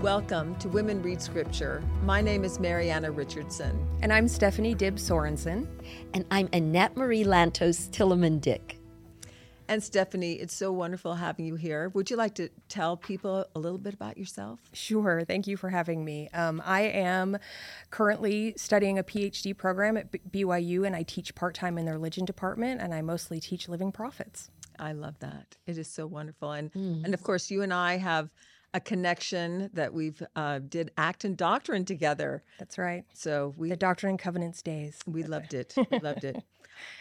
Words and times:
Welcome 0.00 0.56
to 0.60 0.68
Women 0.70 1.02
Read 1.02 1.20
Scripture. 1.20 1.82
My 2.04 2.22
name 2.22 2.42
is 2.42 2.58
Marianna 2.58 3.10
Richardson. 3.10 3.86
And 4.00 4.10
I'm 4.10 4.28
Stephanie 4.28 4.74
Dibb 4.74 4.94
Sorensen. 4.94 5.66
And 6.14 6.24
I'm 6.30 6.48
Annette 6.54 6.96
Marie 6.96 7.22
Lantos 7.22 7.90
Tillemann 7.90 8.40
Dick. 8.40 8.78
And 9.68 9.84
Stephanie, 9.84 10.36
it's 10.36 10.54
so 10.54 10.72
wonderful 10.72 11.16
having 11.16 11.44
you 11.44 11.54
here. 11.54 11.90
Would 11.90 12.08
you 12.08 12.16
like 12.16 12.34
to 12.36 12.48
tell 12.70 12.96
people 12.96 13.44
a 13.54 13.58
little 13.58 13.76
bit 13.76 13.92
about 13.92 14.16
yourself? 14.16 14.60
Sure. 14.72 15.22
Thank 15.22 15.46
you 15.46 15.58
for 15.58 15.68
having 15.68 16.02
me. 16.02 16.30
Um, 16.32 16.62
I 16.64 16.80
am 16.80 17.36
currently 17.90 18.54
studying 18.56 18.98
a 18.98 19.04
PhD 19.04 19.54
program 19.54 19.98
at 19.98 20.10
BYU, 20.32 20.86
and 20.86 20.96
I 20.96 21.02
teach 21.02 21.34
part 21.34 21.54
time 21.54 21.76
in 21.76 21.84
the 21.84 21.92
religion 21.92 22.24
department, 22.24 22.80
and 22.80 22.94
I 22.94 23.02
mostly 23.02 23.38
teach 23.38 23.68
living 23.68 23.92
prophets. 23.92 24.50
I 24.78 24.92
love 24.92 25.18
that. 25.18 25.58
It 25.66 25.76
is 25.76 25.88
so 25.88 26.06
wonderful, 26.06 26.52
and 26.52 26.72
mm. 26.72 27.04
and 27.04 27.12
of 27.12 27.22
course, 27.22 27.50
you 27.50 27.60
and 27.60 27.72
I 27.72 27.98
have 27.98 28.30
a 28.72 28.80
connection 28.80 29.70
that 29.72 29.92
we've 29.92 30.22
uh, 30.36 30.60
did 30.60 30.90
act 30.96 31.24
and 31.24 31.36
doctrine 31.36 31.84
together. 31.84 32.42
That's 32.58 32.78
right. 32.78 33.04
So 33.12 33.54
we 33.56 33.68
the 33.68 33.76
Doctrine 33.76 34.10
and 34.10 34.18
Covenants 34.18 34.62
days. 34.62 34.98
We 35.06 35.22
loved 35.22 35.54
it. 35.54 35.74
We 35.90 35.98
loved 35.98 36.24
it. 36.24 36.42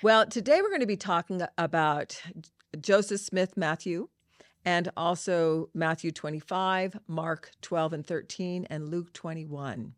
Well, 0.03 0.25
today 0.25 0.61
we're 0.61 0.69
going 0.69 0.81
to 0.81 0.85
be 0.85 0.97
talking 0.97 1.41
about 1.57 2.21
Joseph 2.81 3.21
Smith 3.21 3.55
Matthew 3.55 4.09
and 4.65 4.91
also 4.97 5.69
Matthew 5.73 6.11
25, 6.11 6.99
Mark 7.07 7.51
12 7.61 7.93
and 7.93 8.05
13, 8.05 8.67
and 8.69 8.89
Luke 8.89 9.13
21. 9.13 9.93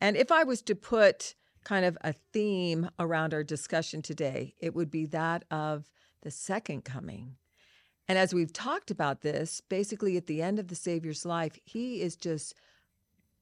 And 0.00 0.16
if 0.16 0.30
I 0.30 0.44
was 0.44 0.60
to 0.62 0.74
put 0.74 1.34
kind 1.64 1.84
of 1.84 1.96
a 2.02 2.12
theme 2.12 2.90
around 2.98 3.34
our 3.34 3.44
discussion 3.44 4.02
today, 4.02 4.54
it 4.60 4.74
would 4.74 4.90
be 4.90 5.06
that 5.06 5.44
of 5.50 5.90
the 6.22 6.30
second 6.30 6.84
coming. 6.84 7.36
And 8.10 8.18
as 8.18 8.34
we've 8.34 8.52
talked 8.52 8.90
about 8.90 9.20
this, 9.20 9.62
basically 9.68 10.16
at 10.16 10.26
the 10.26 10.42
end 10.42 10.58
of 10.58 10.66
the 10.66 10.74
Savior's 10.74 11.24
life, 11.24 11.56
he 11.64 12.02
is 12.02 12.16
just 12.16 12.56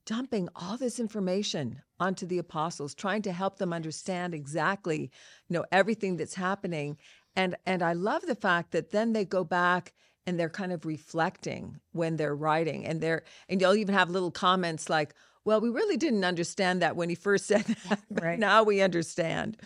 dumping 0.04 0.50
all 0.54 0.76
this 0.76 1.00
information 1.00 1.80
onto 1.98 2.26
the 2.26 2.36
apostles, 2.36 2.94
trying 2.94 3.22
to 3.22 3.32
help 3.32 3.56
them 3.56 3.72
understand 3.72 4.34
exactly, 4.34 5.10
you 5.48 5.54
know, 5.54 5.64
everything 5.72 6.18
that's 6.18 6.34
happening. 6.34 6.98
And 7.34 7.56
and 7.64 7.82
I 7.82 7.94
love 7.94 8.26
the 8.26 8.34
fact 8.34 8.72
that 8.72 8.90
then 8.90 9.14
they 9.14 9.24
go 9.24 9.42
back 9.42 9.94
and 10.26 10.38
they're 10.38 10.50
kind 10.50 10.72
of 10.72 10.84
reflecting 10.84 11.80
when 11.92 12.18
they're 12.18 12.36
writing 12.36 12.84
and 12.84 13.00
they're 13.00 13.22
and 13.48 13.62
you'll 13.62 13.74
even 13.74 13.94
have 13.94 14.10
little 14.10 14.30
comments 14.30 14.90
like, 14.90 15.14
well, 15.46 15.62
we 15.62 15.70
really 15.70 15.96
didn't 15.96 16.24
understand 16.26 16.82
that 16.82 16.94
when 16.94 17.08
he 17.08 17.14
first 17.14 17.46
said 17.52 17.64
that, 17.64 18.02
but 18.10 18.22
right. 18.22 18.38
now 18.38 18.64
we 18.64 18.82
understand. 18.82 19.56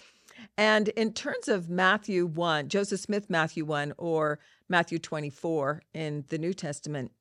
And 0.58 0.88
in 0.88 1.12
terms 1.12 1.48
of 1.48 1.70
Matthew 1.70 2.26
1, 2.26 2.68
Joseph 2.68 3.00
Smith 3.00 3.30
Matthew 3.30 3.64
1 3.64 3.94
or 3.96 4.38
Matthew 4.68 4.98
24 4.98 5.82
in 5.94 6.24
the 6.28 6.38
New 6.38 6.52
Testament, 6.52 7.12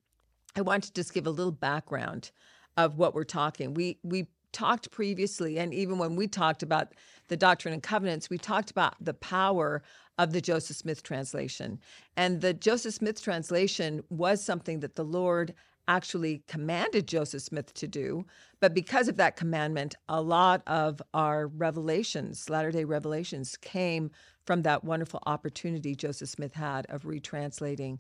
I 0.56 0.62
want 0.62 0.84
to 0.84 0.94
just 0.94 1.14
give 1.14 1.28
a 1.28 1.32
little 1.32 1.52
background 1.52 2.32
of 2.76 2.98
what 2.98 3.14
we're 3.14 3.24
talking. 3.24 3.74
We 3.74 4.00
we 4.04 4.28
talked 4.52 4.92
previously, 4.92 5.58
and 5.58 5.74
even 5.74 5.98
when 5.98 6.16
we 6.16 6.28
talked 6.28 6.62
about 6.62 6.94
the 7.30 7.38
Doctrine 7.38 7.74
and 7.74 7.82
Covenants, 7.82 8.30
we 8.30 8.38
talked 8.38 8.70
about 8.70 8.96
the 9.00 9.14
power 9.14 9.82
of 10.18 10.34
the 10.34 10.42
Joseph 10.42 10.76
Smith 10.76 11.04
translation. 11.04 11.80
And 12.18 12.42
the 12.42 12.54
Joseph 12.54 12.96
Smith 12.96 13.22
translation 13.22 14.04
was 14.10 14.44
something 14.44 14.82
that 14.82 14.96
the 14.96 15.06
Lord 15.06 15.54
actually 15.88 16.44
commanded 16.48 17.08
Joseph 17.08 17.42
Smith 17.42 17.74
to 17.76 17.88
do. 17.88 18.26
But 18.60 18.74
because 18.74 19.08
of 19.08 19.18
that 19.18 19.36
commandment, 19.36 19.96
a 20.08 20.22
lot 20.22 20.62
of 20.68 21.02
our 21.14 21.48
revelations, 21.48 22.50
Latter 22.50 22.72
day 22.72 22.84
revelations, 22.84 23.58
came 23.58 24.12
from 24.46 24.64
that 24.64 24.84
wonderful 24.84 25.22
opportunity 25.26 25.96
Joseph 25.96 26.30
Smith 26.30 26.54
had 26.54 26.86
of 26.90 27.04
retranslating 27.04 28.00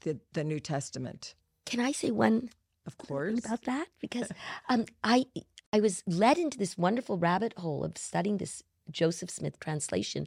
the, 0.00 0.18
the 0.32 0.44
New 0.44 0.60
Testament. 0.60 1.34
Can 1.64 1.80
I 1.80 1.92
say 1.92 2.10
one 2.10 2.50
of 2.86 2.96
course 2.98 3.44
about 3.44 3.62
that? 3.62 3.86
Because 4.00 4.30
um, 4.68 4.86
I 5.02 5.26
I 5.72 5.80
was 5.80 6.02
led 6.06 6.38
into 6.38 6.58
this 6.58 6.78
wonderful 6.78 7.18
rabbit 7.18 7.54
hole 7.58 7.84
of 7.84 7.98
studying 7.98 8.38
this 8.38 8.62
Joseph 8.90 9.30
Smith 9.30 9.58
translation 9.60 10.26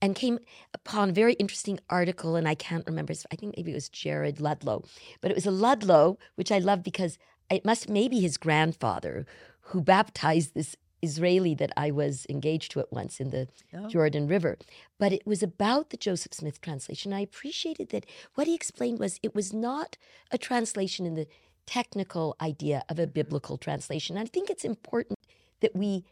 and 0.00 0.14
came 0.14 0.38
upon 0.74 1.10
a 1.10 1.12
very 1.12 1.34
interesting 1.34 1.78
article, 1.88 2.36
and 2.36 2.48
I 2.48 2.54
can't 2.54 2.86
remember, 2.86 3.14
I 3.32 3.36
think 3.36 3.56
maybe 3.56 3.72
it 3.72 3.74
was 3.74 3.88
Jared 3.88 4.40
Ludlow, 4.40 4.84
but 5.20 5.30
it 5.30 5.34
was 5.34 5.46
a 5.46 5.50
Ludlow, 5.50 6.18
which 6.34 6.52
I 6.52 6.58
love 6.58 6.82
because 6.82 7.18
it 7.50 7.64
must 7.64 7.88
maybe 7.88 8.20
his 8.20 8.36
grandfather 8.36 9.26
who 9.60 9.80
baptized 9.80 10.54
this 10.54 10.76
Israeli 11.02 11.54
that 11.54 11.72
I 11.76 11.90
was 11.90 12.26
engaged 12.28 12.72
to 12.72 12.80
at 12.80 12.92
once 12.92 13.20
in 13.20 13.30
the 13.30 13.48
oh. 13.74 13.88
Jordan 13.88 14.28
River. 14.28 14.58
But 14.98 15.12
it 15.12 15.26
was 15.26 15.42
about 15.42 15.90
the 15.90 15.96
Joseph 15.96 16.34
Smith 16.34 16.60
translation. 16.60 17.12
I 17.12 17.20
appreciated 17.20 17.88
that 17.90 18.06
what 18.34 18.46
he 18.46 18.54
explained 18.54 18.98
was 18.98 19.18
it 19.22 19.34
was 19.34 19.52
not 19.52 19.96
a 20.30 20.38
translation 20.38 21.06
in 21.06 21.14
the 21.14 21.26
technical 21.66 22.36
idea 22.40 22.82
of 22.88 22.98
a 22.98 23.02
mm-hmm. 23.02 23.12
biblical 23.12 23.56
translation. 23.56 24.16
And 24.16 24.26
I 24.26 24.30
think 24.30 24.50
it's 24.50 24.64
important 24.64 25.18
that 25.60 25.74
we 25.74 26.04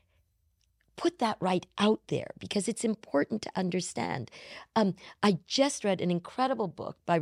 put 0.99 1.21
that 1.21 1.39
right 1.41 1.65
out 1.79 2.01
there 2.09 2.33
because 2.39 2.69
it's 2.69 2.85
important 2.85 3.41
to 3.43 3.51
understand. 3.57 4.31
Um, 4.77 4.95
I 5.23 5.39
just 5.47 5.85
read 5.85 6.03
an 6.03 6.11
incredible 6.11 6.69
book 6.69 6.99
by 7.07 7.21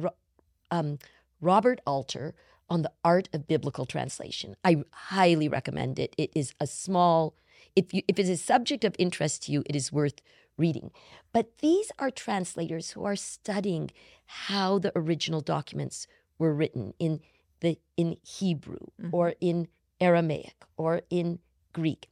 um, 0.70 0.98
Robert 1.41 1.81
Alter 1.87 2.34
on 2.69 2.82
the 2.82 2.91
art 3.04 3.28
of 3.32 3.47
biblical 3.47 3.87
translation. 3.87 4.56
I 4.64 4.82
highly 4.91 5.48
recommend 5.48 6.00
it. 6.00 6.14
It 6.19 6.32
is 6.34 6.53
a 6.59 6.66
small 6.66 7.34
if 7.76 7.92
you 7.92 8.03
if 8.09 8.19
it 8.19 8.22
is 8.22 8.31
a 8.31 8.37
subject 8.37 8.84
of 8.84 8.97
interest 8.98 9.44
to 9.44 9.53
you, 9.53 9.62
it 9.66 9.76
is 9.76 9.93
worth 9.93 10.20
reading. 10.56 10.91
But 11.32 11.58
these 11.58 11.93
are 11.98 12.10
translators 12.10 12.91
who 12.91 13.04
are 13.04 13.16
studying 13.16 13.91
how 14.25 14.78
the 14.78 14.93
original 14.97 15.43
documents 15.43 16.06
were 16.38 16.54
written 16.54 16.94
in 16.98 17.20
the 17.60 17.78
in 17.97 18.16
Hebrew 18.22 18.87
mm-hmm. 19.00 19.14
or 19.14 19.34
in 19.41 19.69
Aramaic 20.00 20.56
or 20.76 21.03
in 21.10 21.38
Greek. 21.72 22.08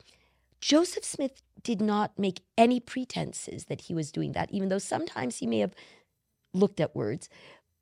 Joseph 0.61 1.05
Smith 1.05 1.43
did 1.65 1.81
not 1.81 2.19
make 2.19 2.43
any 2.57 2.79
pretenses 2.79 3.65
that 3.65 3.83
he 3.83 3.95
was 3.95 4.13
doing 4.13 4.33
that, 4.33 4.51
even 4.53 4.69
though 4.69 4.79
sometimes 4.79 5.39
he 5.39 5.47
may 5.47 5.59
have 5.59 5.75
looked 6.53 6.79
at 6.79 6.95
words. 6.95 7.29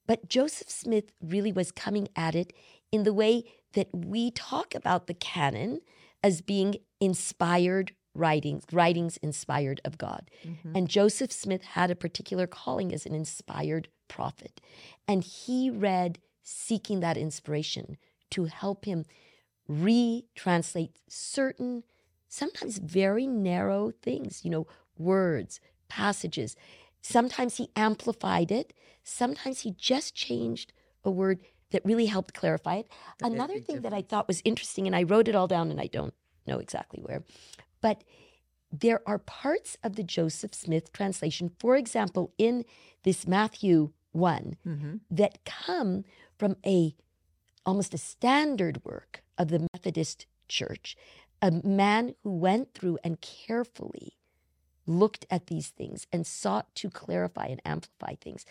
But 0.07 0.29
Joseph 0.29 0.71
Smith 0.71 1.13
really 1.21 1.53
was 1.53 1.71
coming 1.71 2.09
at 2.17 2.35
it 2.35 2.53
in 2.91 3.03
the 3.03 3.13
way 3.13 3.45
that 3.75 3.89
we 3.93 4.31
talk 4.31 4.75
about 4.75 5.07
the 5.07 5.15
canon 5.15 5.81
as 6.23 6.41
being 6.41 6.77
inspired 7.01 7.93
writings, 8.15 8.65
writings 8.73 9.17
inspired 9.19 9.81
of 9.85 9.99
God. 9.99 10.31
Mm-hmm. 10.45 10.77
And 10.77 10.89
Joseph 10.89 11.33
Smith 11.33 11.63
had 11.63 11.91
a 11.91 11.97
particular 11.97 12.47
calling 12.47 12.93
as 12.93 13.07
an 13.07 13.15
inspired 13.15 13.89
prophet. 14.09 14.61
And 15.09 15.25
he 15.25 15.71
read 15.71 16.19
seeking 16.43 17.01
that 17.01 17.17
inspiration 17.17 17.97
to 18.31 18.45
help 18.45 18.85
him 18.85 19.07
retranslate 19.71 20.91
certain, 21.09 21.85
sometimes 22.33 22.79
very 22.79 23.27
narrow 23.27 23.91
things, 23.91 24.41
you 24.43 24.51
know, 24.51 24.67
words, 24.97 25.61
passages. 25.89 26.57
Sometimes 27.03 27.59
he 27.59 27.69
amplified 27.77 28.51
it, 28.51 28.73
sometimes 29.05 29.61
he 29.61 29.73
just 29.73 30.15
changed 30.15 30.73
a 31.05 31.11
word 31.11 31.41
that 31.73 31.85
really 31.85 32.07
helped 32.07 32.33
clarify 32.33 32.77
it. 32.77 32.89
Another 33.23 33.59
thing 33.59 33.83
that 33.83 33.93
I 33.93 34.01
thought 34.01 34.29
was 34.29 34.41
interesting, 34.47 34.87
and 34.87 34.97
I 34.97 35.03
wrote 35.03 35.29
it 35.29 35.35
all 35.35 35.47
down 35.47 35.71
and 35.71 35.79
I 35.79 35.89
don't 35.89 36.15
know 36.47 36.59
exactly 36.59 37.03
where. 37.03 37.23
But 37.83 38.03
there 38.71 39.03
are 39.07 39.19
parts 39.19 39.77
of 39.83 39.97
the 39.97 40.03
Joseph 40.03 40.55
Smith 40.55 40.91
translation, 40.93 41.51
for 41.59 41.77
example, 41.77 42.33
in 42.39 42.65
this 43.03 43.27
Matthew 43.27 43.93
one, 44.13 44.57
mm-hmm. 44.67 44.97
that 45.11 45.45
come 45.45 46.05
from 46.39 46.57
a 46.65 46.95
almost 47.67 47.93
a 47.93 47.99
standard 47.99 48.83
work 48.85 49.23
of 49.37 49.49
the 49.49 49.67
Methodist 49.75 50.27
Church, 50.49 50.97
a 51.43 51.51
man 51.51 52.15
who 52.23 52.31
went 52.31 52.73
through 52.73 52.99
and 53.05 53.21
carefully 53.21 54.15
looked 54.87 55.27
at 55.31 55.49
these 55.49 55.69
things 55.69 56.07
and 56.13 56.27
sought 56.27 56.73
to 56.77 56.89
clarify 56.89 57.47
and 57.47 57.61
amplify 57.65 58.15
things. 58.15 58.47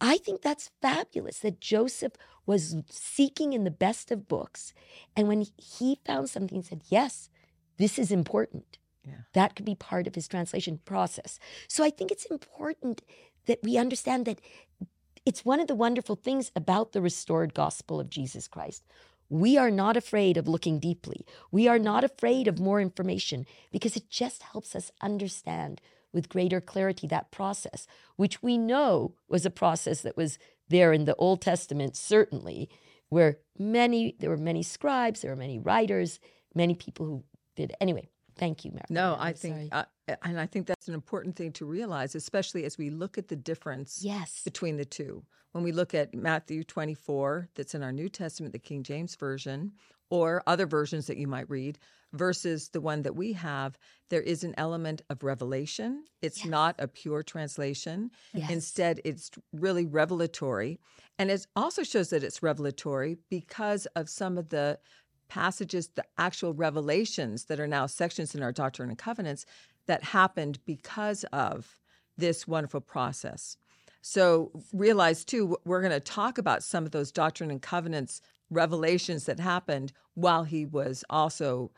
I 0.00 0.18
think 0.18 0.42
that's 0.42 0.70
fabulous 0.82 1.38
that 1.40 1.60
Joseph 1.60 2.12
was 2.46 2.76
seeking 2.90 3.54
in 3.54 3.64
the 3.64 3.70
best 3.70 4.10
of 4.10 4.28
books. 4.28 4.74
And 5.16 5.28
when 5.28 5.46
he 5.56 5.98
found 6.04 6.28
something, 6.28 6.58
he 6.58 6.68
said, 6.68 6.82
Yes, 6.88 7.30
this 7.78 7.98
is 7.98 8.12
important. 8.12 8.78
Yeah. 9.06 9.14
That 9.32 9.54
could 9.54 9.64
be 9.64 9.74
part 9.74 10.06
of 10.06 10.14
his 10.14 10.28
translation 10.28 10.80
process. 10.84 11.38
So 11.68 11.84
I 11.84 11.90
think 11.90 12.10
it's 12.10 12.24
important 12.26 13.02
that 13.46 13.60
we 13.62 13.76
understand 13.78 14.26
that 14.26 14.40
it's 15.26 15.44
one 15.44 15.60
of 15.60 15.68
the 15.68 15.74
wonderful 15.74 16.16
things 16.16 16.50
about 16.54 16.92
the 16.92 17.00
restored 17.00 17.54
gospel 17.54 18.00
of 18.00 18.10
Jesus 18.10 18.48
Christ. 18.48 18.84
We 19.28 19.56
are 19.56 19.70
not 19.70 19.96
afraid 19.96 20.36
of 20.36 20.48
looking 20.48 20.78
deeply. 20.78 21.26
We 21.50 21.68
are 21.68 21.78
not 21.78 22.04
afraid 22.04 22.48
of 22.48 22.58
more 22.58 22.80
information 22.80 23.46
because 23.72 23.96
it 23.96 24.10
just 24.10 24.42
helps 24.42 24.76
us 24.76 24.92
understand 25.00 25.80
with 26.12 26.28
greater 26.28 26.60
clarity 26.60 27.06
that 27.08 27.30
process, 27.30 27.86
which 28.16 28.42
we 28.42 28.56
know 28.56 29.14
was 29.28 29.44
a 29.44 29.50
process 29.50 30.02
that 30.02 30.16
was 30.16 30.38
there 30.68 30.92
in 30.92 31.04
the 31.04 31.16
Old 31.16 31.40
Testament, 31.40 31.96
certainly, 31.96 32.68
where 33.08 33.38
many, 33.58 34.16
there 34.18 34.30
were 34.30 34.36
many 34.36 34.62
scribes, 34.62 35.20
there 35.20 35.30
were 35.30 35.36
many 35.36 35.58
writers, 35.58 36.20
many 36.54 36.74
people 36.74 37.06
who 37.06 37.24
did. 37.56 37.72
Anyway, 37.80 38.08
Thank 38.36 38.64
you, 38.64 38.72
Mary. 38.72 38.84
No, 38.90 39.16
I'm 39.18 39.34
think, 39.34 39.72
sorry. 39.72 39.84
uh, 40.08 40.16
and 40.24 40.40
I 40.40 40.46
think 40.46 40.66
that's 40.66 40.88
an 40.88 40.94
important 40.94 41.36
thing 41.36 41.52
to 41.52 41.64
realize, 41.66 42.14
especially 42.14 42.64
as 42.64 42.76
we 42.76 42.90
look 42.90 43.16
at 43.18 43.28
the 43.28 43.36
difference 43.36 44.00
yes. 44.02 44.42
between 44.44 44.76
the 44.76 44.84
two. 44.84 45.24
When 45.52 45.62
we 45.62 45.70
look 45.72 45.94
at 45.94 46.14
Matthew 46.14 46.64
24, 46.64 47.48
that's 47.54 47.74
in 47.74 47.82
our 47.84 47.92
New 47.92 48.08
Testament, 48.08 48.52
the 48.52 48.58
King 48.58 48.82
James 48.82 49.14
Version, 49.14 49.72
or 50.10 50.42
other 50.46 50.66
versions 50.66 51.06
that 51.06 51.16
you 51.16 51.28
might 51.28 51.48
read, 51.48 51.78
versus 52.12 52.68
the 52.70 52.80
one 52.80 53.02
that 53.02 53.16
we 53.16 53.32
have, 53.32 53.76
there 54.10 54.20
is 54.20 54.44
an 54.44 54.54
element 54.56 55.02
of 55.10 55.22
revelation. 55.22 56.04
It's 56.22 56.38
Yes. 56.44 56.46
not 56.48 56.74
a 56.78 56.86
pure 56.88 57.22
translation. 57.22 58.10
Yes. 58.32 58.50
Instead, 58.50 59.00
it's 59.04 59.30
really 59.52 59.86
revelatory. 59.86 60.78
And 61.18 61.30
it 61.30 61.46
also 61.54 61.82
shows 61.82 62.10
that 62.10 62.24
it's 62.24 62.42
revelatory 62.42 63.16
because 63.30 63.86
of 63.96 64.08
some 64.08 64.38
of 64.38 64.48
the 64.48 64.78
passages, 65.34 65.88
the 65.96 66.04
actual 66.16 66.54
revelations 66.54 67.46
that 67.46 67.58
are 67.58 67.66
now 67.66 67.86
sections 67.86 68.36
in 68.36 68.42
our 68.42 68.52
Doctrine 68.52 68.88
and 68.88 68.96
Covenants 68.96 69.44
that 69.88 70.04
happened 70.04 70.60
because 70.64 71.24
of 71.32 71.80
this 72.16 72.46
wonderful 72.46 72.80
process. 72.80 73.56
So 74.00 74.52
realize 74.72 75.24
too, 75.24 75.56
we're 75.64 75.80
going 75.80 75.90
to 75.90 75.98
talk 75.98 76.38
about 76.38 76.62
some 76.62 76.84
of 76.84 76.92
those 76.92 77.10
Doctrine 77.10 77.50
and 77.50 77.60
Covenants 77.60 78.20
revelations 78.48 79.24
that 79.24 79.40
happened 79.40 79.92
while 80.14 80.44
he 80.44 80.66
was 80.66 81.02
also 81.10 81.72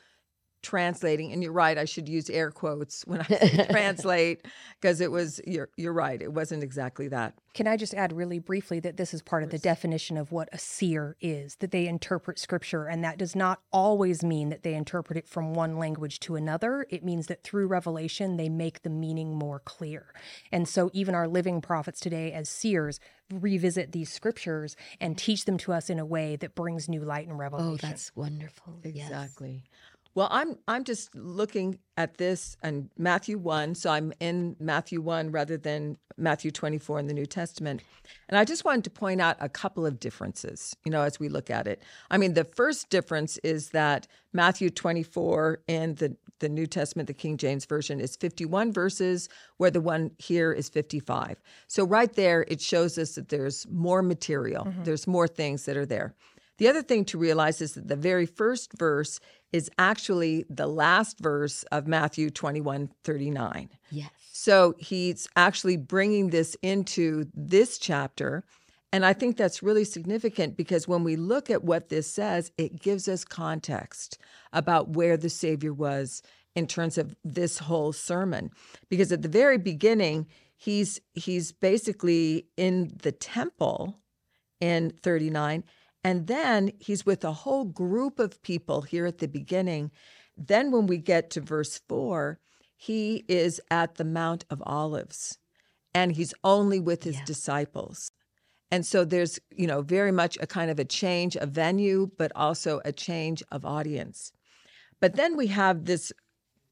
translating 0.67 1.33
and 1.33 1.45
you're 1.45 1.53
right 1.53 1.79
i 1.79 1.85
should 1.85 2.09
use 2.09 2.29
air 2.29 2.51
quotes 2.51 3.07
when 3.07 3.21
i 3.21 3.25
say 3.25 3.67
translate 3.71 4.45
because 4.81 5.01
it 5.01 5.13
was 5.13 5.41
you're 5.47 5.69
you're 5.77 5.93
right 5.93 6.21
it 6.21 6.33
wasn't 6.33 6.61
exactly 6.61 7.07
that 7.07 7.35
Can 7.57 7.67
I 7.67 7.79
just 7.79 7.95
add 7.95 8.13
really 8.13 8.39
briefly 8.39 8.81
that 8.81 8.99
this 8.99 9.15
is 9.15 9.23
part 9.23 9.43
of 9.43 9.49
the 9.49 9.59
definition 9.59 10.19
of 10.19 10.31
what 10.31 10.51
a 10.53 10.59
seer 10.59 11.17
is, 11.23 11.57
that 11.57 11.71
they 11.71 11.87
interpret 11.87 12.39
scripture, 12.39 12.85
and 12.85 13.03
that 13.03 13.17
does 13.17 13.35
not 13.35 13.61
always 13.73 14.23
mean 14.23 14.51
that 14.51 14.63
they 14.63 14.75
interpret 14.75 15.17
it 15.17 15.27
from 15.27 15.55
one 15.55 15.79
language 15.79 16.21
to 16.21 16.37
another. 16.37 16.87
It 16.91 17.03
means 17.03 17.29
that 17.29 17.45
through 17.45 17.69
revelation, 17.69 18.37
they 18.37 18.51
make 18.51 18.83
the 18.83 18.91
meaning 18.91 19.35
more 19.35 19.59
clear. 19.61 20.13
And 20.53 20.69
so, 20.69 20.91
even 20.93 21.15
our 21.15 21.27
living 21.27 21.63
prophets 21.63 21.99
today, 21.99 22.31
as 22.31 22.51
seers, 22.51 23.01
revisit 23.33 23.93
these 23.93 24.13
scriptures 24.13 24.77
and 25.01 25.17
teach 25.17 25.47
them 25.47 25.57
to 25.59 25.73
us 25.73 25.89
in 25.89 25.99
a 25.99 26.05
way 26.05 26.37
that 26.37 26.55
brings 26.55 26.91
new 26.91 27.01
light 27.01 27.27
and 27.27 27.37
oh, 27.37 27.41
revelation. 27.41 27.71
oh, 27.73 27.77
that's 27.89 28.15
wonderful. 28.15 28.81
Yes. 28.85 29.09
Well, 30.17 30.29
I'm 30.31 30.57
I'm 30.67 30.85
just 30.85 31.15
looking 31.15 31.79
at 31.99 32.17
this 32.17 32.57
and 32.63 32.89
Matthew 32.97 33.37
1, 33.37 33.75
so 33.75 33.91
I'm 33.91 34.15
in 34.19 34.57
Matthew 34.59 35.03
1 35.03 35.31
rather 35.31 35.59
than 35.59 35.99
Matthew 36.17 36.51
24 36.51 37.01
in 37.01 37.07
the 37.07 37.13
New 37.13 37.27
Testament. 37.27 37.83
And 38.31 38.39
I 38.39 38.47
just 38.47 38.65
wanted 38.65 38.85
to 38.85 38.91
point 38.91 39.21
out 39.21 39.37
a 39.41 39.51
couple 39.51 39.85
of 39.85 40.01
differences, 40.01 40.75
you 40.87 40.91
know, 40.91 41.03
as 41.03 41.21
we 41.21 41.29
look 41.29 41.51
at 41.51 41.67
it. 41.67 41.83
I 42.11 42.17
mean, 42.17 42.33
the 42.33 42.45
first 42.45 42.89
difference 42.89 43.37
is 43.45 43.71
that 43.71 44.07
Matthew 44.33 44.71
24 44.71 45.61
in 45.69 45.97
the 45.97 46.17
the 46.39 46.49
New 46.49 46.67
Testament, 46.67 47.09
the 47.09 47.15
King 47.15 47.37
James 47.37 47.67
version 47.67 48.01
is 48.01 48.17
51 48.17 48.73
verses 48.73 49.29
where 49.59 49.71
the 49.71 49.81
one 49.83 50.13
here 50.19 50.51
is 50.51 50.71
55. 50.71 51.43
So 51.67 51.85
right 51.85 52.13
there 52.15 52.47
it 52.49 52.63
shows 52.63 52.97
us 52.97 53.17
that 53.17 53.29
there's 53.29 53.67
more 53.71 54.03
material. 54.03 54.65
Mm-hmm. 54.65 54.85
There's 54.85 55.07
more 55.07 55.29
things 55.29 55.67
that 55.67 55.77
are 55.77 55.87
there. 55.87 56.15
The 56.59 56.69
other 56.69 56.83
thing 56.83 57.05
to 57.07 57.19
realize 57.19 57.61
is 57.61 57.75
that 57.75 57.89
the 57.89 57.97
very 57.97 58.27
first 58.27 58.73
verse 58.79 59.21
is 59.53 59.71
actually 59.79 60.45
the 60.49 60.67
last 60.67 61.19
verse 61.21 61.63
of 61.65 61.87
Matthew 61.87 62.31
21 62.31 62.91
39. 63.05 63.71
Yes. 63.91 64.11
So 64.33 64.75
he's 64.79 65.29
actually 65.37 65.77
bringing 65.77 66.31
this 66.31 66.57
into 66.63 67.27
this 67.35 67.79
chapter. 67.79 68.45
And 68.93 69.05
I 69.05 69.13
think 69.13 69.37
that's 69.37 69.63
really 69.63 69.85
significant 69.85 70.57
because 70.57 70.89
when 70.89 71.05
we 71.05 71.17
look 71.17 71.51
at 71.51 71.65
what 71.65 71.89
this 71.89 72.11
says, 72.11 72.53
it 72.57 72.81
gives 72.81 73.09
us 73.09 73.25
context 73.25 74.19
about 74.53 74.91
where 74.91 75.17
the 75.17 75.29
Savior 75.29 75.73
was 75.73 76.23
in 76.55 76.67
terms 76.67 76.97
of 76.97 77.15
this 77.23 77.59
whole 77.59 77.93
sermon. 77.93 78.51
Because 78.89 79.13
at 79.13 79.23
the 79.23 79.29
very 79.29 79.59
beginning, 79.59 80.27
he's 80.57 81.01
he's 81.15 81.53
basically 81.53 82.47
in 82.57 82.97
the 83.03 83.13
temple 83.13 83.99
in 84.61 84.91
39 85.03 85.65
and 86.07 86.29
then 86.29 86.71
he's 86.79 87.05
with 87.05 87.25
a 87.25 87.33
whole 87.33 87.65
group 87.65 88.21
of 88.21 88.41
people 88.43 88.83
here 88.83 89.07
at 89.07 89.19
the 89.19 89.27
beginning. 89.27 89.91
Then, 90.37 90.71
when 90.71 90.87
we 90.87 90.99
get 90.99 91.31
to 91.31 91.41
verse 91.41 91.81
four, 91.89 92.39
he 92.77 93.25
is 93.27 93.61
at 93.73 93.97
the 93.97 94.05
Mount 94.05 94.45
of 94.49 94.63
Olives 94.65 95.39
and 95.93 96.13
he's 96.13 96.33
only 96.45 96.79
with 96.79 97.03
his 97.03 97.17
Yeah. 97.17 97.25
disciples. 97.25 98.13
And 98.71 98.87
so 98.87 99.05
there's, 99.05 99.41
you 99.51 99.67
know, 99.67 99.83
very 99.83 100.13
much 100.13 100.39
a 100.41 100.47
kind 100.47 100.71
of 100.71 100.79
a 100.79 100.85
change 100.85 101.37
of 101.37 101.51
venue, 101.51 102.11
but 102.17 102.31
also 102.37 102.81
a 102.85 102.93
change 102.93 103.43
of 103.51 103.65
audience. 103.65 104.31
But 105.01 105.17
then 105.17 105.37
we 105.37 105.49
have 105.49 105.87
this, 105.87 106.13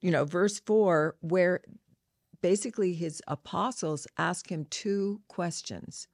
you 0.01 0.13
know, 0.13 0.25
verse 0.25 0.61
four, 0.61 1.17
where 1.23 1.61
basically 2.41 2.95
his 2.95 3.21
apostles 3.27 4.07
ask 4.17 4.53
him 4.53 4.67
two 4.71 5.23
questions. 5.27 6.07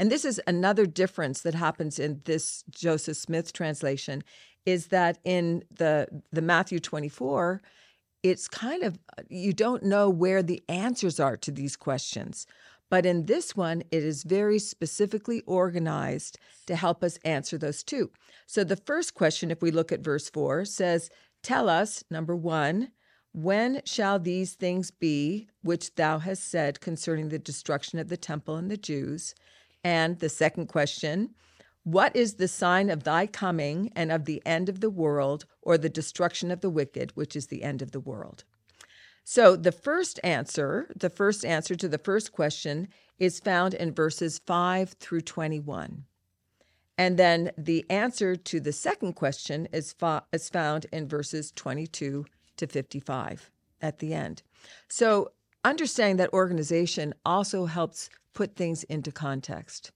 And 0.00 0.10
this 0.10 0.24
is 0.24 0.40
another 0.46 0.86
difference 0.86 1.42
that 1.42 1.52
happens 1.52 1.98
in 1.98 2.22
this 2.24 2.64
Joseph 2.70 3.18
Smith 3.18 3.52
translation 3.52 4.24
is 4.64 4.86
that 4.86 5.18
in 5.24 5.62
the 5.70 6.08
the 6.32 6.40
Matthew 6.40 6.78
24 6.80 7.60
it's 8.22 8.48
kind 8.48 8.82
of 8.82 8.98
you 9.28 9.52
don't 9.52 9.82
know 9.82 10.08
where 10.08 10.42
the 10.42 10.62
answers 10.70 11.20
are 11.20 11.36
to 11.36 11.50
these 11.50 11.76
questions. 11.76 12.46
But 12.88 13.04
in 13.04 13.26
this 13.26 13.54
one 13.54 13.82
it 13.90 14.02
is 14.02 14.22
very 14.22 14.58
specifically 14.58 15.42
organized 15.42 16.38
to 16.66 16.76
help 16.76 17.04
us 17.04 17.18
answer 17.22 17.58
those 17.58 17.82
two. 17.82 18.10
So 18.46 18.64
the 18.64 18.76
first 18.76 19.12
question 19.12 19.50
if 19.50 19.60
we 19.60 19.70
look 19.70 19.92
at 19.92 20.00
verse 20.00 20.30
4 20.30 20.64
says 20.64 21.10
tell 21.42 21.68
us 21.68 22.02
number 22.10 22.34
1 22.34 22.90
when 23.32 23.82
shall 23.84 24.18
these 24.18 24.54
things 24.54 24.90
be 24.90 25.48
which 25.62 25.94
thou 25.96 26.20
hast 26.20 26.50
said 26.50 26.80
concerning 26.80 27.28
the 27.28 27.38
destruction 27.38 27.98
of 27.98 28.08
the 28.08 28.16
temple 28.16 28.56
and 28.56 28.70
the 28.70 28.78
Jews? 28.78 29.34
And 29.82 30.18
the 30.18 30.28
second 30.28 30.66
question, 30.66 31.30
what 31.84 32.14
is 32.14 32.34
the 32.34 32.48
sign 32.48 32.90
of 32.90 33.04
thy 33.04 33.26
coming 33.26 33.90
and 33.96 34.12
of 34.12 34.26
the 34.26 34.42
end 34.44 34.68
of 34.68 34.80
the 34.80 34.90
world 34.90 35.46
or 35.62 35.78
the 35.78 35.88
destruction 35.88 36.50
of 36.50 36.60
the 36.60 36.70
wicked, 36.70 37.12
which 37.16 37.34
is 37.34 37.46
the 37.46 37.62
end 37.62 37.80
of 37.80 37.92
the 37.92 38.00
world? 38.00 38.44
So 39.24 39.56
the 39.56 39.72
first 39.72 40.20
answer, 40.22 40.90
the 40.94 41.10
first 41.10 41.44
answer 41.44 41.74
to 41.76 41.88
the 41.88 41.98
first 41.98 42.32
question 42.32 42.88
is 43.18 43.38
found 43.38 43.74
in 43.74 43.94
verses 43.94 44.40
5 44.46 44.90
through 45.00 45.20
21. 45.22 46.04
And 46.98 47.18
then 47.18 47.50
the 47.56 47.86
answer 47.88 48.36
to 48.36 48.60
the 48.60 48.72
second 48.72 49.14
question 49.14 49.68
is, 49.72 49.92
fo- 49.92 50.22
is 50.32 50.48
found 50.50 50.86
in 50.92 51.08
verses 51.08 51.52
22 51.52 52.26
to 52.56 52.66
55 52.66 53.50
at 53.80 53.98
the 54.00 54.12
end. 54.12 54.42
So 54.88 55.32
understanding 55.64 56.16
that 56.16 56.32
organization 56.32 57.14
also 57.24 57.66
helps 57.66 58.10
put 58.32 58.56
things 58.56 58.84
into 58.84 59.12
context. 59.12 59.92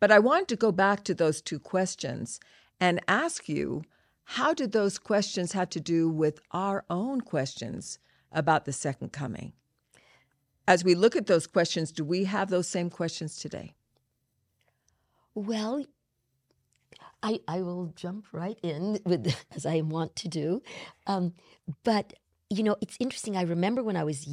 But 0.00 0.10
I 0.10 0.18
want 0.18 0.48
to 0.48 0.56
go 0.56 0.72
back 0.72 1.04
to 1.04 1.14
those 1.14 1.40
two 1.42 1.58
questions 1.58 2.40
and 2.80 3.00
ask 3.08 3.48
you 3.48 3.82
how 4.24 4.52
did 4.52 4.72
those 4.72 4.98
questions 4.98 5.52
have 5.52 5.70
to 5.70 5.80
do 5.80 6.08
with 6.08 6.40
our 6.50 6.84
own 6.90 7.22
questions 7.22 7.98
about 8.30 8.64
the 8.64 8.72
second 8.72 9.12
coming? 9.12 9.52
As 10.66 10.84
we 10.84 10.94
look 10.94 11.16
at 11.16 11.26
those 11.26 11.46
questions, 11.46 11.90
do 11.92 12.04
we 12.04 12.24
have 12.24 12.50
those 12.50 12.68
same 12.68 12.90
questions 12.90 13.38
today? 13.38 13.74
Well, 15.34 15.84
I 17.22 17.40
I 17.48 17.62
will 17.62 17.92
jump 17.96 18.26
right 18.32 18.58
in 18.62 19.00
with 19.04 19.34
as 19.56 19.64
I 19.64 19.80
want 19.80 20.14
to 20.16 20.28
do, 20.28 20.62
um, 21.06 21.32
but 21.84 22.12
you 22.50 22.62
know 22.62 22.76
it's 22.80 22.96
interesting. 23.00 23.36
I 23.36 23.42
remember 23.42 23.82
when 23.82 23.96
I 23.96 24.04
was 24.04 24.26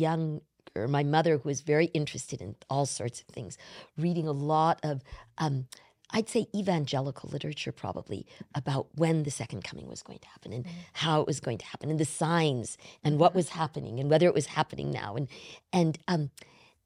my 0.87 1.03
mother, 1.03 1.37
who 1.37 1.49
was 1.49 1.61
very 1.61 1.85
interested 1.87 2.41
in 2.41 2.55
all 2.69 2.85
sorts 2.85 3.21
of 3.21 3.27
things, 3.27 3.57
reading 3.97 4.27
a 4.27 4.31
lot 4.31 4.79
of. 4.83 5.03
Um, 5.37 5.67
I'd 6.11 6.29
say 6.29 6.45
evangelical 6.55 7.29
literature, 7.31 7.71
probably 7.71 8.27
about 8.53 8.87
when 8.93 9.23
the 9.23 9.31
second 9.31 9.63
coming 9.63 9.87
was 9.87 10.03
going 10.03 10.19
to 10.19 10.27
happen 10.27 10.53
and 10.53 10.65
how 10.93 11.19
it 11.19 11.27
was 11.27 11.39
going 11.39 11.57
to 11.57 11.65
happen 11.65 11.89
and 11.89 11.99
the 11.99 12.05
signs 12.05 12.77
and 13.03 13.19
what 13.19 13.33
was 13.33 13.49
happening 13.49 13.99
and 13.99 14.09
whether 14.09 14.27
it 14.27 14.33
was 14.33 14.45
happening 14.45 14.91
now 14.91 15.15
and 15.15 15.27
and 15.73 15.97
um, 16.07 16.29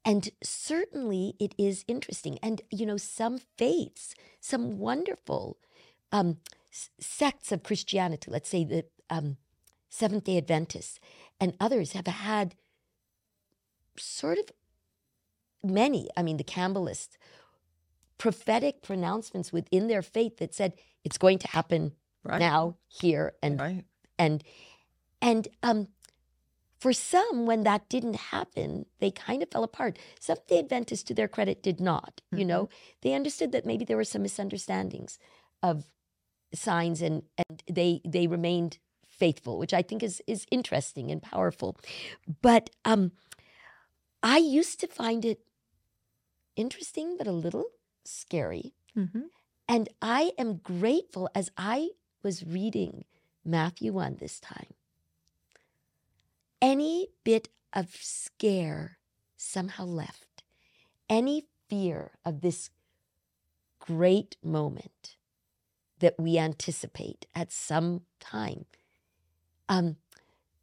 and 0.04 0.30
certainly 0.42 1.34
it 1.38 1.54
is 1.58 1.84
interesting. 1.86 2.38
And, 2.42 2.62
you 2.70 2.86
know, 2.86 2.96
some 2.96 3.38
faiths, 3.58 4.14
some 4.40 4.78
wonderful 4.78 5.58
um, 6.10 6.38
s- 6.72 6.90
sects 6.98 7.52
of 7.52 7.62
Christianity, 7.62 8.30
let's 8.30 8.48
say 8.48 8.64
the 8.64 8.84
um, 9.10 9.36
Seventh 9.88 10.24
day 10.24 10.38
Adventists 10.38 11.00
and 11.40 11.54
others, 11.60 11.92
have 11.92 12.06
had 12.06 12.54
sort 14.00 14.38
of 14.38 14.46
many, 15.62 16.08
I 16.16 16.22
mean, 16.22 16.36
the 16.36 16.44
Campbellists, 16.44 17.16
prophetic 18.18 18.82
pronouncements 18.82 19.52
within 19.52 19.88
their 19.88 20.02
faith 20.02 20.38
that 20.38 20.54
said 20.54 20.74
it's 21.04 21.18
going 21.18 21.38
to 21.38 21.48
happen 21.48 21.92
Right. 22.22 22.38
now, 22.38 22.76
here, 22.86 23.32
and 23.42 23.58
Right. 23.58 23.84
and 24.18 24.44
and 25.22 25.48
um 25.62 25.88
for 26.78 26.92
some 26.92 27.46
when 27.46 27.62
that 27.64 27.88
didn't 27.88 28.16
happen 28.16 28.84
they 28.98 29.10
kind 29.10 29.42
of 29.42 29.50
fell 29.50 29.64
apart 29.64 29.98
some 30.18 30.36
of 30.36 30.46
the 30.48 30.58
adventists 30.58 31.02
to 31.04 31.14
their 31.14 31.28
credit 31.28 31.62
did 31.62 31.80
not 31.80 32.20
you 32.32 32.44
know 32.44 32.68
they 33.02 33.12
understood 33.14 33.52
that 33.52 33.66
maybe 33.66 33.84
there 33.86 33.96
were 33.96 34.04
some 34.04 34.22
misunderstandings 34.22 35.18
of 35.62 35.84
signs 36.54 37.00
and 37.00 37.22
and 37.38 37.62
they 37.70 38.00
they 38.04 38.26
remained 38.26 38.78
faithful, 39.06 39.58
which 39.58 39.74
I 39.74 39.82
think 39.82 40.02
is 40.02 40.22
is 40.26 40.46
interesting 40.50 41.10
and 41.10 41.22
powerful. 41.22 41.76
But 42.42 42.70
um, 42.84 43.12
I 44.22 44.38
used 44.38 44.80
to 44.80 44.86
find 44.86 45.24
it 45.24 45.40
interesting, 46.56 47.16
but 47.16 47.26
a 47.26 47.32
little 47.32 47.66
scary. 48.04 48.74
Mm-hmm. 48.96 49.22
And 49.68 49.88
I 50.02 50.32
am 50.36 50.56
grateful 50.56 51.28
as 51.34 51.50
I 51.56 51.90
was 52.22 52.44
reading 52.44 53.04
Matthew 53.44 53.92
1 53.92 54.16
this 54.20 54.40
time. 54.40 54.74
Any 56.60 57.08
bit 57.24 57.48
of 57.72 57.96
scare 58.00 58.98
somehow 59.36 59.84
left, 59.84 60.42
any 61.08 61.46
fear 61.68 62.12
of 62.24 62.40
this 62.40 62.70
great 63.78 64.36
moment 64.42 65.16
that 66.00 66.18
we 66.18 66.36
anticipate 66.36 67.26
at 67.34 67.52
some 67.52 68.02
time 68.18 68.66
um, 69.70 69.96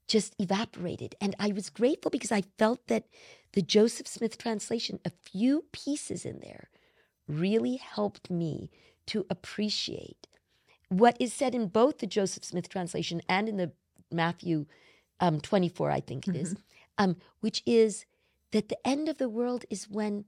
just 0.08 0.36
evaporated. 0.38 1.16
And 1.20 1.36
I 1.40 1.52
was 1.52 1.72
grateful 1.72 2.12
because 2.12 2.32
I 2.32 2.44
felt 2.60 2.86
that 2.88 3.06
the 3.58 3.64
Joseph 3.64 4.06
Smith 4.08 4.38
translation, 4.38 5.00
a 5.04 5.10
few 5.10 5.66
pieces 5.72 6.26
in 6.26 6.42
there, 6.42 6.70
really 7.28 7.78
helped 7.78 8.30
me 8.30 8.70
to 9.08 9.26
appreciate 9.32 10.28
what 10.90 11.18
is 11.20 11.34
said 11.34 11.56
in 11.56 11.66
both 11.66 11.98
the 11.98 12.06
Joseph 12.06 12.44
Smith 12.44 12.70
translation 12.70 13.20
and 13.28 13.50
in 13.50 13.58
the 13.58 13.72
Matthew 14.12 14.68
um, 15.20 15.42
24, 15.42 15.90
I 15.90 16.02
think 16.02 16.28
it 16.28 16.36
is, 16.36 16.56
um, 17.00 17.16
which 17.40 17.64
is 17.66 18.06
that 18.52 18.70
the 18.70 18.78
end 18.88 19.10
of 19.10 19.18
the 19.18 19.28
world 19.28 19.66
is 19.72 19.90
when 19.90 20.26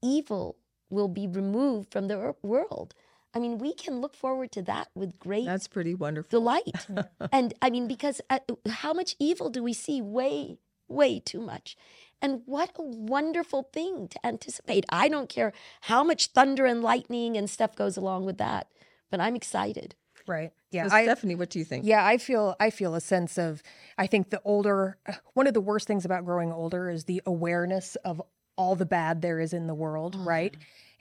evil 0.00 0.54
will 0.90 1.08
be 1.08 1.26
removed 1.26 1.90
from 1.90 2.06
the 2.06 2.36
world. 2.40 2.94
I 3.34 3.40
mean, 3.40 3.58
we 3.58 3.74
can 3.74 4.00
look 4.00 4.14
forward 4.14 4.52
to 4.52 4.62
that 4.62 4.90
with 4.94 5.18
great 5.18 5.46
That's 5.46 5.66
pretty 5.66 5.96
wonderful. 5.96 6.38
delight. 6.38 6.86
and 7.32 7.52
I 7.60 7.68
mean, 7.68 7.88
because 7.88 8.20
uh, 8.30 8.38
how 8.68 8.92
much 8.92 9.16
evil 9.18 9.50
do 9.50 9.60
we 9.60 9.72
see? 9.72 10.00
Way, 10.00 10.58
way 10.86 11.18
too 11.18 11.40
much. 11.40 11.76
And 12.22 12.42
what 12.46 12.70
a 12.76 12.82
wonderful 12.82 13.68
thing 13.72 14.06
to 14.06 14.26
anticipate. 14.26 14.86
I 14.88 15.08
don't 15.08 15.28
care 15.28 15.52
how 15.82 16.04
much 16.04 16.28
thunder 16.28 16.64
and 16.64 16.80
lightning 16.80 17.36
and 17.36 17.50
stuff 17.50 17.74
goes 17.74 17.96
along 17.96 18.24
with 18.24 18.38
that, 18.38 18.68
but 19.10 19.20
I'm 19.20 19.34
excited. 19.34 19.96
Right. 20.26 20.52
Yeah. 20.70 20.86
So 20.86 20.94
I, 20.94 21.04
Stephanie, 21.04 21.34
what 21.34 21.50
do 21.50 21.58
you 21.58 21.64
think? 21.64 21.84
Yeah, 21.84 22.06
I 22.06 22.18
feel 22.18 22.54
I 22.60 22.70
feel 22.70 22.94
a 22.94 23.00
sense 23.00 23.38
of 23.38 23.62
I 23.98 24.06
think 24.06 24.30
the 24.30 24.40
older 24.44 24.96
one 25.34 25.46
of 25.46 25.54
the 25.54 25.60
worst 25.60 25.86
things 25.86 26.04
about 26.04 26.24
growing 26.24 26.52
older 26.52 26.88
is 26.88 27.04
the 27.04 27.20
awareness 27.26 27.96
of 27.96 28.22
all 28.56 28.76
the 28.76 28.86
bad 28.86 29.22
there 29.22 29.40
is 29.40 29.52
in 29.52 29.66
the 29.66 29.74
world, 29.74 30.16
ah. 30.18 30.24
right? 30.24 30.56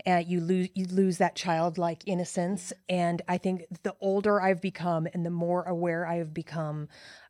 And 0.06 0.26
you 0.26 0.42
lose 0.42 0.70
you 0.74 0.86
lose 0.86 1.20
that 1.20 1.36
childlike 1.36 2.02
innocence 2.08 2.74
and 2.90 3.22
I 3.28 3.38
think 3.38 3.66
the 3.84 3.96
older 4.02 4.42
I've 4.42 4.62
become 4.62 5.08
and 5.14 5.24
the 5.26 5.30
more 5.30 5.64
aware 5.64 6.08
I 6.08 6.16
have 6.16 6.34
become 6.34 6.90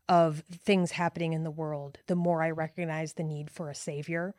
of 0.09 0.43
things 0.51 0.91
happening 0.91 1.33
in 1.33 1.43
the 1.43 1.51
world, 1.51 1.99
the 2.07 2.15
more 2.15 2.43
I 2.43 2.51
recognize 2.51 3.13
the 3.13 3.23
need 3.23 3.49
for 3.49 3.69
a 3.69 3.75
savior. 3.75 4.35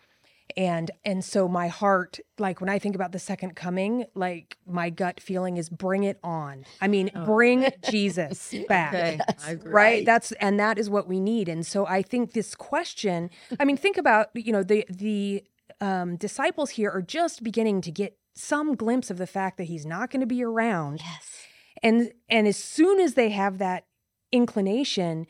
And 0.56 0.90
and 1.04 1.24
so 1.24 1.48
my 1.48 1.68
heart 1.68 2.18
like 2.38 2.60
when 2.60 2.68
i 2.68 2.78
think 2.78 2.94
about 2.94 3.12
the 3.12 3.18
second 3.18 3.54
coming 3.56 4.04
like 4.14 4.58
my 4.66 4.90
gut 4.90 5.18
feeling 5.18 5.56
is 5.56 5.70
bring 5.70 6.02
it 6.04 6.18
on. 6.22 6.66
I 6.80 6.88
mean 6.88 7.10
bring 7.24 7.70
jesus 7.90 8.54
back. 8.68 8.92
Okay, 8.92 9.20
agree. 9.46 9.72
right? 9.72 10.04
That's 10.04 10.32
and 10.32 10.60
that 10.60 10.78
is 10.78 10.90
what 10.90 11.08
we 11.08 11.20
need. 11.20 11.48
And 11.48 11.64
so 11.64 11.86
i 11.86 12.02
think 12.02 12.32
this 12.32 12.54
question 12.54 13.30
i 13.58 13.64
mean 13.64 13.78
think 13.78 13.96
about 13.96 14.28
you 14.34 14.52
know 14.52 14.62
the 14.62 14.84
the 14.90 15.44
um, 15.80 16.16
disciples 16.16 16.70
here 16.70 16.90
are 16.90 17.02
just 17.02 17.42
beginning 17.42 17.80
to 17.80 17.90
get 17.90 18.18
some 18.34 18.74
glimpse 18.74 19.10
of 19.10 19.18
the 19.18 19.26
fact 19.26 19.56
that 19.58 19.64
he's 19.64 19.84
not 19.86 20.10
going 20.10 20.20
to 20.20 20.26
be 20.26 20.42
around. 20.42 21.00
Yes. 21.02 21.46
and 21.82 22.12
and 22.28 22.46
as 22.46 22.56
soon 22.56 23.00
as 23.00 23.14
they 23.14 23.30
have 23.30 23.58
that 23.58 23.86
inclination 24.32 25.26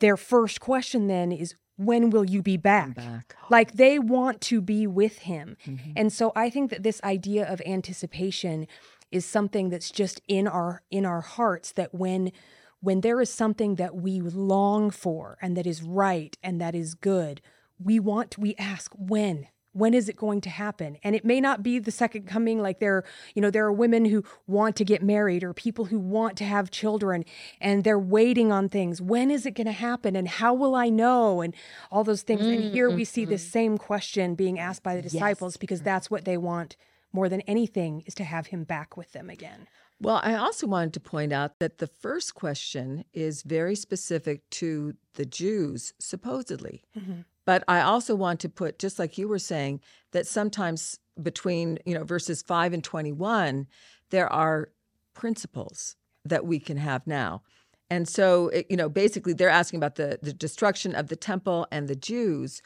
their 0.00 0.16
first 0.16 0.60
question 0.60 1.06
then 1.06 1.32
is 1.32 1.54
when 1.76 2.10
will 2.10 2.24
you 2.24 2.42
be 2.42 2.56
back 2.56 2.94
Back. 2.96 3.36
like 3.50 3.72
they 3.72 3.98
want 3.98 4.40
to 4.42 4.60
be 4.60 4.86
with 4.86 5.18
him 5.20 5.56
Mhm. 5.66 5.92
and 5.96 6.12
so 6.12 6.32
i 6.34 6.50
think 6.50 6.70
that 6.70 6.82
this 6.82 7.00
idea 7.04 7.46
of 7.46 7.60
anticipation 7.64 8.66
is 9.10 9.24
something 9.24 9.70
that's 9.70 9.90
just 9.90 10.20
in 10.28 10.46
our 10.48 10.82
in 10.90 11.06
our 11.06 11.20
hearts 11.20 11.72
that 11.72 11.94
when 11.94 12.32
when 12.80 13.00
there 13.00 13.20
is 13.20 13.30
something 13.30 13.74
that 13.76 13.94
we 13.96 14.20
long 14.20 14.90
for 14.90 15.36
and 15.42 15.56
that 15.56 15.66
is 15.66 15.82
right 15.82 16.36
and 16.42 16.60
that 16.60 16.74
is 16.74 16.94
good 16.94 17.40
we 17.78 17.98
want 18.00 18.36
we 18.38 18.54
ask 18.56 18.92
when 18.98 19.46
when 19.78 19.94
is 19.94 20.08
it 20.08 20.16
going 20.16 20.40
to 20.42 20.50
happen? 20.50 20.98
And 21.02 21.14
it 21.14 21.24
may 21.24 21.40
not 21.40 21.62
be 21.62 21.78
the 21.78 21.90
second 21.90 22.26
coming 22.26 22.60
like 22.60 22.80
there 22.80 23.04
you 23.34 23.42
know 23.42 23.50
there 23.50 23.64
are 23.64 23.72
women 23.72 24.04
who 24.04 24.24
want 24.46 24.76
to 24.76 24.84
get 24.84 25.02
married 25.02 25.44
or 25.44 25.52
people 25.52 25.86
who 25.86 25.98
want 25.98 26.36
to 26.38 26.44
have 26.44 26.70
children 26.70 27.24
and 27.60 27.84
they're 27.84 27.98
waiting 27.98 28.52
on 28.52 28.68
things. 28.68 29.00
When 29.00 29.30
is 29.30 29.46
it 29.46 29.52
going 29.52 29.66
to 29.66 29.72
happen 29.72 30.16
and 30.16 30.28
how 30.28 30.54
will 30.54 30.74
i 30.74 30.88
know? 30.88 31.40
And 31.40 31.54
all 31.90 32.04
those 32.04 32.22
things. 32.22 32.40
And 32.40 32.64
mm, 32.64 32.72
here 32.72 32.90
we 32.90 33.04
see 33.04 33.24
this 33.24 33.42
mm-hmm. 33.44 33.52
same 33.52 33.78
question 33.78 34.34
being 34.34 34.58
asked 34.58 34.82
by 34.82 34.96
the 34.96 35.02
disciples 35.02 35.56
because 35.56 35.82
that's 35.82 36.10
what 36.10 36.24
they 36.24 36.36
want 36.36 36.76
more 37.12 37.28
than 37.28 37.40
anything 37.42 38.02
is 38.06 38.14
to 38.14 38.24
have 38.24 38.48
him 38.48 38.64
back 38.64 38.96
with 38.96 39.12
them 39.12 39.30
again. 39.30 39.66
Well, 40.00 40.20
I 40.22 40.34
also 40.34 40.66
wanted 40.66 40.92
to 40.94 41.00
point 41.00 41.32
out 41.32 41.58
that 41.58 41.78
the 41.78 41.88
first 41.88 42.34
question 42.34 43.04
is 43.12 43.42
very 43.42 43.74
specific 43.74 44.48
to 44.50 44.94
the 45.14 45.26
Jews, 45.26 45.92
supposedly. 45.98 46.84
Mm-hmm. 46.96 47.22
But 47.48 47.64
I 47.66 47.80
also 47.80 48.14
want 48.14 48.40
to 48.40 48.50
put, 48.50 48.78
just 48.78 48.98
like 48.98 49.16
you 49.16 49.26
were 49.26 49.38
saying, 49.38 49.80
that 50.12 50.26
sometimes 50.26 51.00
between 51.22 51.78
you 51.86 51.94
know 51.94 52.04
verses 52.04 52.42
five 52.42 52.74
and 52.74 52.84
twenty-one, 52.84 53.66
there 54.10 54.30
are 54.30 54.68
principles 55.14 55.96
that 56.26 56.44
we 56.44 56.60
can 56.60 56.76
have 56.76 57.06
now. 57.06 57.42
And 57.88 58.06
so, 58.06 58.48
it, 58.48 58.66
you 58.68 58.76
know, 58.76 58.90
basically, 58.90 59.32
they're 59.32 59.48
asking 59.48 59.78
about 59.78 59.94
the 59.94 60.18
the 60.22 60.34
destruction 60.34 60.94
of 60.94 61.08
the 61.08 61.16
temple 61.16 61.66
and 61.72 61.88
the 61.88 61.96
Jews, 61.96 62.60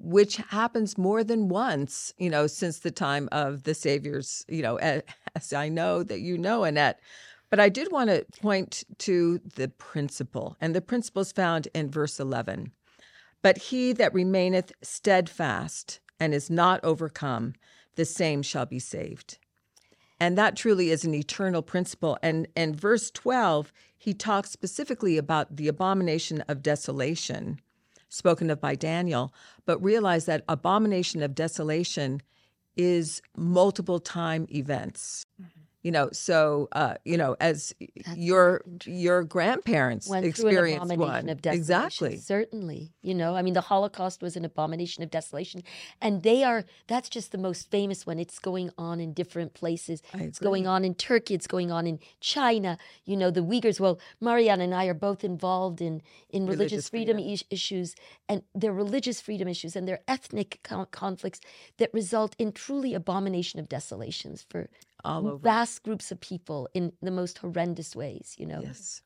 which 0.00 0.38
happens 0.38 0.98
more 0.98 1.22
than 1.22 1.48
once, 1.48 2.12
you 2.18 2.28
know, 2.28 2.48
since 2.48 2.80
the 2.80 2.90
time 2.90 3.28
of 3.30 3.62
the 3.62 3.72
Savior's, 3.72 4.44
you 4.48 4.62
know, 4.62 4.78
as 5.36 5.52
I 5.52 5.68
know 5.68 6.02
that 6.02 6.22
you 6.22 6.38
know, 6.38 6.64
Annette. 6.64 6.98
But 7.50 7.60
I 7.60 7.68
did 7.68 7.92
want 7.92 8.10
to 8.10 8.26
point 8.42 8.82
to 8.98 9.38
the 9.54 9.68
principle, 9.68 10.56
and 10.60 10.74
the 10.74 10.80
principle 10.80 11.22
is 11.22 11.30
found 11.30 11.68
in 11.72 11.88
verse 11.88 12.18
11. 12.18 12.72
But 13.44 13.58
he 13.58 13.92
that 13.92 14.14
remaineth 14.14 14.72
steadfast 14.80 16.00
and 16.18 16.32
is 16.32 16.48
not 16.48 16.82
overcome, 16.82 17.52
the 17.94 18.06
same 18.06 18.40
shall 18.40 18.64
be 18.64 18.78
saved. 18.78 19.36
And 20.18 20.38
that 20.38 20.56
truly 20.56 20.88
is 20.90 21.04
an 21.04 21.12
eternal 21.12 21.60
principle. 21.60 22.16
And 22.22 22.48
in 22.56 22.74
verse 22.74 23.10
12, 23.10 23.70
he 23.98 24.14
talks 24.14 24.50
specifically 24.50 25.18
about 25.18 25.56
the 25.56 25.68
abomination 25.68 26.40
of 26.48 26.62
desolation, 26.62 27.60
spoken 28.08 28.48
of 28.48 28.62
by 28.62 28.76
Daniel, 28.76 29.34
but 29.66 29.82
realize 29.84 30.24
that 30.24 30.44
abomination 30.48 31.22
of 31.22 31.34
desolation 31.34 32.22
is 32.78 33.20
multiple 33.36 34.00
time 34.00 34.46
events. 34.50 35.26
Mm-hmm. 35.38 35.63
You 35.84 35.92
know, 35.92 36.08
so 36.12 36.68
uh, 36.72 36.94
you 37.04 37.16
know, 37.18 37.36
as 37.40 37.74
your 38.16 38.62
your 38.86 39.22
grandparents 39.22 40.08
Went 40.08 40.24
experienced 40.24 40.86
abomination 40.92 40.98
one, 41.26 41.28
of 41.28 41.42
desolation. 41.42 41.60
exactly. 41.60 42.16
Certainly. 42.16 42.92
You 43.02 43.14
know, 43.14 43.36
I 43.36 43.42
mean, 43.42 43.52
the 43.52 43.60
Holocaust 43.60 44.22
was 44.22 44.34
an 44.34 44.44
abomination 44.46 45.02
of 45.04 45.10
desolation. 45.10 45.62
And 46.00 46.22
they 46.22 46.42
are, 46.42 46.64
that's 46.86 47.10
just 47.10 47.32
the 47.32 47.38
most 47.38 47.70
famous 47.70 48.06
one. 48.06 48.18
It's 48.18 48.38
going 48.38 48.70
on 48.78 48.98
in 48.98 49.12
different 49.12 49.52
places. 49.52 50.02
It's 50.14 50.38
going 50.38 50.66
on 50.66 50.84
in 50.86 50.94
Turkey. 50.94 51.34
It's 51.34 51.46
going 51.46 51.70
on 51.70 51.86
in 51.86 51.98
China. 52.20 52.78
You 53.04 53.16
know, 53.18 53.30
the 53.30 53.42
Uyghurs. 53.44 53.78
Well, 53.78 54.00
Marianne 54.22 54.62
and 54.62 54.74
I 54.74 54.86
are 54.86 54.94
both 54.94 55.22
involved 55.22 55.82
in, 55.82 56.00
in 56.30 56.44
religious, 56.46 56.58
Religious 56.58 56.88
freedom, 56.88 57.16
freedom. 57.18 57.32
is- 57.34 57.44
issues, 57.50 57.94
and 58.26 58.42
their 58.54 58.72
religious 58.72 59.20
freedom 59.20 59.48
issues 59.48 59.76
and 59.76 59.86
their 59.86 60.00
ethnic 60.08 60.60
con- 60.62 60.86
conflicts 60.90 61.40
that 61.76 61.92
result 61.92 62.34
in 62.38 62.52
truly 62.52 62.94
abomination 62.94 63.60
of 63.60 63.68
desolations 63.68 64.46
for 64.48 64.70
All 65.04 65.22
mm. 65.22 65.30
over. 65.30 65.38
vast 65.38 65.82
groups 65.82 66.10
of 66.10 66.20
people 66.20 66.68
in 66.74 66.92
the 67.02 67.10
most 67.10 67.38
horrendous 67.38 67.94
ways, 67.94 68.34
you 68.38 68.46
know. 68.46 68.60
Yes. 68.62 69.02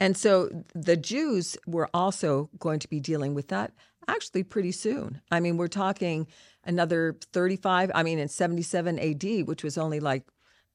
And 0.00 0.16
so 0.16 0.50
the 0.74 0.96
Jews 0.96 1.56
were 1.66 1.88
also 1.92 2.50
going 2.58 2.78
to 2.80 2.88
be 2.88 3.00
dealing 3.00 3.34
with 3.34 3.48
that 3.48 3.72
actually 4.08 4.42
pretty 4.42 4.72
soon. 4.72 5.20
I 5.30 5.40
mean, 5.40 5.56
we're 5.56 5.68
talking 5.68 6.26
another 6.64 7.16
35, 7.32 7.90
I 7.94 8.02
mean, 8.02 8.18
in 8.18 8.28
77 8.28 8.98
AD, 8.98 9.46
which 9.46 9.62
was 9.62 9.78
only 9.78 10.00
like 10.00 10.24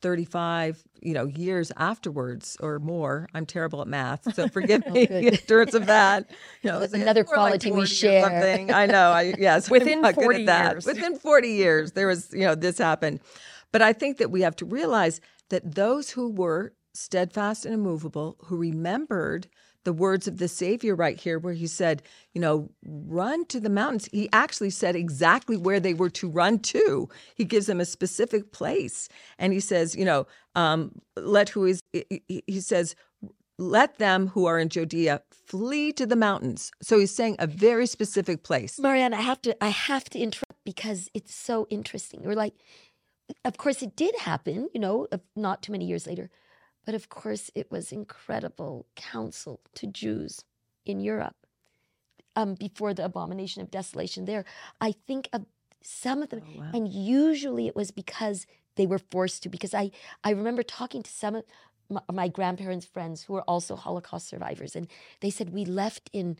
35, 0.01 0.83
you 1.01 1.13
know, 1.13 1.25
years 1.25 1.71
afterwards 1.77 2.57
or 2.59 2.79
more. 2.79 3.27
I'm 3.33 3.45
terrible 3.45 3.81
at 3.81 3.87
math, 3.87 4.33
so 4.35 4.47
forgive 4.53 4.83
oh, 4.85 4.91
me 4.91 5.07
in 5.07 5.37
terms 5.37 5.73
of 5.73 5.87
that. 5.87 6.29
You 6.61 6.71
know, 6.71 6.79
it's 6.79 6.93
Another 6.93 7.25
more 7.25 7.35
like 7.35 7.61
quality 7.61 7.71
we 7.71 7.77
40 7.79 7.89
share. 7.89 8.23
something. 8.23 8.71
I 8.71 8.85
know. 8.85 9.11
I 9.11 9.33
yes, 9.37 9.69
Within 9.69 10.01
not 10.01 10.15
good 10.15 10.23
40 10.23 10.39
at 10.41 10.45
that. 10.45 10.71
years. 10.73 10.85
Within 10.85 11.17
40 11.17 11.49
years, 11.49 11.91
there 11.91 12.07
was, 12.07 12.31
you 12.31 12.41
know, 12.41 12.55
this 12.55 12.77
happened. 12.77 13.19
But 13.73 13.81
I 13.81 13.91
think 13.91 14.17
that 14.19 14.31
we 14.31 14.41
have 14.41 14.55
to 14.57 14.65
realize 14.65 15.19
that 15.49 15.75
those 15.75 16.11
who 16.11 16.29
were 16.29 16.73
steadfast 16.93 17.65
and 17.65 17.73
immovable, 17.73 18.37
who 18.45 18.55
remembered 18.55 19.47
the 19.83 19.91
words 19.91 20.27
of 20.29 20.37
the 20.37 20.47
Savior 20.47 20.95
right 20.95 21.19
here, 21.19 21.37
where 21.37 21.55
he 21.55 21.67
said, 21.67 22.03
you 22.33 22.39
know, 22.39 22.69
run 22.85 23.45
to 23.47 23.59
the 23.59 23.69
mountains. 23.69 24.07
He 24.13 24.29
actually 24.31 24.69
said 24.69 24.95
exactly 24.95 25.57
where 25.57 25.79
they 25.81 25.93
were 25.93 26.11
to 26.11 26.29
run 26.29 26.59
to. 26.59 27.09
He 27.35 27.43
gives 27.43 27.65
them 27.65 27.81
a 27.81 27.85
specific 27.85 28.53
place. 28.53 29.09
And 29.37 29.51
he 29.51 29.59
says, 29.59 29.95
you 29.95 30.05
know, 30.05 30.25
um, 30.55 31.01
let 31.17 31.49
who 31.49 31.65
is, 31.65 31.81
he 31.91 32.61
says, 32.61 32.95
let 33.59 33.97
them 33.97 34.27
who 34.29 34.45
are 34.45 34.57
in 34.57 34.69
Judea 34.69 35.21
flee 35.31 35.91
to 35.93 36.05
the 36.05 36.15
mountains. 36.15 36.71
So 36.81 36.99
he's 36.99 37.13
saying 37.13 37.35
a 37.39 37.47
very 37.47 37.85
specific 37.85 38.43
place. 38.43 38.79
Marianne, 38.79 39.13
I 39.13 39.21
have 39.21 39.41
to 39.43 39.63
I 39.63 39.67
have 39.69 40.05
to 40.11 40.19
interrupt 40.19 40.63
because 40.63 41.09
it's 41.13 41.35
so 41.35 41.67
interesting. 41.69 42.21
We're 42.23 42.35
like, 42.35 42.55
of 43.45 43.57
course 43.57 43.81
it 43.81 43.95
did 43.95 44.15
happen, 44.19 44.69
you 44.73 44.79
know, 44.79 45.07
not 45.35 45.61
too 45.61 45.71
many 45.71 45.85
years 45.85 46.05
later. 46.07 46.29
But 46.85 46.95
of 46.95 47.07
course 47.09 47.49
it 47.55 47.71
was 47.71 47.91
incredible 47.91 48.85
counsel 48.95 49.61
to 49.75 49.87
Jews 49.87 50.43
in 50.85 50.99
Europe 50.99 51.35
um, 52.35 52.55
before 52.55 52.93
the 52.93 53.05
abomination 53.05 53.61
of 53.61 53.71
desolation 53.71 54.25
there. 54.25 54.43
I 54.81 54.91
think 55.07 55.29
of 55.31 55.45
some 55.81 56.21
of 56.21 56.29
them, 56.29 56.41
Oh, 56.45 56.59
wow. 56.59 56.71
and 56.73 56.87
usually 56.87 57.67
it 57.67 57.75
was 57.75 57.91
because 57.91 58.45
they 58.75 58.85
were 58.85 58.99
forced 58.99 59.43
to. 59.43 59.49
Because 59.49 59.73
I 59.73 59.91
I 60.23 60.31
remember 60.31 60.63
talking 60.63 61.03
to 61.03 61.11
some 61.11 61.35
of 61.35 61.43
my, 61.89 62.01
my 62.11 62.27
grandparents' 62.27 62.85
friends 62.85 63.23
who 63.23 63.33
were 63.33 63.43
also 63.43 63.75
Holocaust 63.75 64.27
survivors, 64.27 64.75
and 64.75 64.87
they 65.21 65.29
said 65.29 65.51
we 65.53 65.65
left 65.65 66.09
in 66.13 66.37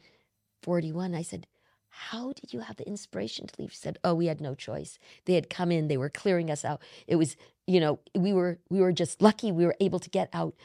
forty 0.61 0.91
one. 0.91 1.13
I 1.15 1.21
said. 1.23 1.47
How 1.95 2.33
did 2.33 2.53
you 2.53 2.61
have 2.61 2.77
the 2.77 2.87
inspiration 2.87 3.45
to 3.45 3.61
leave? 3.61 3.71
She 3.71 3.77
said, 3.77 3.99
"Oh, 4.03 4.15
we 4.15 4.25
had 4.25 4.41
no 4.41 4.55
choice. 4.55 4.97
They 5.25 5.35
had 5.35 5.47
come 5.49 5.71
in. 5.71 5.87
They 5.87 5.97
were 5.97 6.09
clearing 6.09 6.49
us 6.49 6.65
out. 6.65 6.81
It 7.05 7.17
was, 7.17 7.37
you 7.67 7.79
know, 7.79 7.99
we 8.15 8.33
were 8.33 8.57
we 8.69 8.81
were 8.81 8.91
just 8.91 9.21
lucky 9.21 9.51
we 9.51 9.65
were 9.65 9.75
able 9.79 9.99
to 9.99 10.09
get 10.09 10.29
out. 10.33 10.55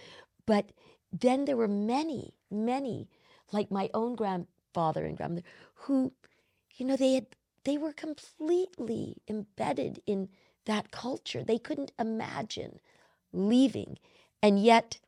But 0.47 0.73
then 1.12 1.44
there 1.44 1.56
were 1.56 1.68
many, 1.68 2.32
many, 2.50 3.08
like 3.52 3.70
my 3.70 3.90
own 3.92 4.14
grandfather 4.14 5.04
and 5.04 5.18
grandmother, 5.18 5.47
who, 5.75 6.12
you 6.76 6.87
know, 6.87 6.97
they 6.97 7.14
had 7.14 7.26
they 7.64 7.76
were 7.76 7.92
completely 7.92 9.18
embedded 9.28 10.00
in 10.06 10.30
that 10.64 10.90
culture. 10.90 11.44
They 11.44 11.58
couldn't 11.58 11.92
imagine 11.99 12.80
leaving. 13.32 13.99
And 14.42 14.58
yet 14.62 14.99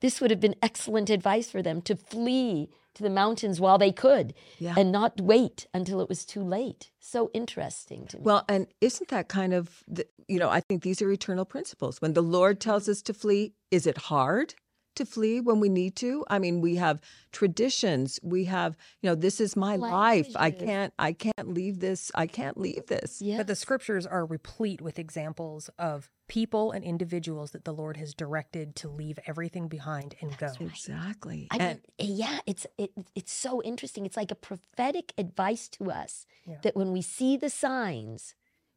this 0.00 0.20
would 0.20 0.30
have 0.30 0.40
been 0.40 0.56
excellent 0.62 1.08
advice 1.08 1.50
for 1.50 1.62
them 1.62 1.80
to 1.82 1.96
flee 1.96 2.68
to 3.00 3.04
the 3.04 3.10
mountains 3.10 3.60
while 3.60 3.78
they 3.78 3.92
could 3.92 4.34
Yeah. 4.58 4.74
and 4.76 4.92
not 4.92 5.20
wait 5.20 5.66
until 5.74 6.00
it 6.00 6.08
was 6.08 6.24
too 6.24 6.42
late. 6.42 6.90
So 7.00 7.30
interesting 7.34 8.06
to 8.08 8.18
me. 8.18 8.22
Well, 8.24 8.44
and 8.48 8.66
isn't 8.80 9.08
that 9.08 9.28
kind 9.28 9.52
of, 9.54 9.82
the, 9.88 10.06
you 10.28 10.38
know, 10.38 10.50
I 10.50 10.60
think 10.60 10.82
these 10.82 11.00
are 11.02 11.10
eternal 11.10 11.44
principles. 11.44 12.00
When 12.00 12.12
the 12.12 12.22
Lord 12.22 12.60
tells 12.60 12.88
us 12.88 13.00
to 13.02 13.14
flee, 13.14 13.54
is 13.70 13.86
it 13.86 13.96
hard 13.98 14.54
to 14.96 15.06
flee 15.06 15.40
when 15.40 15.60
we 15.60 15.68
need 15.68 15.96
to? 15.96 16.24
I 16.28 16.38
mean, 16.38 16.60
we 16.60 16.76
have 16.76 17.00
traditions. 17.32 18.20
We 18.22 18.44
have, 18.44 18.76
you 19.00 19.08
know, 19.08 19.14
this 19.14 19.40
is 19.40 19.56
my 19.56 19.76
life. 19.76 20.28
I 20.36 20.50
can't, 20.50 20.92
I 20.98 21.12
can't 21.12 21.54
leave 21.54 21.80
this. 21.80 22.10
I 22.14 22.26
can't 22.26 22.58
leave 22.58 22.86
this. 22.86 23.22
yeah. 23.22 23.38
But 23.38 23.46
the 23.46 23.56
scriptures 23.56 24.06
are 24.06 24.26
replete 24.26 24.80
with 24.82 24.98
examples 24.98 25.70
of 25.78 26.10
people 26.30 26.70
and 26.70 26.84
individuals 26.84 27.50
that 27.50 27.64
the 27.64 27.72
Lord 27.74 27.96
has 27.96 28.14
directed 28.14 28.76
to 28.76 28.88
leave 28.88 29.18
everything 29.26 29.66
behind 29.68 30.14
and 30.20 30.38
go. 30.38 30.52
Exactly. 30.60 31.48
I 31.50 31.56
And- 31.56 31.80
mean, 31.98 32.10
eh, 32.10 32.14
yeah, 32.24 32.38
it's 32.46 32.66
it, 32.78 32.92
it's 33.14 33.32
so 33.32 33.60
interesting. 33.62 34.06
It's 34.06 34.16
like 34.16 34.30
a 34.30 34.36
prophetic 34.36 35.12
advice 35.18 35.68
to 35.70 35.90
us 35.90 36.26
Yeah. 36.46 36.58
that 36.62 36.76
when 36.76 36.92
we 36.92 37.02
see 37.02 37.36
the 37.36 37.50
signs, 37.50 38.34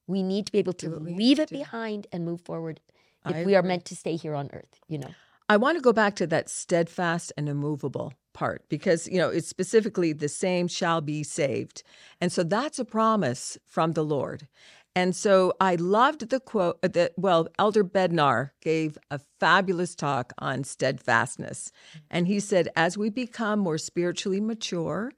we 0.08 0.24
need 0.24 0.48
to 0.48 0.52
be 0.52 0.58
able 0.60 0.74
to 0.74 0.88
Do 0.88 0.92
what 0.94 1.02
we 1.04 1.14
leave 1.14 1.40
it 1.40 1.50
to 1.50 1.54
do. 1.54 1.60
behind 1.60 2.08
and 2.12 2.26
move 2.26 2.42
forward 2.42 2.82
if 3.26 3.36
I 3.36 3.46
we 3.46 3.56
are 3.56 3.60
agree. 3.60 3.68
meant 3.70 3.86
to 3.86 3.96
stay 3.96 4.16
here 4.16 4.36
on 4.36 4.50
earth, 4.52 4.82
you 4.88 4.98
know. 4.98 5.14
I 5.48 5.58
want 5.58 5.78
to 5.78 5.82
go 5.82 5.94
back 5.94 6.16
to 6.16 6.28
that 6.28 6.50
steadfast 6.50 7.32
and 7.38 7.48
immovable 7.48 8.14
part 8.34 8.68
because, 8.68 9.08
you 9.08 9.20
know, 9.20 9.30
it's 9.30 9.48
specifically 9.48 10.12
the 10.12 10.28
same 10.30 10.68
shall 10.68 11.02
be 11.02 11.22
saved. 11.24 11.84
And 12.20 12.32
so 12.32 12.42
that's 12.44 12.80
a 12.80 12.86
promise 12.86 13.58
from 13.66 13.92
the 13.94 14.04
Lord. 14.04 14.48
And 14.96 15.16
so 15.16 15.54
I 15.60 15.76
loved 15.76 16.30
the 16.30 16.40
quote 16.40 16.78
uh, 16.84 16.88
that, 16.90 17.14
well, 17.18 17.48
Elder 17.58 17.84
Bednar 17.84 18.52
gave 18.62 18.98
a 19.10 19.20
fabulous 19.40 19.96
talk 19.96 20.34
on 20.38 20.64
steadfastness. 20.64 21.72
Mm-hmm. 21.72 22.00
And 22.12 22.28
he 22.28 22.40
said, 22.40 22.70
as 22.76 22.98
we 22.98 23.10
become 23.10 23.60
more 23.60 23.80
spiritually 23.80 24.40
mature, 24.40 25.12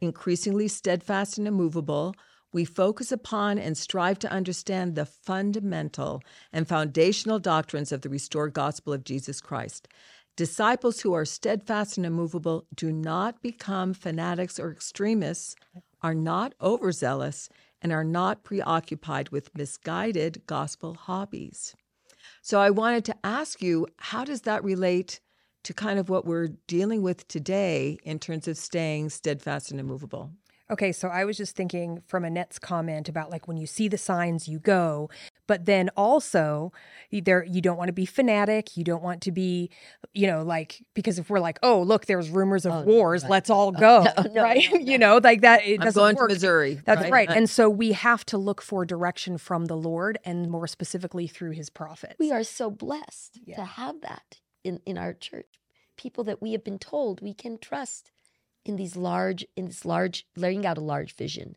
increasingly 0.00 0.68
steadfast 0.68 1.38
and 1.38 1.48
immovable, 1.48 2.14
we 2.52 2.64
focus 2.64 3.10
upon 3.10 3.58
and 3.58 3.76
strive 3.76 4.18
to 4.20 4.30
understand 4.30 4.94
the 4.94 5.06
fundamental 5.06 6.22
and 6.52 6.68
foundational 6.68 7.38
doctrines 7.38 7.90
of 7.92 8.02
the 8.02 8.08
restored 8.08 8.52
gospel 8.52 8.92
of 8.92 9.04
Jesus 9.04 9.40
Christ. 9.40 9.88
Disciples 10.36 11.00
who 11.00 11.14
are 11.14 11.24
steadfast 11.24 11.96
and 11.96 12.06
immovable 12.06 12.66
do 12.74 12.92
not 12.92 13.42
become 13.42 13.92
fanatics 13.92 14.60
or 14.60 14.70
extremists, 14.70 15.56
are 16.02 16.14
not 16.14 16.54
overzealous, 16.60 17.48
and 17.86 17.92
are 17.92 18.02
not 18.02 18.42
preoccupied 18.42 19.28
with 19.28 19.56
misguided 19.56 20.42
gospel 20.48 20.94
hobbies. 20.94 21.76
So 22.42 22.58
I 22.58 22.68
wanted 22.68 23.04
to 23.04 23.14
ask 23.22 23.62
you, 23.62 23.86
how 23.98 24.24
does 24.24 24.40
that 24.40 24.64
relate 24.64 25.20
to 25.62 25.72
kind 25.72 26.00
of 26.00 26.08
what 26.08 26.26
we're 26.26 26.48
dealing 26.66 27.02
with 27.02 27.28
today 27.28 27.96
in 28.02 28.18
terms 28.18 28.48
of 28.48 28.56
staying 28.56 29.10
steadfast 29.10 29.70
and 29.70 29.78
immovable? 29.78 30.32
Okay, 30.68 30.90
so 30.90 31.06
I 31.06 31.24
was 31.24 31.36
just 31.36 31.54
thinking 31.54 32.02
from 32.08 32.24
Annette's 32.24 32.58
comment 32.58 33.08
about 33.08 33.30
like 33.30 33.46
when 33.46 33.56
you 33.56 33.68
see 33.68 33.86
the 33.86 33.98
signs, 33.98 34.48
you 34.48 34.58
go, 34.58 35.08
but 35.46 35.64
then 35.66 35.88
also 35.96 36.72
you- 37.10 37.20
there 37.20 37.44
you 37.44 37.60
don't 37.60 37.76
want 37.76 37.88
to 37.88 37.92
be 37.92 38.06
fanatic. 38.06 38.76
You 38.76 38.84
don't 38.84 39.02
want 39.02 39.20
to 39.22 39.32
be, 39.32 39.70
you 40.12 40.26
know, 40.26 40.42
like 40.42 40.82
because 40.94 41.18
if 41.18 41.30
we're 41.30 41.40
like, 41.40 41.58
oh 41.62 41.82
look, 41.82 42.06
there's 42.06 42.28
rumors 42.30 42.66
of 42.66 42.72
Oh, 42.72 42.82
wars, 42.82 43.22
right. 43.22 43.30
let's 43.30 43.50
all 43.50 43.70
go, 43.88 44.04
no, 44.16 44.22
no, 44.32 44.42
right? 44.42 44.66
no, 44.72 44.78
no. 44.80 44.84
you 44.84 44.98
know, 44.98 45.18
like 45.22 45.42
that. 45.42 45.64
It 45.64 45.80
I'm 45.80 45.84
doesn't 45.86 46.00
going 46.00 46.16
work. 46.16 46.28
to 46.30 46.34
Missouri. 46.34 46.80
That's 46.84 47.08
right. 47.10 47.28
Uh, 47.30 47.34
And 47.34 47.48
so 47.50 47.68
we 47.70 47.92
have 47.92 48.24
to 48.26 48.38
look 48.38 48.60
for 48.62 48.84
direction 48.84 49.38
from 49.38 49.66
the 49.66 49.76
Lord 49.76 50.18
and 50.24 50.50
more 50.50 50.66
specifically 50.66 51.26
through 51.26 51.52
his 51.52 51.70
prophets. 51.70 52.16
We 52.18 52.32
are 52.32 52.44
so 52.44 52.70
blessed 52.70 53.40
Yeah. 53.44 53.56
to 53.56 53.64
have 53.64 54.00
that 54.02 54.40
in, 54.64 54.80
in 54.84 54.98
our 54.98 55.12
church. 55.14 55.46
People 55.96 56.24
that 56.24 56.42
we 56.42 56.52
have 56.52 56.62
been 56.64 56.78
told 56.78 57.20
we 57.22 57.32
can 57.32 57.56
trust 57.58 58.10
in 58.64 58.76
these 58.76 58.96
large, 58.96 59.46
in 59.56 59.66
this 59.66 59.84
large, 59.84 60.26
laying 60.36 60.66
out 60.66 60.76
a 60.76 60.80
large 60.80 61.14
vision. 61.14 61.56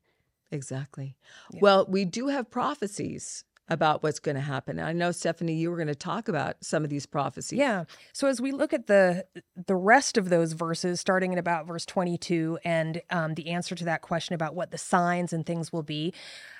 Exactly. 0.52 1.16
Yeah. 1.52 1.60
Well, 1.62 1.86
we 1.90 2.06
do 2.06 2.28
have 2.28 2.50
prophecies 2.50 3.44
about 3.70 4.04
what's 4.04 4.20
going 4.20 4.36
to 4.36 4.42
happen. 4.42 4.80
I 4.80 4.94
know 4.94 5.12
Stephanie, 5.12 5.54
you 5.54 5.70
were 5.70 5.78
going 5.78 5.88
to 5.88 5.96
talk 5.96 6.28
about 6.28 6.56
some 6.62 6.84
of 6.84 6.90
these 6.90 7.06
prophecies. 7.06 7.60
Yeah. 7.60 7.86
So 8.14 8.28
as 8.28 8.42
we 8.42 8.52
look 8.52 8.74
at 8.74 8.88
the 8.88 9.26
the 9.68 9.76
rest 9.76 10.18
of 10.18 10.30
those 10.30 10.54
verses, 10.54 11.00
starting 11.00 11.34
at 11.34 11.40
about 11.40 11.68
verse 11.68 11.86
22, 11.86 12.60
and 12.64 13.02
um, 13.10 13.36
the 13.36 13.50
answer 13.50 13.76
to 13.76 13.86
that 13.86 14.02
question 14.02 14.34
about 14.34 14.56
what 14.56 14.72
the 14.72 14.78
signs 14.78 15.32
and 15.34 15.46
things 15.46 15.72
will 15.72 15.84
be, 15.84 16.14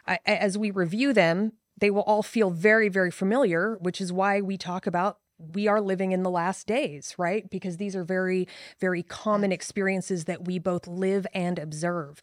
I, 0.08 0.20
as 0.26 0.58
we 0.58 0.72
review 0.72 1.14
them, 1.14 1.54
they 1.78 1.90
will 1.90 2.02
all 2.02 2.24
feel 2.24 2.52
very, 2.52 2.90
very 2.90 3.12
familiar, 3.12 3.78
which 3.80 4.00
is 4.00 4.14
why 4.14 4.42
we 4.42 4.58
talk 4.58 4.86
about 4.86 5.18
we 5.54 5.68
are 5.68 5.80
living 5.80 6.12
in 6.12 6.24
the 6.24 6.30
last 6.30 6.68
days, 6.68 7.16
right? 7.18 7.50
Because 7.50 7.78
these 7.78 7.96
are 7.96 8.04
very, 8.04 8.48
very 8.80 9.02
common 9.02 9.52
experiences 9.52 10.26
that 10.26 10.46
we 10.46 10.60
both 10.60 10.86
live 10.86 11.26
and 11.34 11.58
observe. 11.58 12.22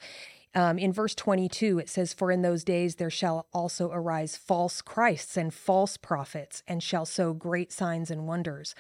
Um, 0.57 0.79
in 0.79 0.91
verse 0.91 1.15
22, 1.15 1.79
it 1.79 1.91
says, 1.91 2.15
For 2.15 2.33
in 2.33 2.41
those 2.41 2.65
days 2.65 2.95
there 2.95 3.11
shall 3.11 3.47
also 3.53 3.91
arise 3.93 4.39
false 4.39 4.81
Christs 4.81 5.37
and 5.37 5.53
false 5.53 5.99
prophets, 5.99 6.63
and 6.67 6.83
shall 6.83 7.05
sow 7.05 7.35
great 7.35 7.73
signs 7.73 8.11
and 8.11 8.27
wonders, 8.27 8.75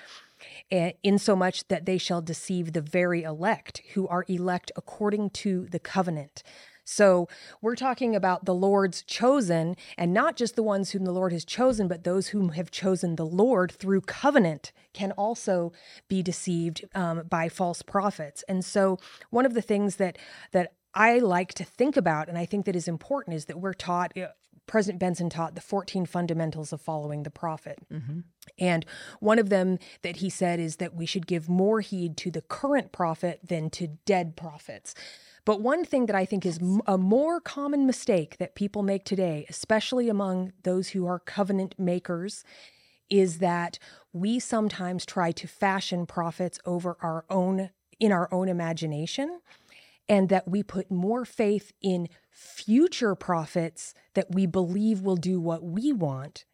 eh, 0.70 0.92
insomuch 1.02 1.68
that 1.68 1.84
they 1.84 1.98
shall 1.98 2.22
deceive 2.22 2.72
the 2.72 2.80
very 2.80 3.24
elect, 3.24 3.82
who 3.92 4.08
are 4.08 4.24
elect 4.26 4.72
according 4.74 5.28
to 5.30 5.66
the 5.70 5.78
covenant. 5.78 6.42
So 6.88 7.28
we're 7.60 7.76
talking 7.76 8.16
about 8.16 8.46
the 8.46 8.54
Lord's 8.54 9.02
chosen, 9.02 9.76
and 9.98 10.14
not 10.14 10.36
just 10.36 10.56
the 10.56 10.62
ones 10.62 10.92
whom 10.92 11.04
the 11.04 11.12
Lord 11.12 11.32
has 11.32 11.44
chosen, 11.44 11.88
but 11.88 12.04
those 12.04 12.28
whom 12.28 12.50
have 12.50 12.70
chosen 12.70 13.16
the 13.16 13.26
Lord 13.26 13.70
through 13.72 14.02
covenant 14.02 14.72
can 14.94 15.12
also 15.12 15.72
be 16.08 16.22
deceived 16.22 16.86
um, 16.94 17.24
by 17.28 17.50
false 17.50 17.82
prophets. 17.82 18.44
And 18.48 18.64
so 18.64 18.98
one 19.28 19.44
of 19.44 19.52
the 19.52 19.60
things 19.60 19.96
that 19.96 20.16
that 20.52 20.72
I 20.96 21.18
like 21.18 21.54
to 21.54 21.64
think 21.64 21.96
about, 21.96 22.28
and 22.28 22.36
I 22.38 22.46
think 22.46 22.64
that 22.66 22.74
is 22.74 22.88
important, 22.88 23.36
is 23.36 23.44
that 23.44 23.60
we're 23.60 23.74
taught. 23.74 24.16
uh, 24.16 24.28
President 24.66 24.98
Benson 24.98 25.30
taught 25.30 25.54
the 25.54 25.60
14 25.60 26.06
fundamentals 26.06 26.72
of 26.72 26.80
following 26.80 27.22
the 27.22 27.30
prophet. 27.30 27.78
And 28.58 28.84
one 29.20 29.38
of 29.38 29.48
them 29.48 29.78
that 30.02 30.16
he 30.16 30.28
said 30.28 30.58
is 30.58 30.76
that 30.78 30.92
we 30.92 31.06
should 31.06 31.28
give 31.28 31.48
more 31.48 31.82
heed 31.82 32.16
to 32.16 32.32
the 32.32 32.40
current 32.42 32.90
prophet 32.90 33.38
than 33.46 33.70
to 33.70 33.86
dead 34.06 34.34
prophets. 34.36 34.92
But 35.44 35.60
one 35.60 35.84
thing 35.84 36.06
that 36.06 36.16
I 36.16 36.24
think 36.24 36.44
is 36.44 36.58
m- 36.58 36.80
a 36.84 36.98
more 36.98 37.40
common 37.40 37.86
mistake 37.86 38.38
that 38.38 38.56
people 38.56 38.82
make 38.82 39.04
today, 39.04 39.46
especially 39.48 40.08
among 40.08 40.52
those 40.64 40.88
who 40.88 41.06
are 41.06 41.20
covenant 41.20 41.76
makers, 41.78 42.42
is 43.08 43.38
that 43.38 43.78
we 44.12 44.40
sometimes 44.40 45.06
try 45.06 45.30
to 45.30 45.46
fashion 45.46 46.06
prophets 46.06 46.58
over 46.64 46.96
our 47.02 47.24
own 47.30 47.70
in 48.00 48.10
our 48.10 48.28
own 48.34 48.48
imagination 48.48 49.40
and 50.08 50.28
that 50.28 50.48
we 50.48 50.62
put 50.62 50.90
more 50.90 51.24
faith 51.24 51.72
in 51.80 52.08
future 52.30 53.14
prophets 53.14 53.94
that 54.14 54.32
we 54.32 54.46
believe 54.46 55.00
will 55.00 55.16
do 55.16 55.40
what 55.40 55.62
we 55.62 55.92
want 55.92 56.44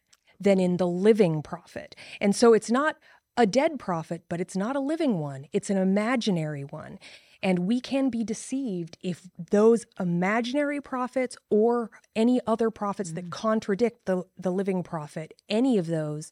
than 0.41 0.59
in 0.59 0.77
the 0.77 0.87
living 0.87 1.43
prophet. 1.43 1.95
And 2.21 2.35
so 2.35 2.55
it's 2.55 2.71
not 2.71 2.97
a 3.37 3.47
dead 3.47 3.79
prophet, 3.79 4.25
but 4.29 4.41
it's 4.41 4.57
not 4.57 4.77
a 4.77 4.81
living 4.81 5.19
one, 5.19 5.47
it's 5.53 5.71
an 5.71 5.79
imaginary 5.79 6.65
one. 6.65 6.99
And 7.45 7.61
we 7.61 7.81
can 7.81 8.09
be 8.09 8.23
deceived 8.23 8.97
if 9.03 9.29
those 9.51 9.85
imaginary 9.99 10.81
prophets 10.81 11.37
or 11.51 11.91
any 12.15 12.41
other 12.47 12.71
prophets 12.71 13.13
that 13.13 13.27
mm. 13.27 13.31
contradict 13.31 14.07
the, 14.07 14.23
the 14.39 14.53
living 14.53 14.85
prophet, 14.85 15.35
any 15.49 15.77
of 15.77 15.89
those 15.89 16.31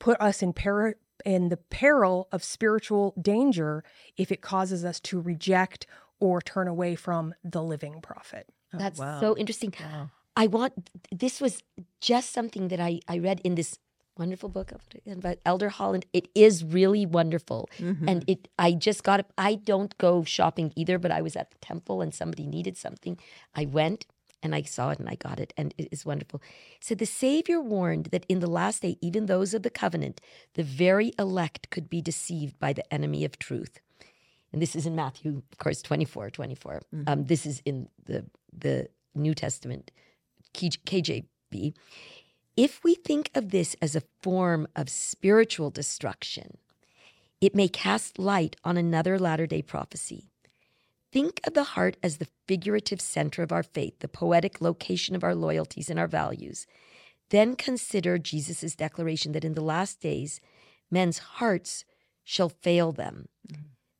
put 0.00 0.20
us 0.20 0.42
in 0.42 0.52
per- 0.52 0.96
in 1.24 1.50
the 1.50 1.56
peril 1.56 2.28
of 2.32 2.42
spiritual 2.42 3.14
danger 3.20 3.84
if 4.16 4.32
it 4.32 4.42
causes 4.42 4.84
us 4.84 4.98
to 4.98 5.20
reject 5.20 5.86
or 6.20 6.40
turn 6.40 6.68
away 6.68 6.94
from 6.94 7.34
the 7.42 7.62
living 7.62 8.00
prophet. 8.00 8.46
Oh, 8.72 8.78
That's 8.78 8.98
wow. 8.98 9.20
so 9.20 9.36
interesting. 9.36 9.72
Wow. 9.80 10.10
I 10.36 10.46
want 10.48 10.90
this 11.12 11.40
was 11.40 11.62
just 12.00 12.32
something 12.32 12.68
that 12.68 12.80
I, 12.80 13.00
I 13.08 13.18
read 13.18 13.40
in 13.44 13.54
this 13.54 13.78
wonderful 14.16 14.48
book 14.48 14.72
about 15.06 15.38
Elder 15.44 15.68
Holland. 15.68 16.06
It 16.12 16.28
is 16.34 16.64
really 16.64 17.04
wonderful. 17.06 17.68
Mhm. 17.78 18.08
And 18.08 18.24
it 18.26 18.48
I 18.58 18.72
just 18.72 19.02
got 19.04 19.20
it. 19.20 19.26
I 19.38 19.56
don't 19.56 19.96
go 19.98 20.24
shopping 20.24 20.72
either, 20.76 20.98
but 20.98 21.10
I 21.10 21.20
was 21.22 21.36
at 21.36 21.50
the 21.50 21.58
temple 21.58 22.00
and 22.00 22.12
somebody 22.14 22.46
needed 22.46 22.76
something. 22.76 23.18
I 23.54 23.64
went 23.66 24.06
and 24.42 24.54
I 24.54 24.62
saw 24.62 24.90
it 24.90 24.98
and 24.98 25.08
I 25.08 25.14
got 25.14 25.40
it 25.40 25.52
and 25.56 25.72
it 25.78 25.88
is 25.90 26.04
wonderful. 26.04 26.42
It 26.78 26.84
said 26.84 26.98
the 26.98 27.06
Savior 27.06 27.60
warned 27.60 28.06
that 28.06 28.26
in 28.28 28.40
the 28.40 28.50
last 28.50 28.82
day, 28.82 28.96
even 29.00 29.26
those 29.26 29.54
of 29.54 29.62
the 29.62 29.70
covenant, 29.70 30.20
the 30.54 30.62
very 30.64 31.12
elect 31.18 31.70
could 31.70 31.88
be 31.88 32.00
deceived 32.02 32.58
by 32.58 32.72
the 32.72 32.92
enemy 32.92 33.24
of 33.24 33.38
truth. 33.38 33.80
And 34.54 34.62
this 34.62 34.76
is 34.76 34.86
in 34.86 34.94
Matthew, 34.94 35.42
of 35.50 35.58
course, 35.58 35.82
24, 35.82 36.30
24. 36.30 36.80
Um, 37.08 37.24
this 37.24 37.44
is 37.44 37.60
in 37.64 37.88
the 38.06 38.24
the 38.56 38.86
New 39.12 39.34
Testament, 39.34 39.90
KJV. 40.54 41.74
If 42.56 42.84
we 42.84 42.94
think 42.94 43.32
of 43.34 43.50
this 43.50 43.74
as 43.82 43.96
a 43.96 44.02
form 44.22 44.68
of 44.76 44.88
spiritual 44.88 45.70
destruction, 45.70 46.56
it 47.40 47.56
may 47.56 47.66
cast 47.66 48.16
light 48.16 48.54
on 48.62 48.76
another 48.76 49.18
latter 49.18 49.48
day 49.48 49.60
prophecy. 49.60 50.28
Think 51.10 51.40
of 51.44 51.54
the 51.54 51.70
heart 51.74 51.96
as 52.00 52.18
the 52.18 52.28
figurative 52.46 53.00
center 53.00 53.42
of 53.42 53.50
our 53.50 53.64
faith, 53.64 53.98
the 53.98 54.06
poetic 54.06 54.60
location 54.60 55.16
of 55.16 55.24
our 55.24 55.34
loyalties 55.34 55.90
and 55.90 55.98
our 55.98 56.06
values. 56.06 56.64
Then 57.30 57.56
consider 57.56 58.18
Jesus' 58.18 58.76
declaration 58.76 59.32
that 59.32 59.44
in 59.44 59.54
the 59.54 59.64
last 59.64 60.00
days, 60.00 60.40
men's 60.92 61.18
hearts 61.18 61.84
shall 62.22 62.48
fail 62.48 62.92
them. 62.92 63.26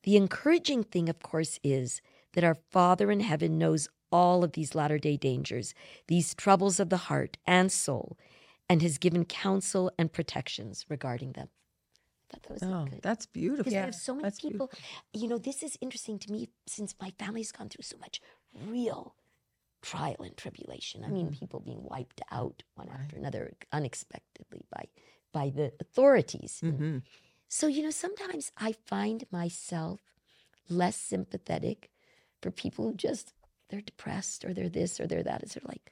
The 0.05 0.17
encouraging 0.17 0.83
thing, 0.83 1.09
of 1.09 1.19
course, 1.19 1.59
is 1.63 2.01
that 2.33 2.43
our 2.43 2.55
Father 2.55 3.11
in 3.11 3.21
heaven 3.21 3.57
knows 3.57 3.89
all 4.11 4.43
of 4.43 4.53
these 4.53 4.75
latter 4.75 4.99
day 4.99 5.17
dangers, 5.17 5.73
these 6.07 6.33
troubles 6.35 6.79
of 6.79 6.89
the 6.89 6.97
heart 7.09 7.37
and 7.45 7.71
soul, 7.71 8.17
and 8.69 8.81
has 8.81 8.97
given 8.99 9.25
counsel 9.25 9.91
and 9.97 10.13
protections 10.13 10.85
regarding 10.89 11.33
them. 11.33 11.49
I 12.31 12.37
thought 12.37 12.43
that 12.43 12.53
was 12.53 12.63
Oh, 12.63 12.85
good. 12.89 13.01
that's 13.01 13.25
beautiful. 13.25 13.63
Because 13.63 13.73
we 13.73 13.77
have 13.77 13.95
so 13.95 14.13
many 14.13 14.23
That's 14.23 14.39
people, 14.39 14.71
you 15.13 15.27
know, 15.27 15.37
this 15.39 15.63
is 15.63 15.77
interesting 15.81 16.19
to 16.19 16.31
me 16.31 16.49
since 16.67 16.95
my 17.01 17.11
family's 17.19 17.51
gone 17.51 17.69
through 17.69 17.83
so 17.83 17.97
much 17.97 18.21
real 18.67 19.15
trial 19.81 20.17
and 20.19 20.37
tribulation. 20.37 21.03
I 21.03 21.09
mean, 21.09 21.29
people 21.31 21.59
being 21.59 21.83
wiped 21.83 22.21
out 22.31 22.63
one 22.75 22.89
after 22.89 23.17
another 23.17 23.53
unexpectedly 23.71 24.65
by 24.71 24.85
by 25.33 25.49
the 25.49 25.73
authorities. 25.79 26.61
And 26.63 26.77
hmm 26.77 26.97
So, 27.47 27.67
you 27.67 27.83
know, 27.83 27.91
sometimes 27.91 28.51
I 28.57 28.71
find 28.73 29.25
myself 29.31 30.01
less 30.69 30.95
sympathetic 30.95 31.89
for 32.41 32.51
people 32.51 32.85
who 32.85 32.93
just 32.95 33.33
they're 33.69 33.81
depressed 33.81 34.45
or 34.45 34.53
they're 34.53 34.69
this 34.69 34.99
or 34.99 35.07
they're 35.07 35.23
that. 35.23 35.41
It's 35.43 35.53
sort 35.53 35.63
of 35.63 35.69
like, 35.69 35.91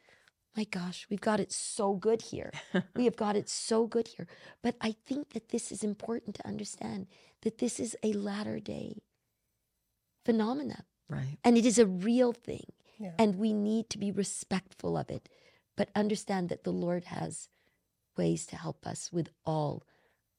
my 0.55 0.65
gosh, 0.65 1.07
we've 1.09 1.21
got 1.21 1.39
it 1.39 1.51
so 1.51 1.93
good 1.93 2.21
here. 2.21 2.51
we 2.95 3.05
have 3.05 3.15
got 3.15 3.35
it 3.35 3.49
so 3.49 3.87
good 3.87 4.07
here. 4.09 4.27
But 4.61 4.75
I 4.81 4.95
think 5.05 5.29
that 5.33 5.49
this 5.49 5.71
is 5.71 5.83
important 5.83 6.35
to 6.35 6.47
understand 6.47 7.07
that 7.41 7.57
this 7.57 7.79
is 7.79 7.95
a 8.03 8.13
latter 8.13 8.59
day 8.59 9.01
phenomena 10.25 10.85
Right. 11.09 11.37
and 11.43 11.57
it 11.57 11.65
is 11.65 11.77
a 11.77 11.85
real 11.85 12.31
thing. 12.31 12.65
Yeah. 12.97 13.11
And 13.19 13.35
we 13.35 13.53
need 13.53 13.89
to 13.89 13.97
be 13.97 14.11
respectful 14.11 14.97
of 14.97 15.09
it, 15.09 15.27
but 15.75 15.89
understand 15.95 16.49
that 16.49 16.63
the 16.63 16.71
Lord 16.71 17.05
has 17.05 17.49
ways 18.15 18.45
to 18.47 18.55
help 18.55 18.85
us 18.87 19.11
with 19.11 19.29
all 19.45 19.83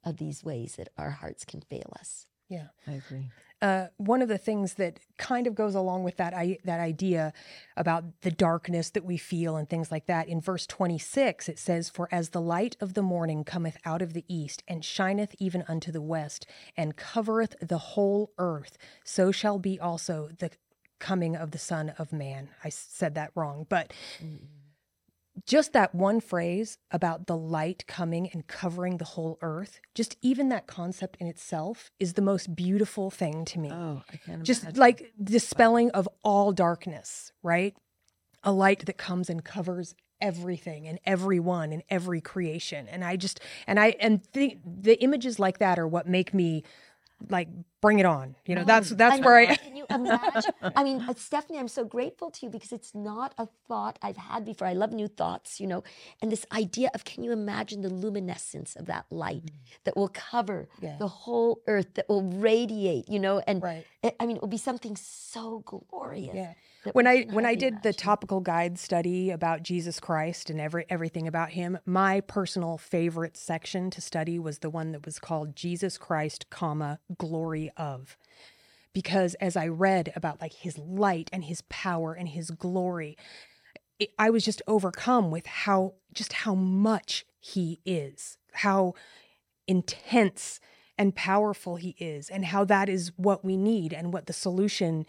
of 0.05 0.17
these 0.19 0.45
ways 0.45 0.77
that 0.77 0.88
our 0.99 1.11
hearts 1.11 1.45
can 1.45 1.61
fail 1.61 1.93
us. 1.99 2.27
Yeah. 2.49 2.69
I 2.87 2.93
agree. 2.93 3.31
Uh, 3.62 3.87
one 3.97 4.21
of 4.21 4.29
the 4.29 4.37
things 4.37 4.75
that 4.75 5.01
kind 5.17 5.47
of 5.47 5.55
goes 5.55 5.75
along 5.75 6.05
with 6.05 6.19
that 6.19 6.35
I, 6.35 6.59
that 6.64 6.81
idea 6.81 7.33
about 7.79 8.05
the 8.21 8.31
darkness 8.31 8.90
that 8.90 9.07
we 9.07 9.17
feel 9.17 9.57
and 9.57 9.67
things 9.69 9.90
like 9.90 10.05
that 10.07 10.29
in 10.29 10.40
verse 10.40 10.67
26 10.67 11.49
it 11.49 11.59
says 11.59 11.88
for 11.88 12.07
as 12.12 12.31
the 12.31 12.43
light 12.43 12.77
of 12.81 12.93
the 12.93 13.01
morning 13.01 13.43
cometh 13.43 13.79
out 13.87 14.03
of 14.03 14.12
the 14.12 14.25
east 14.29 14.62
and 14.69 14.85
shineth 14.85 15.35
even 15.38 15.64
unto 15.67 15.90
the 15.90 16.03
west 16.03 16.47
and 16.77 16.97
covereth 16.97 17.55
the 17.62 17.79
whole 17.79 18.33
earth 18.37 18.77
so 19.03 19.33
shall 19.33 19.59
be 19.59 19.81
also 19.81 20.29
the 20.40 20.51
coming 20.99 21.35
of 21.35 21.53
the 21.53 21.59
son 21.59 21.95
of 21.97 22.12
man 22.12 22.51
i 22.64 22.69
said 22.69 23.14
that 23.14 23.31
wrong 23.35 23.64
but 23.71 23.95
just 25.47 25.73
that 25.73 25.94
one 25.94 26.20
phrase 26.20 26.79
about 26.90 27.27
the 27.27 27.37
light 27.37 27.85
coming 27.87 28.29
and 28.33 28.47
covering 28.47 28.99
the 28.99 29.05
whole 29.05 29.37
earth 29.42 29.81
just 29.94 30.16
even 30.23 30.49
that 30.49 30.66
concept 30.66 31.16
in 31.20 31.27
itself 31.27 31.90
is 31.99 32.12
the 32.12 32.23
most 32.23 32.55
beautiful 32.55 33.11
thing 33.11 33.44
to 33.44 33.59
me 33.59 33.70
Oh, 33.73 34.03
I 34.12 34.16
can't 34.18 34.42
just 34.44 34.62
imagine. 34.62 34.81
like 34.81 35.12
dispelling 35.23 35.90
of 35.90 36.09
all 36.23 36.53
darkness, 36.53 37.33
right? 37.42 37.75
A 38.42 38.53
light 38.53 38.87
that 38.87 38.97
comes 38.99 39.29
and 39.29 39.44
covers 39.44 39.94
everything 40.20 40.87
and 40.87 40.99
everyone 41.05 41.73
and 41.73 41.83
every 41.90 42.20
creation. 42.20 42.87
And 42.88 43.05
I 43.05 43.16
just 43.16 43.40
and 43.66 43.81
I 43.81 43.97
and 44.01 44.20
the 44.33 44.57
the 44.64 45.03
images 45.03 45.38
like 45.38 45.59
that 45.59 45.79
are 45.79 45.88
what 45.88 46.07
make 46.07 46.33
me 46.33 46.62
like 47.31 47.48
bring 47.81 47.98
it 47.98 48.07
on. 48.07 48.35
You 48.46 48.55
know, 48.57 48.64
that's 48.64 48.90
that's 48.90 49.18
I 49.18 49.20
where. 49.24 49.38
I 49.50 49.57
Can 49.57 49.77
you 49.77 49.87
imagine? 49.90 50.53
I 50.77 50.85
mean, 50.85 51.05
uh, 51.09 51.14
Stephanie, 51.16 51.59
I'm 51.59 51.68
so 51.68 51.85
grateful 51.85 52.31
to 52.31 52.46
you 52.46 52.50
because 52.50 52.72
it's 52.72 52.94
not 52.94 53.35
a 53.38 53.46
thought 53.68 53.98
I've 54.03 54.16
had 54.16 54.44
before. 54.44 54.66
I 54.66 54.72
love 54.74 54.92
new 54.92 55.09
thoughts, 55.09 55.61
you 55.61 55.66
know, 55.66 55.83
and 56.20 56.31
this 56.33 56.44
idea 56.53 56.90
of 56.94 57.05
can 57.05 57.22
you 57.24 57.33
imagine 57.33 57.83
the 57.83 57.90
luminescence 57.90 58.77
of 58.77 58.87
that 58.87 59.07
light 59.11 59.50
that 59.85 59.96
will 59.96 60.11
cover. 60.12 60.68
Yeah. 60.81 60.96
the 60.98 61.09
whole 61.09 61.61
earth, 61.66 61.94
that 61.94 62.09
will 62.09 62.22
radiate, 62.22 63.09
you 63.09 63.18
know, 63.18 63.38
and 63.46 63.62
Right. 63.62 63.85
it- 64.03 64.16
I 64.20 64.27
mean, 64.27 64.37
it 64.37 64.42
will 64.42 64.48
be 64.48 64.59
something 64.59 64.96
so 64.96 65.62
glorious. 65.64 66.35
Yeah. 66.35 66.55
When 66.92 67.07
I 67.07 67.23
when 67.31 67.47
I 67.47 67.55
did 67.55 67.83
the 67.83 67.92
topical 67.92 68.40
guide 68.40 68.79
study 68.79 69.31
about 69.31 69.62
Jesus 69.62 70.01
Christ 70.01 70.51
and 70.51 70.61
every 70.61 70.85
everything 70.88 71.27
about 71.27 71.51
him, 71.51 71.79
my 71.87 72.20
personal 72.20 72.79
favorite 72.79 73.37
section 73.37 73.90
to 73.90 74.01
study 74.01 74.38
was 74.38 74.59
the 74.59 74.70
one 74.70 74.92
that 74.92 75.05
was 75.07 75.18
called 75.18 75.57
Jesus 75.57 75.97
Christ, 75.97 76.51
comma, 76.51 77.01
glory 77.16 77.70
of. 77.77 78.16
Because 78.92 79.35
as 79.35 79.57
I 79.57 79.66
read 79.66 80.12
about 80.14 80.40
like 80.40 80.53
his 80.53 80.79
light 80.79 81.31
and 81.33 81.44
his 81.44 81.62
power 81.62 82.12
and 82.12 82.29
his 82.29 82.51
glory, 82.51 83.16
it, 83.99 84.11
I 84.18 84.31
was 84.31 84.44
just 84.44 84.62
overcome 84.66 85.31
with 85.31 85.47
how 85.47 85.94
just 86.12 86.33
how 86.33 86.55
much 86.55 87.25
he 87.40 87.81
is, 87.85 88.37
how 88.53 88.94
intense 89.66 90.61
and 90.97 91.14
powerful 91.14 91.77
he 91.77 91.97
is, 91.99 92.29
and 92.29 92.44
how 92.44 92.64
that 92.64 92.88
is 92.88 93.11
what 93.16 93.44
we 93.44 93.57
need 93.57 93.92
and 93.92 94.12
what 94.12 94.27
the 94.27 94.33
solution 94.33 95.07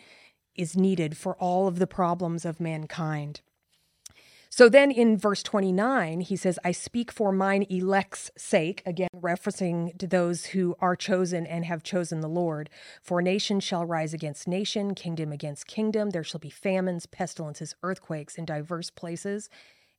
is 0.56 0.78
needed 0.78 1.18
for 1.18 1.36
all 1.36 1.68
of 1.68 1.80
the 1.80 1.88
problems 1.88 2.46
of 2.46 2.60
mankind. 2.60 3.42
So 4.50 4.70
then 4.70 4.90
in 4.90 5.18
verse 5.18 5.44
29, 5.44 6.22
he 6.22 6.38
says, 6.38 6.58
I 6.64 6.72
speak 6.72 7.12
for 7.12 7.34
mine 7.34 7.66
elect's 7.70 8.32
sake, 8.38 8.82
again, 8.86 9.10
referencing 9.14 9.98
to 9.98 10.08
those 10.08 10.46
who 10.46 10.78
are 10.80 10.96
chosen 10.96 11.46
and 11.46 11.66
have 11.66 11.84
chosen 11.84 12.22
the 12.22 12.30
Lord. 12.30 12.70
For 13.02 13.22
nation 13.22 13.60
shall 13.60 13.86
rise 13.86 14.14
against 14.14 14.48
nation, 14.48 14.96
kingdom 14.96 15.34
against 15.34 15.68
kingdom. 15.68 16.12
There 16.12 16.24
shall 16.24 16.40
be 16.40 16.50
famines, 16.50 17.06
pestilences, 17.06 17.76
earthquakes 17.84 18.36
in 18.36 18.46
diverse 18.46 18.90
places. 18.90 19.50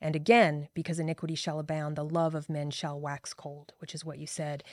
And 0.01 0.17
again, 0.17 0.69
because 0.73 0.99
iniquity 0.99 1.35
shall 1.35 1.59
abound, 1.59 1.97
the 1.97 2.05
love 2.05 2.35
of 2.35 2.49
men 2.49 2.71
shall 2.71 2.99
wax 2.99 3.35
cold, 3.35 3.75
which 3.79 3.95
is 3.95 4.07
what 4.07 4.19
you 4.19 4.27
said. 4.27 4.65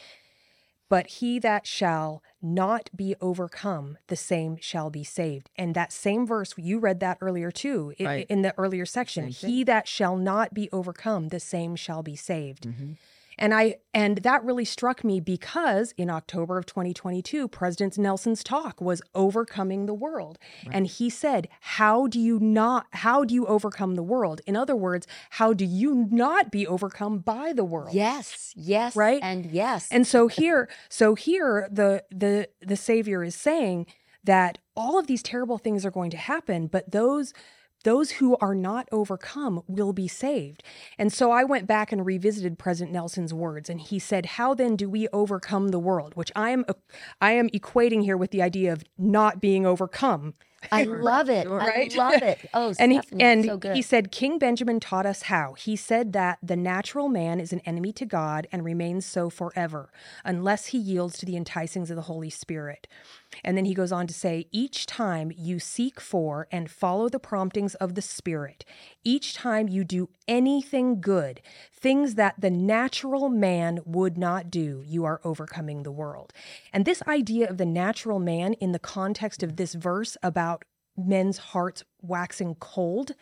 But 0.94 1.08
he 1.08 1.40
that 1.40 1.66
shall 1.66 2.22
not 2.40 2.92
be 2.96 3.16
overcome, 3.20 3.98
the 4.10 4.16
same 4.16 4.58
shall 4.58 4.92
be 4.92 5.04
saved. 5.04 5.50
And 5.56 5.74
that 5.74 5.92
same 5.92 6.28
verse, 6.28 6.54
you 6.56 6.78
read 6.78 7.00
that 7.00 7.18
earlier 7.20 7.50
too, 7.52 7.96
Right. 8.00 8.28
in 8.30 8.44
the 8.44 8.54
earlier 8.60 8.86
section. 8.86 9.30
He 9.30 9.64
that 9.64 9.88
shall 9.88 10.16
not 10.18 10.54
be 10.54 10.70
overcome, 10.72 11.30
the 11.30 11.40
same 11.40 11.76
shall 11.76 12.04
be 12.04 12.16
saved. 12.16 12.64
Mhm. 12.68 12.98
And 13.38 13.54
I 13.54 13.76
and 13.94 14.18
that 14.20 14.44
really 14.44 14.66
struck 14.66 15.04
me 15.04 15.20
because 15.20 15.94
in 15.98 16.10
October 16.10 16.58
of 16.58 16.66
2022, 16.66 17.48
President 17.48 17.98
Nelson's 17.98 18.44
talk 18.44 18.82
was 18.82 19.02
overcoming 19.14 19.86
the 19.86 19.94
world. 19.94 20.40
And 20.72 20.88
he 20.88 21.10
said, 21.10 21.48
"How 21.62 22.08
do 22.08 22.20
you 22.20 22.40
not 22.40 22.88
how 22.92 23.24
do 23.24 23.34
you 23.34 23.46
overcome 23.48 23.96
the 23.96 24.04
world? 24.04 24.42
In 24.46 24.56
other 24.56 24.76
words, 24.76 25.08
how 25.32 25.54
do 25.54 25.66
you 25.66 26.08
not 26.12 26.52
be 26.52 26.66
overcome 26.68 27.20
by 27.20 27.54
the 27.54 27.66
world?" 27.66 27.94
Yes, 27.94 28.54
yes, 28.56 28.96
Right? 28.96 29.22
and 29.24 29.46
yes. 29.46 29.88
And 29.92 30.06
so 30.08 30.28
here, 30.28 30.70
so 30.90 31.16
here 31.16 31.68
the 31.72 32.04
the 32.12 32.50
the 32.62 32.76
savior 32.76 33.24
is 33.24 33.36
saying 33.36 33.88
that 34.24 34.58
all 34.76 34.98
of 34.98 35.08
these 35.08 35.22
terrible 35.22 35.58
things 35.58 35.86
are 35.86 35.92
going 35.92 36.10
to 36.12 36.18
happen, 36.18 36.68
but 36.68 36.92
those 36.92 37.34
those 37.84 38.12
who 38.12 38.36
are 38.38 38.56
not 38.56 38.88
overcome 38.92 39.64
will 39.68 39.94
be 39.94 40.08
saved. 40.08 40.64
And 40.98 41.12
so 41.12 41.32
I 41.32 41.44
went 41.44 41.68
back 41.68 41.92
and 41.92 42.06
revisited 42.06 42.58
President 42.58 42.94
Nelson's 42.94 43.34
words 43.34 43.70
and 43.70 43.80
he 43.80 44.00
said, 44.00 44.26
"How 44.26 44.54
then 44.54 44.76
do 44.76 44.90
we 44.90 45.08
overcome 45.14 45.70
the 45.70 45.80
world?" 45.80 46.16
which 46.16 46.32
I 46.36 46.50
am 46.50 46.66
I 47.22 47.34
am 47.34 47.50
equating 47.50 48.04
here 48.04 48.18
with 48.18 48.32
the 48.32 48.42
idea 48.42 48.74
of 48.74 48.84
not 48.98 49.42
being 49.42 49.66
overcome 49.66 50.34
I 50.72 50.84
love 50.84 51.30
it. 51.30 51.48
Right? 51.50 51.94
I 51.94 51.98
love 51.98 52.22
it. 52.22 52.40
Oh, 52.56 52.74
and 52.78 52.92
he, 52.92 53.02
and 53.20 53.46
so 53.46 53.58
good. 53.58 53.76
he 53.76 53.82
said 53.82 54.12
king 54.12 54.38
benjamin 54.38 54.80
taught 54.80 55.06
us 55.06 55.24
how 55.24 55.54
he 55.54 55.76
said 55.76 56.14
that 56.14 56.38
the 56.44 56.56
natural 56.56 57.10
man 57.10 57.40
is 57.40 57.52
an 57.52 57.62
enemy 57.62 57.92
to 57.94 58.06
god 58.06 58.48
and 58.52 58.64
remains 58.64 59.06
so 59.06 59.30
forever 59.30 59.90
unless 60.24 60.68
he 60.68 60.78
yields 60.78 61.18
to 61.18 61.26
the 61.26 61.34
enticings 61.34 61.90
of 61.90 61.96
the 61.96 62.04
holy 62.04 62.30
spirit 62.30 62.88
and 63.44 63.58
then 63.58 63.66
he 63.66 63.74
goes 63.74 63.92
on 63.92 64.08
to 64.08 64.14
say 64.14 64.48
each 64.52 64.86
time 64.86 65.32
you 65.36 65.60
seek 65.60 66.00
for 66.00 66.48
and 66.52 66.70
follow 66.70 67.10
the 67.10 67.20
promptings 67.20 67.76
of 67.76 67.96
the 67.96 68.02
spirit 68.02 68.66
each 69.04 69.34
time 69.34 69.68
you 69.68 69.84
do 69.84 70.10
anything 70.28 71.00
good 71.00 71.42
things 71.72 72.16
that 72.16 72.36
the 72.40 72.50
natural 72.50 73.30
man 73.30 73.80
would 73.86 74.18
not 74.18 74.50
do 74.50 74.84
you 74.86 75.06
are 75.06 75.22
overcoming 75.24 75.84
the 75.84 75.92
world 75.92 76.34
and 76.72 76.86
this 76.86 77.02
idea 77.08 77.50
of 77.50 77.58
the 77.58 77.66
natural 77.66 78.20
man 78.20 78.54
in 78.54 78.72
the 78.72 78.80
context 78.80 79.44
of 79.44 79.56
this 79.56 79.74
verse 79.74 80.18
about 80.24 80.64
men's 80.98 81.38
hearts 81.38 81.84
waxing 82.02 82.56
cold. 82.56 83.14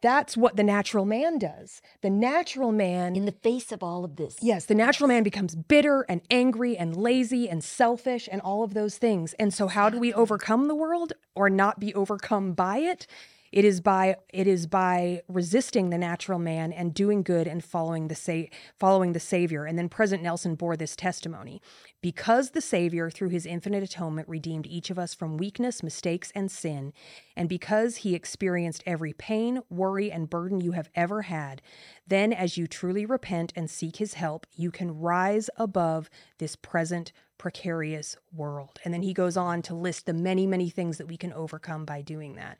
That's 0.00 0.36
what 0.36 0.56
the 0.56 0.62
natural 0.62 1.04
man 1.04 1.38
does. 1.38 1.82
The 2.02 2.10
natural 2.10 2.70
man, 2.70 3.16
in 3.16 3.24
the 3.24 3.32
face 3.32 3.72
of 3.72 3.82
all 3.82 4.04
of 4.04 4.16
this. 4.16 4.36
yes, 4.40 4.64
the 4.64 4.74
natural 4.74 5.08
man 5.08 5.24
becomes 5.24 5.56
bitter 5.56 6.02
and 6.08 6.20
angry 6.30 6.76
and 6.76 6.96
lazy 6.96 7.48
and 7.48 7.64
selfish 7.64 8.28
and 8.30 8.40
all 8.40 8.62
of 8.62 8.74
those 8.74 8.96
things. 8.96 9.34
And 9.34 9.52
so, 9.52 9.66
how 9.66 9.90
do 9.90 9.98
we 9.98 10.12
overcome 10.12 10.68
the 10.68 10.74
world 10.74 11.14
or 11.34 11.50
not 11.50 11.80
be 11.80 11.92
overcome 11.94 12.52
by 12.52 12.78
it? 12.78 13.06
It 13.50 13.64
is 13.64 13.80
by 13.80 14.16
it 14.32 14.46
is 14.46 14.66
by 14.66 15.22
resisting 15.28 15.90
the 15.90 15.98
natural 15.98 16.38
man 16.38 16.72
and 16.72 16.92
doing 16.92 17.22
good 17.22 17.46
and 17.46 17.64
following 17.64 18.08
the 18.08 18.14
sa- 18.14 18.54
following 18.78 19.12
the 19.12 19.20
Savior. 19.20 19.64
And 19.64 19.78
then 19.78 19.88
President 19.88 20.24
Nelson 20.24 20.54
bore 20.54 20.76
this 20.76 20.96
testimony. 20.96 21.62
Because 22.00 22.50
the 22.50 22.60
Savior, 22.60 23.10
through 23.10 23.30
his 23.30 23.46
infinite 23.46 23.82
atonement, 23.82 24.28
redeemed 24.28 24.66
each 24.66 24.90
of 24.90 24.98
us 24.98 25.14
from 25.14 25.36
weakness, 25.36 25.82
mistakes, 25.82 26.30
and 26.34 26.50
sin, 26.50 26.92
and 27.36 27.48
because 27.48 27.96
he 27.96 28.14
experienced 28.14 28.84
every 28.86 29.12
pain, 29.12 29.60
worry, 29.68 30.12
and 30.12 30.30
burden 30.30 30.60
you 30.60 30.72
have 30.72 30.90
ever 30.94 31.22
had, 31.22 31.60
then 32.06 32.32
as 32.32 32.56
you 32.56 32.68
truly 32.68 33.04
repent 33.04 33.52
and 33.56 33.68
seek 33.68 33.96
his 33.96 34.14
help, 34.14 34.46
you 34.54 34.70
can 34.70 34.98
rise 35.00 35.50
above 35.56 36.08
this 36.38 36.54
present 36.54 37.12
precarious 37.36 38.16
world. 38.32 38.78
And 38.84 38.92
then 38.92 39.02
he 39.02 39.14
goes 39.14 39.36
on 39.36 39.62
to 39.62 39.74
list 39.74 40.06
the 40.06 40.12
many, 40.12 40.46
many 40.46 40.70
things 40.70 40.98
that 40.98 41.08
we 41.08 41.16
can 41.16 41.32
overcome 41.32 41.84
by 41.84 42.02
doing 42.02 42.34
that. 42.34 42.58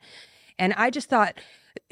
And 0.59 0.73
I 0.73 0.89
just 0.91 1.09
thought 1.09 1.39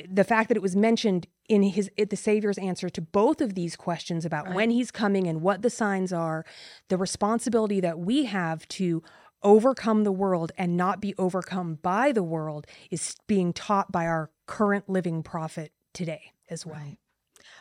the 0.07 0.23
fact 0.23 0.49
that 0.49 0.57
it 0.57 0.61
was 0.61 0.75
mentioned 0.75 1.27
in 1.47 1.63
his 1.63 1.89
the 1.97 2.15
Savior's 2.15 2.57
answer 2.57 2.89
to 2.89 3.01
both 3.01 3.41
of 3.41 3.55
these 3.55 3.75
questions 3.75 4.25
about 4.25 4.53
when 4.53 4.69
he's 4.69 4.91
coming 4.91 5.27
and 5.27 5.41
what 5.41 5.61
the 5.61 5.69
signs 5.69 6.11
are, 6.11 6.45
the 6.89 6.97
responsibility 6.97 7.79
that 7.79 7.97
we 7.97 8.25
have 8.25 8.67
to 8.67 9.01
overcome 9.43 10.03
the 10.03 10.11
world 10.11 10.51
and 10.57 10.75
not 10.75 10.99
be 10.99 11.15
overcome 11.17 11.75
by 11.81 12.11
the 12.11 12.23
world 12.23 12.67
is 12.91 13.15
being 13.27 13.53
taught 13.53 13.91
by 13.91 14.05
our 14.05 14.29
current 14.45 14.89
living 14.89 15.23
prophet 15.23 15.71
today 15.93 16.33
as 16.49 16.65
well. 16.65 16.75
Right. 16.75 16.97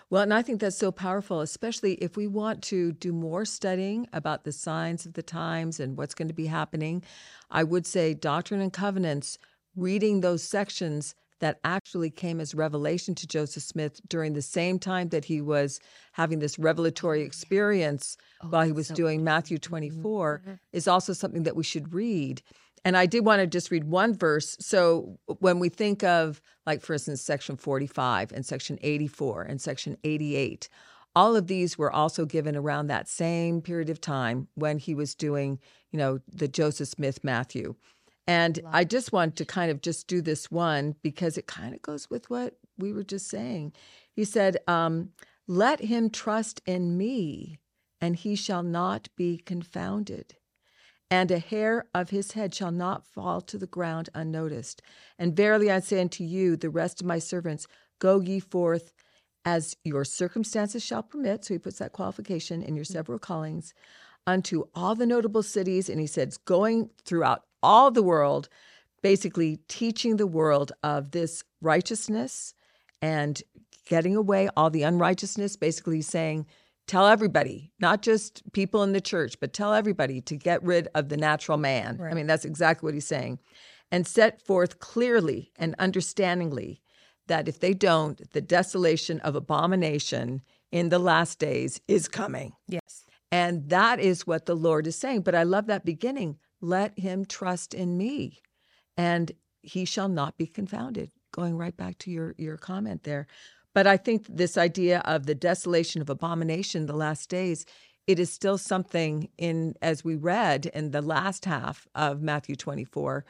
Well, 0.09 0.23
and 0.23 0.33
I 0.33 0.43
think 0.43 0.61
that's 0.61 0.79
so 0.79 0.93
powerful, 0.93 1.41
especially 1.41 1.95
if 1.95 2.17
we 2.17 2.27
want 2.27 2.63
to 2.65 2.93
do 2.93 3.13
more 3.13 3.45
studying 3.45 4.09
about 4.13 4.45
the 4.45 4.53
signs 4.53 5.05
of 5.05 5.15
the 5.15 5.23
times 5.23 5.81
and 5.81 5.97
what's 5.97 6.15
going 6.15 6.29
to 6.29 6.35
be 6.35 6.47
happening. 6.47 7.03
I 7.51 7.65
would 7.65 7.87
say 7.87 8.15
Doctrine 8.15 8.61
and 8.61 8.73
Covenants, 8.73 9.39
reading 9.77 10.21
those 10.21 10.43
sections 10.43 11.15
that 11.41 11.59
actually 11.65 12.11
came 12.11 12.41
as 12.41 12.55
revelation 12.55 13.15
to 13.15 13.27
Joseph 13.27 13.63
Smith 13.63 14.01
during 14.09 14.33
the 14.33 14.43
same 14.43 14.79
time 14.79 15.11
that 15.11 15.27
he 15.27 15.41
was 15.41 15.81
having 16.13 16.39
this 16.39 16.59
revelatory 16.59 17.23
oh, 17.23 17.27
experience 17.27 18.17
oh, 18.43 18.49
while 18.49 18.65
he 18.65 18.73
was 18.73 18.89
so 18.89 18.95
doing 18.95 19.23
Matthew 19.23 19.59
24 19.59 20.41
mm-hmm. 20.41 20.55
is 20.73 20.89
also 20.89 21.13
something 21.13 21.43
that 21.43 21.57
we 21.57 21.63
should 21.63 21.93
read. 21.93 22.43
And 22.85 22.97
I 22.97 23.07
did 23.07 23.25
want 23.27 23.41
to 23.41 23.47
just 23.47 23.71
read 23.71 23.85
one 23.85 24.17
verse. 24.17 24.57
So 24.61 25.19
when 25.41 25.59
we 25.59 25.69
think 25.69 26.05
of, 26.05 26.41
like, 26.67 26.83
for 26.83 26.93
instance, 26.93 27.21
section 27.21 27.57
45 27.57 28.33
and 28.33 28.47
section 28.47 28.79
84 28.81 29.43
and 29.43 29.61
section 29.61 29.97
88, 30.05 30.69
all 31.17 31.35
of 31.35 31.49
these 31.49 31.77
were 31.77 31.91
also 31.91 32.25
given 32.27 32.55
around 32.55 32.87
that 32.87 33.09
same 33.09 33.61
period 33.61 33.91
of 33.91 34.01
time 34.01 34.49
when 34.55 34.79
he 34.79 34.95
was 34.95 35.15
doing, 35.15 35.59
you 35.91 35.99
know, 35.99 36.21
the 36.33 36.47
Joseph 36.47 36.89
Smith 36.89 37.25
Matthew. 37.25 37.75
And 38.27 38.61
I 38.73 38.85
just 38.85 39.13
want 39.13 39.37
to 39.37 39.45
kind 39.45 39.71
of 39.71 39.81
just 39.81 40.09
do 40.09 40.21
this 40.21 40.51
one 40.51 40.97
because 41.03 41.39
it 41.39 41.47
kind 41.47 41.75
of 41.75 41.83
goes 41.83 42.11
with 42.11 42.29
what 42.29 42.55
we 42.77 42.93
were 42.93 43.05
just 43.05 43.29
saying. 43.29 43.73
He 44.13 44.25
said, 44.25 44.59
um, 44.67 45.11
Let 45.47 45.81
him 45.81 46.11
trust 46.11 46.61
in 46.67 46.97
me, 46.97 47.59
and 48.01 48.17
he 48.17 48.35
shall 48.35 48.65
not 48.65 49.09
be 49.17 49.39
confounded. 49.39 50.37
And 51.09 51.31
a 51.31 51.39
hair 51.39 51.87
of 51.95 52.11
his 52.11 52.33
head 52.33 52.53
shall 52.53 52.73
not 52.73 53.07
fall 53.07 53.41
to 53.43 53.59
the 53.59 53.69
ground 53.69 54.09
unnoticed. 54.13 54.83
And 55.19 55.37
verily 55.37 55.71
I 55.71 55.79
say 55.79 56.01
unto 56.01 56.25
you, 56.25 56.57
the 56.57 56.71
rest 56.71 57.01
of 57.01 57.07
my 57.07 57.21
servants, 57.21 57.69
go 58.01 58.21
ye 58.21 58.41
forth 58.41 58.93
as 59.45 59.77
your 59.85 60.05
circumstances 60.05 60.83
shall 60.83 61.05
permit. 61.05 61.45
So 61.45 61.55
he 61.55 61.59
puts 61.59 61.79
that 61.79 61.93
qualification 61.93 62.61
in 62.61 62.75
your 62.75 62.85
several 62.85 63.21
callings 63.21 63.73
unto 64.27 64.65
all 64.75 64.97
the 64.97 65.07
notable 65.07 65.45
cities. 65.45 65.89
And 65.89 66.01
he 66.01 66.09
says, 66.09 66.37
going 66.39 66.91
throughout 67.05 67.45
all 67.63 67.91
the 67.91 68.03
world, 68.03 68.49
basically 69.03 69.59
teaching 69.69 70.17
the 70.17 70.27
world 70.27 70.73
of 70.83 71.11
this 71.11 71.45
righteousness 71.61 72.55
and 73.03 73.43
getting 73.87 74.17
away 74.17 74.49
all 74.57 74.71
the 74.71 74.83
unrighteousness, 74.83 75.57
basically 75.57 76.03
saying, 76.03 76.47
tell 76.87 77.07
everybody, 77.07 77.73
not 77.81 78.03
just 78.03 78.43
people 78.53 78.83
in 78.83 78.93
the 78.93 79.01
church, 79.01 79.39
but 79.41 79.53
tell 79.53 79.73
everybody 79.73 80.21
to 80.21 80.37
get 80.37 80.63
rid 80.63 80.89
of 80.95 81.09
the 81.09 81.17
natural 81.17 81.59
man. 81.59 82.01
I 82.01 82.15
mean, 82.15 82.27
that's 82.27 82.45
exactly 82.45 82.87
what 82.87 82.95
he's 82.95 83.07
saying. 83.07 83.39
And 83.93 84.07
set 84.07 84.43
forth 84.43 84.81
clearly 84.81 85.53
and 85.57 85.75
understandingly 85.79 86.81
that 87.29 87.49
if 87.49 87.61
they 87.61 87.75
don't, 87.75 88.21
the 88.33 88.41
desolation 88.41 89.21
of 89.21 89.37
abomination 89.37 90.43
in 90.73 90.89
the 90.89 90.99
last 90.99 91.39
days 91.39 91.81
is 91.87 92.09
coming. 92.09 92.53
Yes. 92.69 93.05
And 93.31 93.69
that 93.69 94.01
is 94.01 94.27
what 94.27 94.47
the 94.47 94.55
Lord 94.55 94.87
is 94.87 94.97
saying. 94.97 95.23
But 95.23 95.35
I 95.35 95.43
love 95.43 95.67
that 95.67 95.85
beginning. 95.85 96.39
Let 96.61 96.99
him 96.99 97.25
trust 97.25 97.75
in 97.75 97.97
me, 97.97 98.41
and 98.97 99.33
he 99.63 99.85
shall 99.85 100.09
not 100.09 100.37
be 100.37 100.47
confounded. 100.47 101.11
Going 101.33 101.57
right 101.57 101.77
back 101.77 101.99
to 101.99 102.11
your, 102.11 102.35
your 102.39 102.57
comment 102.57 103.03
there. 103.03 103.27
But 103.75 103.87
I 103.87 103.99
think 103.99 104.27
this 104.29 104.57
idea 104.57 105.01
of 105.01 105.27
the 105.27 105.35
desolation 105.35 106.01
of 106.01 106.09
abomination, 106.09 106.87
the 106.87 106.95
last 106.95 107.29
days, 107.29 107.67
it 108.07 108.19
is 108.19 108.33
still 108.33 108.57
something 108.57 109.29
in, 109.37 109.75
as 109.83 110.05
we 110.05 110.15
read 110.15 110.67
in 110.67 110.93
the 110.93 111.03
last 111.03 111.45
half 111.45 111.87
of 111.95 112.23
Matthew 112.23 112.57
24, 112.57 113.25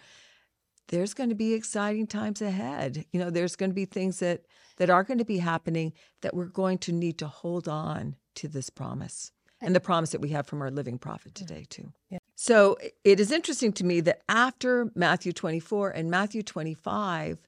there's 0.89 1.15
going 1.15 1.31
to 1.31 1.35
be 1.35 1.55
exciting 1.55 2.07
times 2.07 2.41
ahead. 2.41 3.05
You 3.13 3.19
know, 3.19 3.31
there's 3.31 3.57
going 3.57 3.71
to 3.71 3.75
be 3.75 3.87
things 3.87 4.21
that 4.21 4.43
that 4.77 4.91
are 4.91 5.05
going 5.05 5.19
to 5.19 5.25
be 5.25 5.39
happening 5.39 5.93
that 6.21 6.35
we're 6.35 6.45
going 6.47 6.79
to 6.79 6.93
need 6.93 7.19
to 7.19 7.27
hold 7.27 7.67
on 7.67 8.15
to 8.35 8.49
this 8.49 8.71
promise 8.71 9.33
and 9.61 9.75
the 9.75 9.81
promise 9.81 10.11
that 10.11 10.21
we 10.21 10.29
have 10.29 10.47
from 10.47 10.61
our 10.61 10.71
living 10.71 10.99
prophet 10.99 11.35
today 11.35 11.65
too. 11.69 11.93
Yeah. 12.11 12.19
So 12.37 12.77
it 13.03 13.19
is 13.19 13.33
interesting 13.33 13.73
to 13.73 13.85
me 13.85 14.01
that 14.03 14.21
after 14.29 14.91
Matthew 14.95 15.33
24 15.33 15.91
and 15.91 16.11
Matthew 16.11 16.43
25 16.43 17.39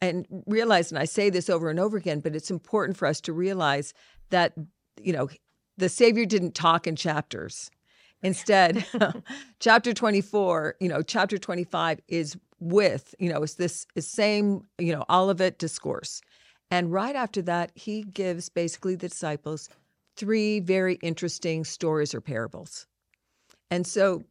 and 0.00 0.26
realize 0.46 0.92
and 0.92 0.98
I 0.98 1.06
say 1.06 1.30
this 1.30 1.48
over 1.48 1.70
and 1.70 1.80
over 1.80 1.96
again 1.96 2.20
but 2.20 2.36
it's 2.36 2.50
important 2.50 2.98
for 2.98 3.06
us 3.06 3.20
to 3.22 3.32
realize 3.32 3.94
that 4.28 4.52
you 5.00 5.12
know 5.12 5.28
the 5.76 5.88
savior 5.88 6.24
didn't 6.24 6.54
talk 6.54 6.86
in 6.86 6.96
chapters. 6.96 7.70
Instead, 8.22 8.86
chapter 9.60 9.92
24, 9.92 10.76
you 10.80 10.88
know, 10.88 11.02
chapter 11.02 11.38
25 11.38 12.00
is 12.08 12.36
with, 12.60 13.14
you 13.18 13.32
know, 13.32 13.42
it's 13.42 13.54
this 13.54 13.86
is 13.94 14.06
same, 14.06 14.66
you 14.78 14.94
know, 14.94 15.04
Olivet 15.10 15.58
discourse. 15.58 16.20
And 16.70 16.92
right 16.92 17.14
after 17.14 17.42
that, 17.42 17.72
he 17.74 18.02
gives 18.02 18.48
basically 18.48 18.94
the 18.94 19.08
disciples 19.08 19.68
three 20.16 20.60
very 20.60 20.94
interesting 20.96 21.64
stories 21.64 22.14
or 22.14 22.20
parables. 22.20 22.86
And 23.74 23.84
so 23.84 24.22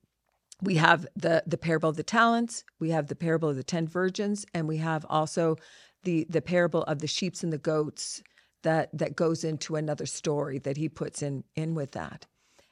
we 0.62 0.76
have 0.76 1.06
the 1.18 1.44
the 1.46 1.58
parable 1.58 1.90
of 1.90 1.98
the 1.98 2.04
talents, 2.04 2.64
we 2.80 2.92
have 2.92 3.08
the 3.08 3.16
parable 3.16 3.50
of 3.50 3.58
the 3.58 3.64
ten 3.64 3.90
virgins, 3.90 4.46
and 4.54 4.70
we 4.70 4.78
have 4.78 5.06
also 5.10 5.58
the 6.04 6.26
the 6.30 6.42
parable 6.42 6.84
of 6.84 7.00
the 7.00 7.08
sheeps 7.08 7.44
and 7.44 7.52
the 7.52 7.58
goats 7.58 8.24
that 8.62 8.98
that 8.98 9.18
goes 9.18 9.44
into 9.44 9.76
another 9.76 10.06
story 10.06 10.60
that 10.60 10.78
he 10.78 10.88
puts 10.88 11.22
in 11.22 11.44
in 11.58 11.76
with 11.76 11.92
that. 11.92 12.26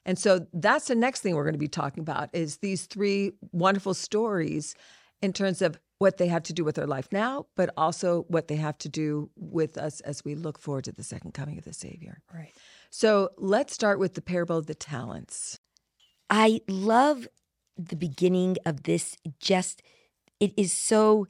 And 0.05 0.17
so 0.17 0.47
that's 0.53 0.87
the 0.87 0.95
next 0.95 1.19
thing 1.19 1.35
we're 1.35 1.43
going 1.43 1.55
to 1.55 1.59
be 1.59 1.67
talking 1.67 2.01
about 2.01 2.29
is 2.31 2.59
these 2.59 2.85
three 2.85 3.33
wonderful 3.51 3.93
stories 3.93 4.73
in 5.21 5.33
terms 5.33 5.61
of 5.61 5.77
what 5.99 6.17
they 6.17 6.27
have 6.27 6.43
to 6.43 6.53
do 6.53 6.63
with 6.63 6.79
our 6.79 6.87
life 6.87 7.09
now, 7.11 7.47
but 7.57 7.69
also 7.75 8.25
what 8.29 8.47
they 8.47 8.55
have 8.55 8.77
to 8.77 8.89
do 8.89 9.29
with 9.35 9.77
us 9.77 9.99
as 9.99 10.23
we 10.23 10.35
look 10.35 10.57
forward 10.57 10.85
to 10.85 10.93
the 10.93 11.03
second 11.03 11.33
coming 11.33 11.57
of 11.57 11.65
the 11.65 11.73
Savior. 11.73 12.21
Right. 12.33 12.53
So 12.89 13.31
let's 13.37 13.73
start 13.73 13.99
with 13.99 14.13
the 14.13 14.21
parable 14.21 14.57
of 14.57 14.67
the 14.67 14.73
talents. 14.73 15.59
I 16.31 16.61
love 16.69 17.27
the 17.77 17.97
beginning 17.97 18.55
of 18.65 18.83
this. 18.83 19.17
Just, 19.39 19.83
it 20.39 20.53
is 20.55 20.71
so 20.71 21.27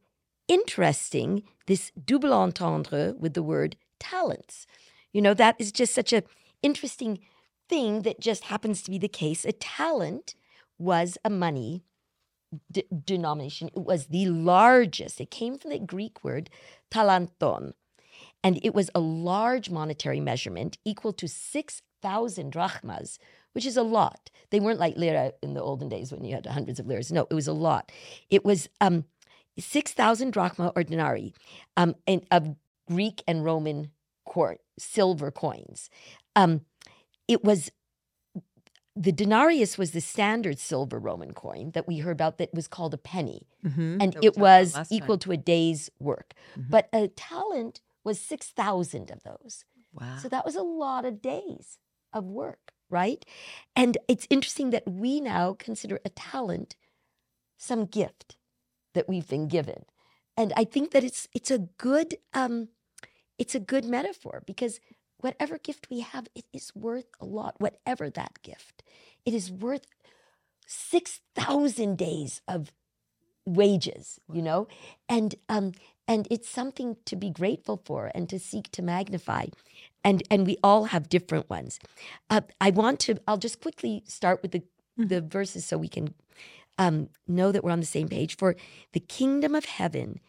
interesting, 0.47 1.43
this 1.65 1.91
double 2.05 2.33
entendre 2.33 3.15
with 3.17 3.33
the 3.33 3.41
word 3.41 3.75
talents. 3.99 4.67
You 5.11 5.21
know, 5.21 5.33
that 5.33 5.55
is 5.59 5.71
just 5.71 5.95
such 5.95 6.13
a 6.13 6.23
interesting 6.61 7.19
thing 7.67 8.03
that 8.03 8.19
just 8.19 8.45
happens 8.45 8.83
to 8.83 8.91
be 8.91 8.99
the 8.99 9.07
case. 9.07 9.43
A 9.43 9.51
talent 9.51 10.35
was 10.77 11.17
a 11.25 11.29
money 11.29 11.83
denomination. 13.05 13.69
It 13.75 13.83
was 13.83 14.07
the 14.07 14.27
largest. 14.27 15.19
It 15.19 15.31
came 15.31 15.57
from 15.57 15.71
the 15.71 15.79
Greek 15.79 16.23
word 16.23 16.49
talanton, 16.91 17.73
and 18.43 18.59
it 18.61 18.75
was 18.75 18.91
a 18.93 18.99
large 18.99 19.69
monetary 19.69 20.19
measurement 20.19 20.77
equal 20.85 21.13
to 21.13 21.27
6,000 21.27 22.51
drachmas, 22.51 23.17
which 23.53 23.65
is 23.65 23.77
a 23.77 23.83
lot. 23.83 24.29
They 24.49 24.59
weren't 24.59 24.79
like 24.79 24.97
lira 24.97 25.33
in 25.41 25.53
the 25.53 25.61
olden 25.61 25.89
days 25.89 26.11
when 26.11 26.23
you 26.23 26.33
had 26.35 26.45
hundreds 26.45 26.79
of 26.79 26.87
liras. 26.87 27.11
No, 27.11 27.27
it 27.29 27.33
was 27.33 27.47
a 27.47 27.53
lot. 27.53 27.91
It 28.29 28.43
was 28.45 28.67
um, 28.81 29.05
6,000 29.57 30.31
drachma 30.31 30.71
or 30.75 30.83
denarii 30.83 31.33
um, 31.77 31.95
and, 32.07 32.25
of 32.31 32.55
Greek 32.87 33.23
and 33.27 33.43
Roman 33.45 33.91
coin, 34.25 34.57
silver 34.79 35.31
coins. 35.31 35.89
Um, 36.35 36.61
it 37.27 37.43
was 37.43 37.71
the 38.95 39.11
denarius 39.13 39.77
was 39.77 39.91
the 39.91 40.01
standard 40.01 40.59
silver 40.59 40.99
Roman 40.99 41.31
coin 41.33 41.71
that 41.71 41.87
we 41.87 41.99
heard 41.99 42.11
about 42.11 42.37
that 42.39 42.53
was 42.53 42.67
called 42.67 42.93
a 42.93 42.97
penny, 42.97 43.47
Mhm. 43.63 44.01
and 44.03 44.13
That 44.13 44.23
it 44.23 44.37
was 44.37 44.75
equal 44.91 45.17
time. 45.17 45.19
to 45.19 45.31
a 45.31 45.37
day's 45.37 45.89
work. 45.99 46.33
Mhm. 46.57 46.69
But 46.69 46.89
a 46.91 47.07
talent 47.07 47.79
was 48.03 48.19
6,000 48.19 49.09
of 49.09 49.23
those. 49.23 49.63
Wow. 49.93 50.17
So 50.17 50.27
that 50.27 50.43
was 50.43 50.55
a 50.57 50.61
lot 50.63 51.05
of 51.05 51.21
days 51.21 51.77
of 52.11 52.25
work, 52.25 52.70
right? 52.91 53.25
And 53.75 53.97
it's 54.09 54.27
interesting 54.29 54.71
that 54.71 54.87
we 54.89 55.21
now 55.21 55.55
consider 55.59 55.99
a 56.05 56.09
talent 56.09 56.75
some 57.57 57.85
gift 57.85 58.37
that 58.93 59.09
we've 59.09 59.27
been 59.27 59.47
given. 59.47 59.85
And 60.37 60.53
I 60.57 60.65
think 60.65 60.91
that 60.91 61.03
it's 61.03 61.27
it's 61.33 61.51
a 61.51 61.59
good 61.59 62.17
um 62.33 62.69
it's 63.39 63.55
a 63.55 63.59
good 63.59 63.85
metaphor 63.85 64.43
because 64.45 64.79
whatever 65.19 65.57
gift 65.57 65.89
we 65.91 66.01
have, 66.01 66.27
it 66.35 66.45
is 66.53 66.73
worth 66.75 67.07
a 67.21 67.25
lot. 67.25 67.55
Whatever 67.59 68.09
that 68.11 68.41
gift, 68.43 68.83
it 69.25 69.33
is 69.33 69.51
worth 69.51 69.87
6,000 70.67 71.97
days 71.97 72.41
of 72.47 72.71
wages, 73.45 74.19
you 74.33 74.41
know? 74.41 74.67
And 75.09 75.35
um 75.49 75.73
and 76.07 76.27
it's 76.31 76.49
something 76.49 76.97
to 77.05 77.15
be 77.17 77.29
grateful 77.29 77.81
for 77.85 78.11
and 78.15 78.29
to 78.29 78.39
seek 78.39 78.71
to 78.73 78.81
magnify. 78.83 79.47
And 80.03 80.23
and 80.31 80.45
we 80.45 80.57
all 80.63 80.85
have 80.85 81.09
different 81.09 81.49
ones. 81.49 81.79
Uh, 82.29 82.41
I 82.59 82.71
want 82.71 82.99
to 83.01 83.17
I'll 83.27 83.37
just 83.37 83.61
quickly 83.61 84.03
start 84.05 84.41
with 84.41 84.51
the 84.51 84.63
the 84.97 85.21
verses 85.21 85.65
so 85.65 85.77
we 85.77 85.87
can 85.87 86.13
um, 86.77 87.09
know 87.27 87.51
that 87.51 87.63
we're 87.63 87.71
on 87.71 87.79
the 87.79 87.85
same 87.85 88.07
page. 88.07 88.35
For 88.35 88.55
the 88.93 88.99
kingdom 88.99 89.55
of 89.55 89.65
heaven 89.65 90.19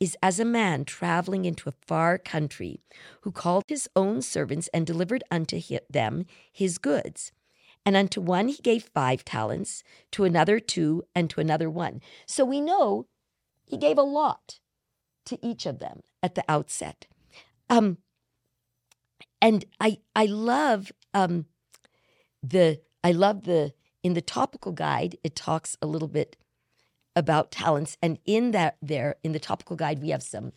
is 0.00 0.16
as 0.22 0.40
a 0.40 0.44
man 0.44 0.84
traveling 0.84 1.44
into 1.44 1.68
a 1.68 1.74
far 1.86 2.18
country 2.18 2.80
who 3.22 3.30
called 3.30 3.64
his 3.68 3.88
own 3.94 4.20
servants 4.20 4.68
and 4.74 4.86
delivered 4.86 5.22
unto 5.30 5.60
them 5.88 6.24
his 6.52 6.78
goods. 6.78 7.32
And 7.86 7.96
unto 7.96 8.20
one 8.20 8.48
he 8.48 8.62
gave 8.62 8.90
five 8.94 9.24
talents, 9.24 9.82
to 10.12 10.24
another 10.24 10.60
two, 10.60 11.04
and 11.14 11.28
to 11.30 11.40
another 11.40 11.70
one. 11.70 12.00
So 12.26 12.44
we 12.44 12.60
know 12.60 13.06
he 13.64 13.76
gave 13.76 13.98
a 13.98 14.02
lot 14.02 14.60
to 15.26 15.38
each 15.44 15.66
of 15.66 15.78
them 15.78 16.00
at 16.22 16.34
the 16.34 16.44
outset. 16.48 17.06
Um, 17.70 17.98
and 19.42 19.64
I 19.80 19.98
I 20.16 20.26
love 20.26 20.92
um, 21.12 21.46
the 22.42 22.80
I 23.04 23.12
love 23.12 23.42
the 23.42 23.74
in 24.02 24.14
the 24.14 24.22
topical 24.22 24.72
guide 24.72 25.16
it 25.22 25.36
talks 25.36 25.76
a 25.82 25.86
little 25.86 26.08
bit 26.08 26.36
about 27.14 27.50
talents. 27.50 27.98
And 28.00 28.18
in 28.24 28.52
that 28.52 28.76
there 28.80 29.16
in 29.22 29.32
the 29.32 29.40
topical 29.40 29.76
guide 29.76 30.00
we 30.00 30.10
have 30.10 30.22
some 30.22 30.52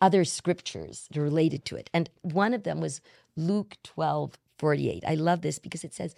other 0.00 0.24
scriptures 0.24 1.08
that 1.10 1.18
are 1.18 1.22
related 1.24 1.64
to 1.66 1.76
it. 1.76 1.90
And 1.92 2.08
one 2.22 2.54
of 2.54 2.62
them 2.62 2.80
was 2.80 3.00
luke 3.36 3.76
12 3.84 4.38
48 4.58 5.04
i 5.06 5.14
love 5.14 5.42
this 5.42 5.58
because 5.58 5.84
it 5.84 5.94
says 5.94 6.14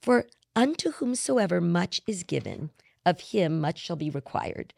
for 0.00 0.26
unto 0.56 0.92
whomsoever 0.92 1.60
much 1.60 2.00
is 2.06 2.22
given 2.22 2.70
of 3.04 3.20
him 3.20 3.60
much 3.60 3.78
shall 3.78 3.96
be 3.96 4.10
required. 4.10 4.74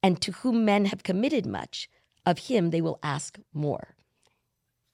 And 0.00 0.20
to 0.22 0.30
whom 0.30 0.64
men 0.64 0.84
have 0.86 1.02
committed 1.02 1.44
much 1.44 1.90
of 2.24 2.38
him 2.38 2.70
they 2.70 2.80
will 2.80 3.00
ask 3.02 3.38
more 3.52 3.96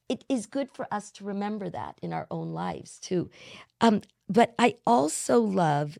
it 0.08 0.24
is 0.28 0.46
good 0.46 0.70
for 0.70 0.86
us 0.90 1.10
to 1.10 1.24
remember 1.24 1.70
that 1.70 1.98
in 2.02 2.12
our 2.12 2.26
own 2.30 2.52
lives 2.52 2.98
too 2.98 3.30
um, 3.80 4.00
but 4.28 4.54
I 4.58 4.76
also 4.86 5.40
love 5.40 5.98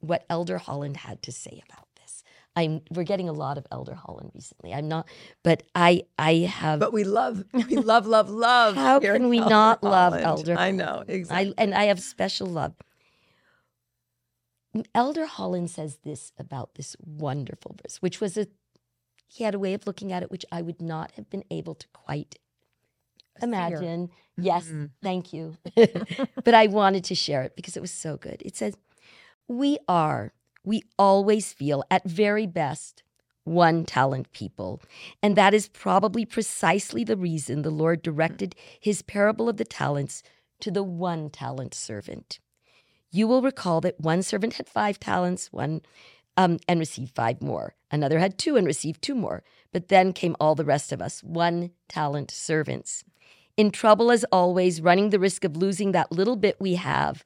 what 0.00 0.24
Elder 0.28 0.58
Holland 0.58 0.98
had 0.98 1.22
to 1.22 1.32
say 1.32 1.62
about 1.68 1.86
this. 1.96 2.24
I'm 2.56 2.80
we're 2.90 3.04
getting 3.04 3.28
a 3.28 3.32
lot 3.32 3.58
of 3.58 3.66
Elder 3.70 3.94
Holland 3.94 4.32
recently. 4.34 4.72
I'm 4.74 4.88
not, 4.88 5.06
but 5.42 5.62
I 5.74 6.02
I 6.18 6.34
have 6.34 6.80
But 6.80 6.92
we 6.92 7.04
love, 7.04 7.44
we 7.52 7.76
love, 7.76 8.06
love, 8.06 8.28
love. 8.28 8.74
How 8.86 8.98
can 8.98 9.28
we 9.28 9.38
Elder 9.38 9.50
not 9.50 9.84
love 9.84 10.14
Elder 10.14 10.58
I 10.58 10.70
know 10.70 11.04
exactly. 11.06 11.54
I 11.58 11.62
and 11.62 11.74
I 11.74 11.84
have 11.84 12.00
special 12.00 12.46
love. 12.46 12.74
Elder 14.94 15.26
Holland 15.26 15.70
says 15.70 15.98
this 16.04 16.32
about 16.38 16.74
this 16.76 16.96
wonderful 17.04 17.76
verse, 17.82 17.96
which 17.96 18.20
was 18.20 18.36
a 18.36 18.46
he 19.32 19.44
had 19.44 19.54
a 19.54 19.58
way 19.58 19.74
of 19.74 19.86
looking 19.86 20.10
at 20.12 20.22
it 20.24 20.30
which 20.30 20.44
I 20.50 20.60
would 20.60 20.82
not 20.82 21.12
have 21.12 21.30
been 21.30 21.44
able 21.50 21.74
to 21.76 21.86
quite 21.92 22.36
imagine. 23.42 24.10
Yes, 24.36 24.66
Mhm. 24.66 24.90
thank 25.02 25.32
you. 25.32 25.56
but 26.44 26.54
I 26.54 26.66
wanted 26.66 27.04
to 27.04 27.14
share 27.14 27.42
it 27.42 27.54
because 27.56 27.76
it 27.76 27.80
was 27.80 27.92
so 27.92 28.16
good. 28.16 28.42
It 28.44 28.56
says, 28.56 28.74
We 29.48 29.78
are, 29.88 30.32
we 30.64 30.82
always 30.98 31.52
feel 31.52 31.82
at 31.90 32.04
very 32.04 32.46
best 32.46 33.02
one 33.44 33.84
talent 33.84 34.30
people. 34.32 34.80
And 35.22 35.34
that 35.36 35.54
is 35.54 35.68
probably 35.68 36.24
precisely 36.24 37.02
the 37.04 37.16
reason 37.16 37.62
the 37.62 37.70
Lord 37.70 38.02
directed 38.02 38.54
his 38.78 39.02
parable 39.02 39.48
of 39.48 39.56
the 39.56 39.64
talents 39.64 40.22
to 40.60 40.70
the 40.70 40.82
one 40.84 41.30
talent 41.30 41.74
servant. 41.74 42.38
You 43.10 43.26
will 43.26 43.42
recall 43.42 43.80
that 43.80 43.98
one 44.00 44.22
servant 44.22 44.54
had 44.54 44.68
five 44.68 45.00
talents, 45.00 45.52
one 45.52 45.80
um, 46.40 46.58
and 46.66 46.80
received 46.80 47.14
five 47.14 47.42
more. 47.42 47.74
Another 47.90 48.18
had 48.18 48.38
two 48.38 48.56
and 48.56 48.66
received 48.66 49.02
two 49.02 49.14
more. 49.14 49.42
But 49.72 49.88
then 49.88 50.14
came 50.14 50.36
all 50.40 50.54
the 50.54 50.64
rest 50.64 50.90
of 50.90 51.02
us, 51.02 51.22
one 51.22 51.70
talent 51.88 52.30
servants. 52.30 53.04
In 53.58 53.70
trouble 53.70 54.10
as 54.10 54.24
always, 54.32 54.80
running 54.80 55.10
the 55.10 55.18
risk 55.18 55.44
of 55.44 55.56
losing 55.56 55.92
that 55.92 56.10
little 56.10 56.36
bit 56.36 56.56
we 56.58 56.76
have. 56.76 57.24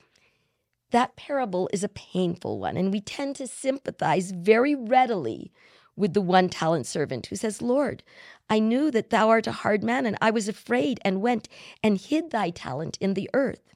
That 0.90 1.14
parable 1.16 1.70
is 1.72 1.84
a 1.84 1.88
painful 1.88 2.58
one, 2.58 2.76
and 2.76 2.92
we 2.92 3.00
tend 3.00 3.36
to 3.36 3.46
sympathize 3.46 4.32
very 4.32 4.74
readily 4.74 5.52
with 5.96 6.12
the 6.12 6.20
one 6.20 6.48
talent 6.48 6.86
servant 6.86 7.26
who 7.26 7.36
says, 7.36 7.62
Lord, 7.62 8.02
I 8.50 8.58
knew 8.58 8.90
that 8.90 9.10
thou 9.10 9.28
art 9.28 9.46
a 9.46 9.52
hard 9.52 9.84
man, 9.84 10.06
and 10.06 10.18
I 10.20 10.30
was 10.32 10.48
afraid 10.48 10.98
and 11.04 11.22
went 11.22 11.48
and 11.84 11.98
hid 11.98 12.30
thy 12.30 12.50
talent 12.50 12.98
in 13.00 13.14
the 13.14 13.30
earth 13.32 13.74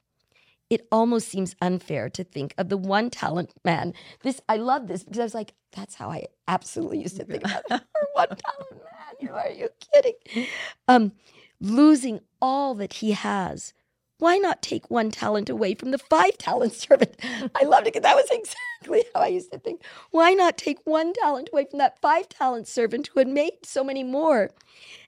it 0.69 0.87
almost 0.91 1.27
seems 1.27 1.55
unfair 1.61 2.09
to 2.09 2.23
think 2.23 2.53
of 2.57 2.69
the 2.69 2.77
one 2.77 3.09
talent 3.09 3.53
man. 3.65 3.93
This 4.23 4.41
I 4.47 4.57
love 4.57 4.87
this 4.87 5.03
because 5.03 5.19
I 5.19 5.23
was 5.23 5.33
like, 5.33 5.53
that's 5.71 5.95
how 5.95 6.09
I 6.09 6.25
absolutely 6.47 7.01
used 7.01 7.17
to 7.17 7.25
think 7.25 7.43
about 7.43 7.63
it. 7.71 7.81
Or 7.95 8.07
one 8.13 8.27
talent 8.27 8.71
man. 8.71 9.15
You 9.19 9.31
are 9.33 9.49
you 9.49 9.69
kidding? 9.93 10.47
Um, 10.87 11.11
losing 11.59 12.19
all 12.41 12.75
that 12.75 12.93
he 12.93 13.11
has. 13.11 13.73
Why 14.19 14.37
not 14.37 14.61
take 14.61 14.91
one 14.91 15.11
talent 15.11 15.49
away 15.49 15.75
from 15.75 15.91
the 15.91 15.97
five 15.97 16.37
talent 16.37 16.73
servant? 16.73 17.15
I 17.55 17.63
loved 17.63 17.87
it 17.87 17.93
because 17.93 18.03
that 18.03 18.15
was 18.15 18.29
exactly 18.31 19.05
how 19.13 19.21
I 19.21 19.27
used 19.27 19.51
to 19.51 19.59
think. 19.59 19.81
Why 20.11 20.33
not 20.33 20.57
take 20.57 20.79
one 20.85 21.13
talent 21.13 21.49
away 21.51 21.65
from 21.69 21.79
that 21.79 21.99
five 21.99 22.29
talent 22.29 22.67
servant 22.67 23.07
who 23.07 23.19
had 23.19 23.29
made 23.29 23.65
so 23.65 23.83
many 23.83 24.03
more? 24.03 24.51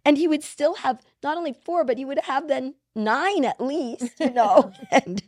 And 0.03 0.17
he 0.17 0.27
would 0.27 0.43
still 0.43 0.75
have 0.75 1.01
not 1.23 1.37
only 1.37 1.53
four, 1.53 1.83
but 1.83 1.97
he 1.97 2.05
would 2.05 2.19
have 2.19 2.47
then 2.47 2.75
nine 2.95 3.45
at 3.45 3.61
least, 3.61 4.19
you 4.19 4.31
know. 4.31 4.71
and 4.91 5.21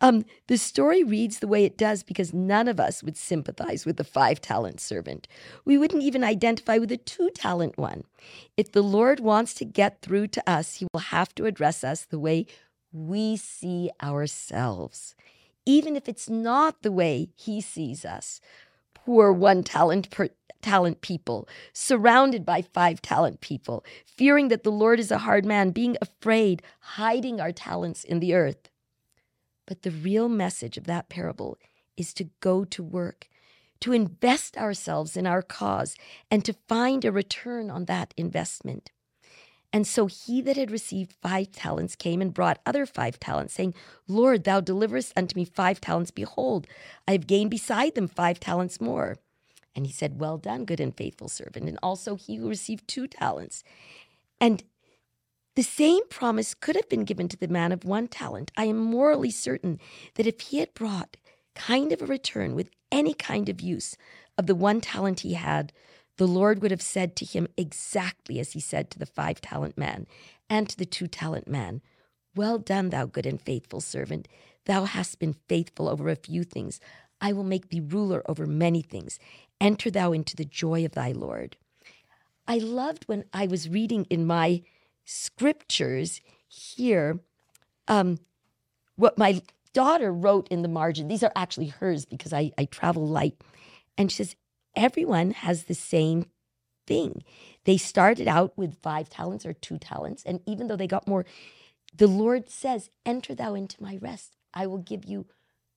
um, 0.00 0.24
the 0.46 0.56
story 0.56 1.04
reads 1.04 1.38
the 1.38 1.48
way 1.48 1.64
it 1.64 1.78
does 1.78 2.02
because 2.02 2.34
none 2.34 2.68
of 2.68 2.80
us 2.80 3.02
would 3.02 3.16
sympathize 3.16 3.86
with 3.86 3.96
the 3.96 4.04
five 4.04 4.40
talent 4.40 4.80
servant. 4.80 5.28
We 5.64 5.78
wouldn't 5.78 6.02
even 6.02 6.24
identify 6.24 6.78
with 6.78 6.88
the 6.88 6.96
two 6.96 7.30
talent 7.30 7.78
one. 7.78 8.04
If 8.56 8.72
the 8.72 8.82
Lord 8.82 9.20
wants 9.20 9.54
to 9.54 9.64
get 9.64 10.00
through 10.02 10.28
to 10.28 10.50
us, 10.50 10.76
he 10.76 10.86
will 10.92 11.00
have 11.00 11.34
to 11.36 11.46
address 11.46 11.84
us 11.84 12.04
the 12.04 12.18
way 12.18 12.46
we 12.92 13.36
see 13.36 13.90
ourselves, 14.02 15.14
even 15.66 15.96
if 15.96 16.08
it's 16.08 16.28
not 16.28 16.82
the 16.82 16.92
way 16.92 17.30
he 17.36 17.60
sees 17.60 18.04
us. 18.04 18.40
Poor 18.94 19.32
one 19.32 19.62
talent 19.62 20.10
per 20.10 20.28
talent 20.60 21.00
people, 21.00 21.48
surrounded 21.72 22.44
by 22.44 22.62
five 22.62 23.00
talent 23.00 23.40
people, 23.40 23.84
fearing 24.04 24.48
that 24.48 24.64
the 24.64 24.72
Lord 24.72 24.98
is 24.98 25.10
a 25.10 25.18
hard 25.18 25.44
man, 25.44 25.70
being 25.70 25.96
afraid, 26.02 26.62
hiding 26.80 27.40
our 27.40 27.52
talents 27.52 28.04
in 28.04 28.20
the 28.20 28.34
earth. 28.34 28.68
But 29.66 29.82
the 29.82 29.90
real 29.90 30.28
message 30.28 30.76
of 30.76 30.84
that 30.84 31.08
parable 31.08 31.58
is 31.96 32.12
to 32.14 32.30
go 32.40 32.64
to 32.64 32.82
work, 32.82 33.28
to 33.80 33.92
invest 33.92 34.56
ourselves 34.56 35.16
in 35.16 35.26
our 35.26 35.42
cause, 35.42 35.94
and 36.30 36.44
to 36.44 36.54
find 36.66 37.04
a 37.04 37.12
return 37.12 37.70
on 37.70 37.84
that 37.84 38.14
investment. 38.16 38.90
And 39.72 39.86
so 39.86 40.06
he 40.06 40.40
that 40.42 40.56
had 40.56 40.70
received 40.70 41.14
five 41.20 41.52
talents 41.52 41.94
came 41.94 42.22
and 42.22 42.32
brought 42.32 42.60
other 42.64 42.86
five 42.86 43.20
talents, 43.20 43.54
saying, 43.54 43.74
Lord, 44.06 44.44
thou 44.44 44.60
deliverest 44.60 45.12
unto 45.14 45.36
me 45.36 45.44
five 45.44 45.80
talents. 45.80 46.10
Behold, 46.10 46.66
I 47.06 47.12
have 47.12 47.26
gained 47.26 47.50
beside 47.50 47.94
them 47.94 48.08
five 48.08 48.40
talents 48.40 48.80
more. 48.80 49.16
And 49.76 49.86
he 49.86 49.92
said, 49.92 50.20
Well 50.20 50.38
done, 50.38 50.64
good 50.64 50.80
and 50.80 50.96
faithful 50.96 51.28
servant. 51.28 51.68
And 51.68 51.78
also 51.82 52.16
he 52.16 52.36
who 52.36 52.48
received 52.48 52.88
two 52.88 53.06
talents. 53.06 53.62
And 54.40 54.64
the 55.54 55.62
same 55.62 56.06
promise 56.08 56.54
could 56.54 56.76
have 56.76 56.88
been 56.88 57.04
given 57.04 57.28
to 57.28 57.36
the 57.36 57.48
man 57.48 57.72
of 57.72 57.84
one 57.84 58.08
talent. 58.08 58.50
I 58.56 58.64
am 58.64 58.78
morally 58.78 59.30
certain 59.30 59.80
that 60.14 60.26
if 60.26 60.40
he 60.40 60.58
had 60.58 60.72
brought 60.72 61.16
kind 61.54 61.92
of 61.92 62.00
a 62.00 62.06
return 62.06 62.54
with 62.54 62.70
any 62.90 63.12
kind 63.12 63.48
of 63.48 63.60
use 63.60 63.96
of 64.38 64.46
the 64.46 64.54
one 64.54 64.80
talent 64.80 65.20
he 65.20 65.34
had, 65.34 65.72
the 66.18 66.28
Lord 66.28 66.60
would 66.60 66.70
have 66.70 66.82
said 66.82 67.16
to 67.16 67.24
him 67.24 67.48
exactly 67.56 68.38
as 68.38 68.52
he 68.52 68.60
said 68.60 68.90
to 68.90 68.98
the 68.98 69.06
five 69.06 69.40
talent 69.40 69.78
man 69.78 70.06
and 70.50 70.68
to 70.68 70.76
the 70.76 70.86
two 70.86 71.06
talent 71.06 71.48
man 71.48 71.80
Well 72.34 72.58
done, 72.58 72.90
thou 72.90 73.06
good 73.06 73.26
and 73.26 73.40
faithful 73.40 73.80
servant. 73.80 74.28
Thou 74.66 74.84
hast 74.84 75.18
been 75.18 75.34
faithful 75.48 75.88
over 75.88 76.08
a 76.08 76.16
few 76.16 76.44
things. 76.44 76.78
I 77.20 77.32
will 77.32 77.44
make 77.44 77.70
thee 77.70 77.80
ruler 77.80 78.22
over 78.28 78.46
many 78.46 78.82
things. 78.82 79.18
Enter 79.60 79.90
thou 79.90 80.12
into 80.12 80.36
the 80.36 80.44
joy 80.44 80.84
of 80.84 80.92
thy 80.92 81.12
Lord. 81.12 81.56
I 82.46 82.58
loved 82.58 83.04
when 83.04 83.24
I 83.32 83.46
was 83.46 83.68
reading 83.68 84.04
in 84.10 84.26
my 84.26 84.62
scriptures 85.04 86.20
here 86.46 87.20
um, 87.88 88.18
what 88.96 89.18
my 89.18 89.42
daughter 89.72 90.12
wrote 90.12 90.48
in 90.48 90.62
the 90.62 90.68
margin. 90.68 91.08
These 91.08 91.22
are 91.22 91.32
actually 91.34 91.68
hers 91.68 92.04
because 92.04 92.32
I, 92.32 92.52
I 92.58 92.66
travel 92.66 93.06
light. 93.06 93.36
And 93.96 94.10
she 94.10 94.16
says, 94.18 94.36
everyone 94.78 95.32
has 95.32 95.64
the 95.64 95.74
same 95.74 96.26
thing. 96.86 97.22
They 97.64 97.76
started 97.76 98.28
out 98.28 98.56
with 98.56 98.80
five 98.80 99.10
talents 99.10 99.44
or 99.44 99.52
two 99.52 99.76
talents. 99.76 100.22
And 100.24 100.40
even 100.46 100.68
though 100.68 100.76
they 100.76 100.86
got 100.86 101.08
more, 101.08 101.26
the 101.94 102.06
Lord 102.06 102.48
says, 102.48 102.88
Enter 103.04 103.34
thou 103.34 103.54
into 103.54 103.82
my 103.82 103.98
rest. 104.00 104.36
I 104.54 104.66
will 104.66 104.78
give 104.78 105.04
you 105.04 105.26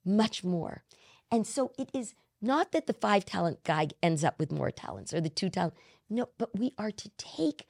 much 0.05 0.43
more. 0.43 0.83
And 1.29 1.45
so 1.45 1.73
it 1.77 1.89
is 1.93 2.13
not 2.41 2.71
that 2.71 2.87
the 2.87 2.93
five 2.93 3.25
talent 3.25 3.63
guy 3.63 3.89
ends 4.01 4.23
up 4.23 4.39
with 4.39 4.51
more 4.51 4.71
talents 4.71 5.13
or 5.13 5.19
the 5.19 5.29
two 5.29 5.49
talent. 5.49 5.73
No, 6.09 6.29
but 6.37 6.57
we 6.57 6.73
are 6.77 6.91
to 6.91 7.09
take 7.17 7.65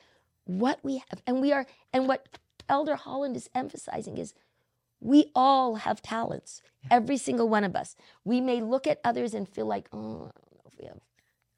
what 0.46 0.80
we 0.84 1.04
have. 1.10 1.22
And 1.26 1.42
we 1.42 1.52
are, 1.52 1.66
and 1.94 2.08
what 2.08 2.40
Elder 2.70 2.96
Holland 2.96 3.36
is 3.36 3.50
emphasizing 3.56 4.18
is 4.18 4.34
we 5.00 5.32
all 5.36 5.76
have 5.76 6.02
talents, 6.02 6.62
every 6.90 7.18
single 7.18 7.50
one 7.50 7.64
of 7.64 7.76
us. 7.76 7.96
We 8.24 8.40
may 8.40 8.62
look 8.62 8.88
at 8.88 9.02
others 9.04 9.34
and 9.34 9.50
feel 9.50 9.66
like, 9.66 9.90
oh, 9.92 9.98
I 9.98 10.40
don't 10.40 10.56
know 10.56 10.72
if 10.72 10.80
we 10.80 10.86
have, 10.86 11.00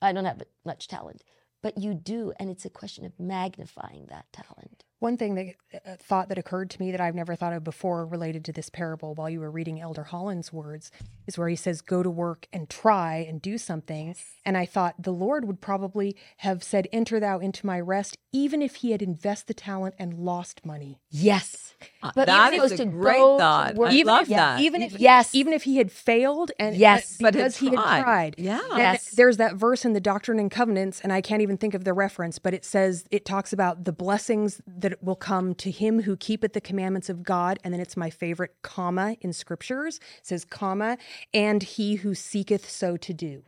I 0.03 0.13
don't 0.13 0.25
have 0.25 0.43
much 0.65 0.87
talent. 0.87 1.23
But 1.61 1.77
you 1.77 1.93
do, 1.93 2.33
and 2.39 2.49
it's 2.49 2.65
a 2.65 2.69
question 2.69 3.05
of 3.05 3.19
magnifying 3.19 4.07
that 4.09 4.25
talent. 4.33 4.83
One 5.03 5.17
thing 5.17 5.35
that 5.35 5.47
uh, 5.85 5.95
thought 5.99 6.29
that 6.29 6.37
occurred 6.37 6.69
to 6.69 6.79
me 6.79 6.91
that 6.91 7.01
I've 7.01 7.13
never 7.13 7.35
thought 7.35 7.51
of 7.51 7.61
before 7.61 8.05
related 8.05 8.45
to 8.45 8.53
this 8.53 8.69
parable 8.69 9.13
while 9.15 9.29
you 9.29 9.41
were 9.41 9.51
reading 9.51 9.81
Elder 9.81 10.05
Holland's 10.05 10.53
words 10.53 10.91
is 11.27 11.37
where 11.37 11.49
he 11.49 11.57
says, 11.57 11.81
Go 11.81 12.03
to 12.03 12.09
work 12.09 12.47
and 12.53 12.69
try 12.69 13.17
and 13.17 13.41
do 13.41 13.57
something. 13.57 14.07
Yes. 14.07 14.23
And 14.45 14.55
I 14.57 14.65
thought 14.65 14.95
the 14.97 15.11
Lord 15.11 15.43
would 15.43 15.59
probably 15.59 16.15
have 16.37 16.63
said, 16.63 16.87
Enter 16.93 17.19
thou 17.19 17.39
into 17.39 17.65
my 17.65 17.81
rest, 17.81 18.17
even 18.31 18.61
if 18.61 18.75
he 18.75 18.91
had 18.91 19.01
invested 19.01 19.47
the 19.47 19.53
talent 19.55 19.95
and 19.99 20.13
lost 20.13 20.65
money. 20.65 21.01
Yes. 21.09 21.73
Uh, 22.01 22.11
but 22.15 22.27
that 22.27 22.53
is 22.53 22.79
a 22.79 22.85
great 22.85 23.17
thought. 23.17 23.77
I 23.77 23.91
even 23.91 24.07
love 24.07 24.21
if, 24.21 24.29
that. 24.29 24.61
Even 24.61 24.81
if, 24.81 24.97
yes. 24.97 25.35
even 25.35 25.51
if 25.51 25.63
he 25.63 25.79
had 25.79 25.91
failed 25.91 26.53
and 26.57 26.77
yes, 26.77 27.21
uh, 27.21 27.29
because 27.29 27.57
he 27.57 27.71
had 27.71 28.03
tried. 28.03 28.35
Yeah. 28.37 28.61
Yes. 28.77 29.09
There's 29.09 29.35
that 29.35 29.55
verse 29.55 29.83
in 29.83 29.91
the 29.91 29.99
Doctrine 29.99 30.39
and 30.39 30.49
Covenants, 30.49 31.01
and 31.01 31.11
I 31.11 31.19
can't 31.19 31.41
even 31.41 31.57
think 31.57 31.73
of 31.73 31.83
the 31.83 31.91
reference, 31.91 32.39
but 32.39 32.53
it 32.53 32.63
says 32.63 33.03
it 33.11 33.25
talks 33.25 33.51
about 33.51 33.83
the 33.83 33.91
blessings 33.91 34.61
that 34.65 34.92
will 35.01 35.15
come 35.15 35.55
to 35.55 35.71
him 35.71 36.03
who 36.03 36.15
keepeth 36.15 36.53
the 36.53 36.61
commandments 36.61 37.09
of 37.09 37.23
God, 37.23 37.59
and 37.63 37.73
then 37.73 37.81
it's 37.81 37.97
my 37.97 38.09
favorite 38.09 38.55
comma 38.61 39.15
in 39.21 39.33
scriptures. 39.33 39.97
It 40.19 40.27
says 40.27 40.45
comma, 40.45 40.97
and 41.33 41.63
he 41.63 41.95
who 41.95 42.13
seeketh 42.13 42.69
so 42.69 42.97
to 42.97 43.13
do. 43.13 43.43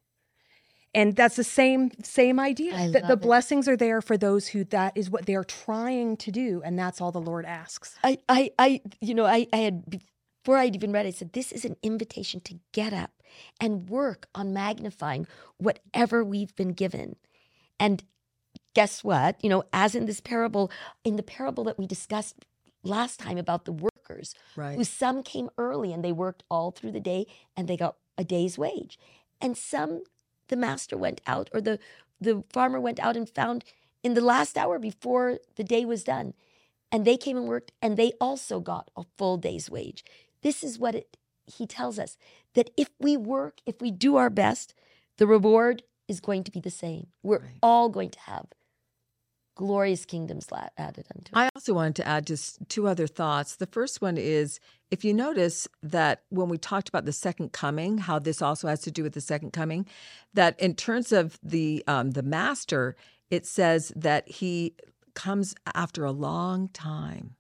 And 0.94 1.16
that's 1.16 1.36
the 1.36 1.44
same 1.44 1.92
same 2.04 2.40
idea 2.40 2.74
I 2.74 2.88
that 2.92 3.08
the 3.08 3.14
it. 3.14 3.22
blessings 3.22 3.68
are 3.68 3.76
there 3.76 4.02
for 4.02 4.18
those 4.18 4.48
who 4.48 4.64
that 4.66 4.96
is 4.96 5.10
what 5.10 5.26
they 5.26 5.36
are 5.36 5.44
trying 5.44 6.16
to 6.18 6.32
do, 6.32 6.62
and 6.64 6.80
that's 6.80 7.02
all 7.02 7.12
the 7.12 7.20
Lord 7.20 7.46
asks. 7.46 7.96
I, 8.02 8.20
I, 8.30 8.52
I, 8.58 8.82
you 9.02 9.14
know, 9.14 9.26
I, 9.26 9.46
I 9.52 9.58
had 9.58 10.00
before 10.46 10.58
I'd 10.58 10.76
even 10.76 10.92
read, 10.92 11.08
it, 11.08 11.10
I 11.10 11.12
said, 11.12 11.34
this 11.34 11.52
is 11.52 11.66
an 11.66 11.76
invitation 11.82 12.40
to 12.42 12.60
get 12.72 12.94
up 12.94 13.10
and 13.60 13.90
work 13.90 14.28
on 14.36 14.54
magnifying 14.54 15.26
whatever 15.58 16.24
we've 16.24 16.56
been 16.56 16.74
given. 16.74 17.16
And 17.80 18.04
guess 18.76 19.04
what? 19.04 19.44
You 19.44 19.50
know, 19.50 19.64
as 19.74 19.96
in 19.96 20.06
this 20.06 20.22
parable, 20.22 20.72
in 21.04 21.16
the 21.16 21.24
parable 21.24 21.64
that 21.64 21.80
we 21.80 21.88
discussed 21.88 22.36
last 22.84 23.20
time 23.20 23.40
about 23.40 23.66
the 23.66 23.72
workers, 23.72 24.36
Right. 24.56 24.76
who 24.76 24.84
some 24.84 25.24
came 25.24 25.50
early 25.58 25.92
and 25.92 26.04
they 26.06 26.12
worked 26.12 26.44
all 26.52 26.70
through 26.70 26.92
the 26.92 27.00
day 27.00 27.26
and 27.58 27.68
they 27.68 27.76
got 27.78 27.96
a 28.18 28.24
day's 28.24 28.58
wage. 28.60 29.00
And 29.42 29.58
some 29.58 30.04
the 30.50 30.56
master 30.56 30.96
went 30.96 31.22
out 31.26 31.50
or 31.54 31.60
the 31.62 31.80
the 32.22 32.44
farmer 32.54 32.80
went 32.80 33.00
out 33.00 33.18
and 33.18 33.28
found 33.28 33.64
in 34.04 34.14
the 34.14 34.22
last 34.22 34.58
hour 34.58 34.78
before 34.78 35.40
the 35.56 35.64
day 35.64 35.84
was 35.86 36.04
done. 36.04 36.34
And 36.92 37.04
they 37.04 37.18
came 37.18 37.36
and 37.38 37.48
worked 37.48 37.72
and 37.82 37.98
they 37.98 38.12
also 38.22 38.60
got 38.60 38.92
a 38.96 39.04
full 39.18 39.38
day's 39.38 39.70
wage. 39.72 40.06
This 40.44 40.64
is 40.64 40.78
what 40.78 40.94
it 40.96 41.18
he 41.48 41.66
tells 41.68 41.98
us 42.00 42.18
that 42.54 42.70
if 42.78 42.90
we 43.00 43.18
work, 43.18 43.62
if 43.66 43.82
we 43.82 43.90
do 43.92 44.16
our 44.16 44.30
best, 44.30 44.74
the 45.18 45.28
reward 45.28 45.84
is 46.08 46.20
going 46.20 46.44
to 46.44 46.52
be 46.52 46.60
the 46.60 46.70
same. 46.72 47.08
We're 47.24 47.40
Right. 47.40 47.60
all 47.64 47.90
going 47.90 48.10
to 48.12 48.20
have 48.22 48.46
glorious 49.56 50.06
kingdoms 50.06 50.52
la- 50.52 50.68
added 50.78 51.06
unto 51.16 51.34
us. 51.34 51.46
I 51.46 51.50
also 51.56 51.74
wanted 51.74 51.96
to 51.96 52.08
add 52.08 52.28
just 52.28 52.60
two 52.70 52.88
other 52.88 53.08
thoughts. 53.08 53.56
The 53.56 53.66
first 53.66 54.02
one 54.02 54.18
is 54.18 54.60
if 54.92 55.04
you 55.04 55.14
notice 55.14 55.68
that 55.82 56.24
when 56.30 56.50
we 56.50 56.58
talked 56.58 56.90
about 56.90 57.06
the 57.06 57.12
second 57.12 57.54
coming, 57.54 57.98
how 57.98 58.20
this 58.20 58.42
also 58.42 58.68
has 58.68 58.82
to 58.82 58.92
do 58.92 59.02
with 59.04 59.14
the 59.14 59.22
second 59.22 59.52
coming, 59.52 59.88
that 60.34 60.60
in 60.60 60.76
terms 60.76 61.12
of 61.12 61.40
the 61.42 61.84
um, 61.88 62.12
the 62.12 62.24
master, 62.24 62.96
it 63.30 63.46
says 63.46 63.92
that 63.96 64.28
he 64.30 64.76
comes 65.14 65.56
after 65.74 66.06
a 66.06 66.12
long 66.12 66.68
time, 66.70 67.36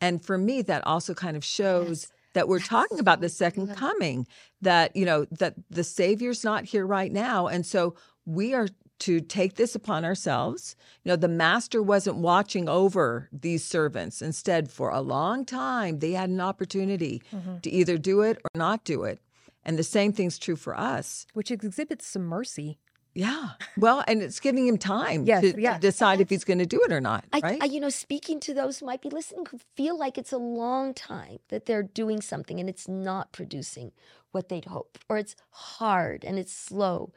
and 0.00 0.24
for 0.24 0.38
me, 0.38 0.62
that 0.62 0.84
also 0.86 1.14
kind 1.14 1.36
of 1.36 1.44
shows. 1.44 2.04
Yes. 2.04 2.12
That 2.34 2.48
we're 2.48 2.58
talking 2.58 2.98
about 2.98 3.20
the 3.20 3.28
second 3.28 3.76
coming, 3.76 4.26
that, 4.60 4.96
you 4.96 5.04
know, 5.04 5.24
that 5.26 5.54
the 5.70 5.84
Savior's 5.84 6.42
not 6.42 6.64
here 6.64 6.84
right 6.84 7.12
now. 7.12 7.46
And 7.46 7.64
so 7.64 7.94
we 8.26 8.54
are 8.54 8.66
to 9.00 9.20
take 9.20 9.54
this 9.54 9.74
upon 9.74 10.04
ourselves. 10.04 10.76
You 11.02 11.10
know, 11.10 11.16
the 11.16 11.28
master 11.28 11.82
wasn't 11.82 12.16
watching 12.16 12.68
over 12.68 13.28
these 13.32 13.64
servants. 13.64 14.22
Instead, 14.22 14.70
for 14.70 14.90
a 14.90 15.00
long 15.00 15.44
time, 15.44 15.98
they 15.98 16.12
had 16.12 16.30
an 16.30 16.40
opportunity 16.40 17.22
mm-hmm. 17.32 17.58
to 17.58 17.70
either 17.70 17.98
do 17.98 18.22
it 18.22 18.38
or 18.38 18.50
not 18.54 18.84
do 18.84 19.04
it. 19.04 19.20
And 19.64 19.78
the 19.78 19.82
same 19.82 20.12
thing's 20.12 20.38
true 20.38 20.56
for 20.56 20.78
us. 20.78 21.26
Which 21.32 21.50
exhibits 21.50 22.06
some 22.06 22.24
mercy. 22.24 22.78
Yeah. 23.14 23.50
Well, 23.76 24.02
and 24.08 24.22
it's 24.22 24.40
giving 24.40 24.66
him 24.66 24.76
time 24.76 25.24
Yes, 25.24 25.42
to, 25.42 25.52
to 25.52 25.78
decide 25.80 26.20
if 26.20 26.28
he's 26.28 26.44
going 26.44 26.58
to 26.58 26.66
do 26.66 26.80
it 26.84 26.92
or 26.92 27.00
not. 27.00 27.24
I, 27.32 27.38
right? 27.38 27.62
I, 27.62 27.66
you 27.66 27.78
know, 27.80 27.88
speaking 27.88 28.40
to 28.40 28.54
those 28.54 28.80
who 28.80 28.86
might 28.86 29.02
be 29.02 29.08
listening 29.08 29.46
who 29.46 29.60
feel 29.76 29.96
like 29.96 30.18
it's 30.18 30.32
a 30.32 30.38
long 30.38 30.94
time 30.94 31.38
that 31.48 31.66
they're 31.66 31.84
doing 31.84 32.20
something 32.20 32.58
and 32.58 32.68
it's 32.68 32.88
not 32.88 33.32
producing 33.32 33.92
what 34.32 34.48
they'd 34.48 34.64
hoped, 34.64 34.98
or 35.08 35.16
it's 35.16 35.36
hard 35.50 36.24
and 36.24 36.40
it's 36.40 36.52
slow. 36.52 37.12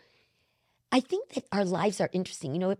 I 0.91 0.99
think 0.99 1.29
that 1.33 1.45
our 1.51 1.65
lives 1.65 1.99
are 2.01 2.09
interesting. 2.13 2.53
You 2.53 2.59
know, 2.59 2.71
at- 2.71 2.79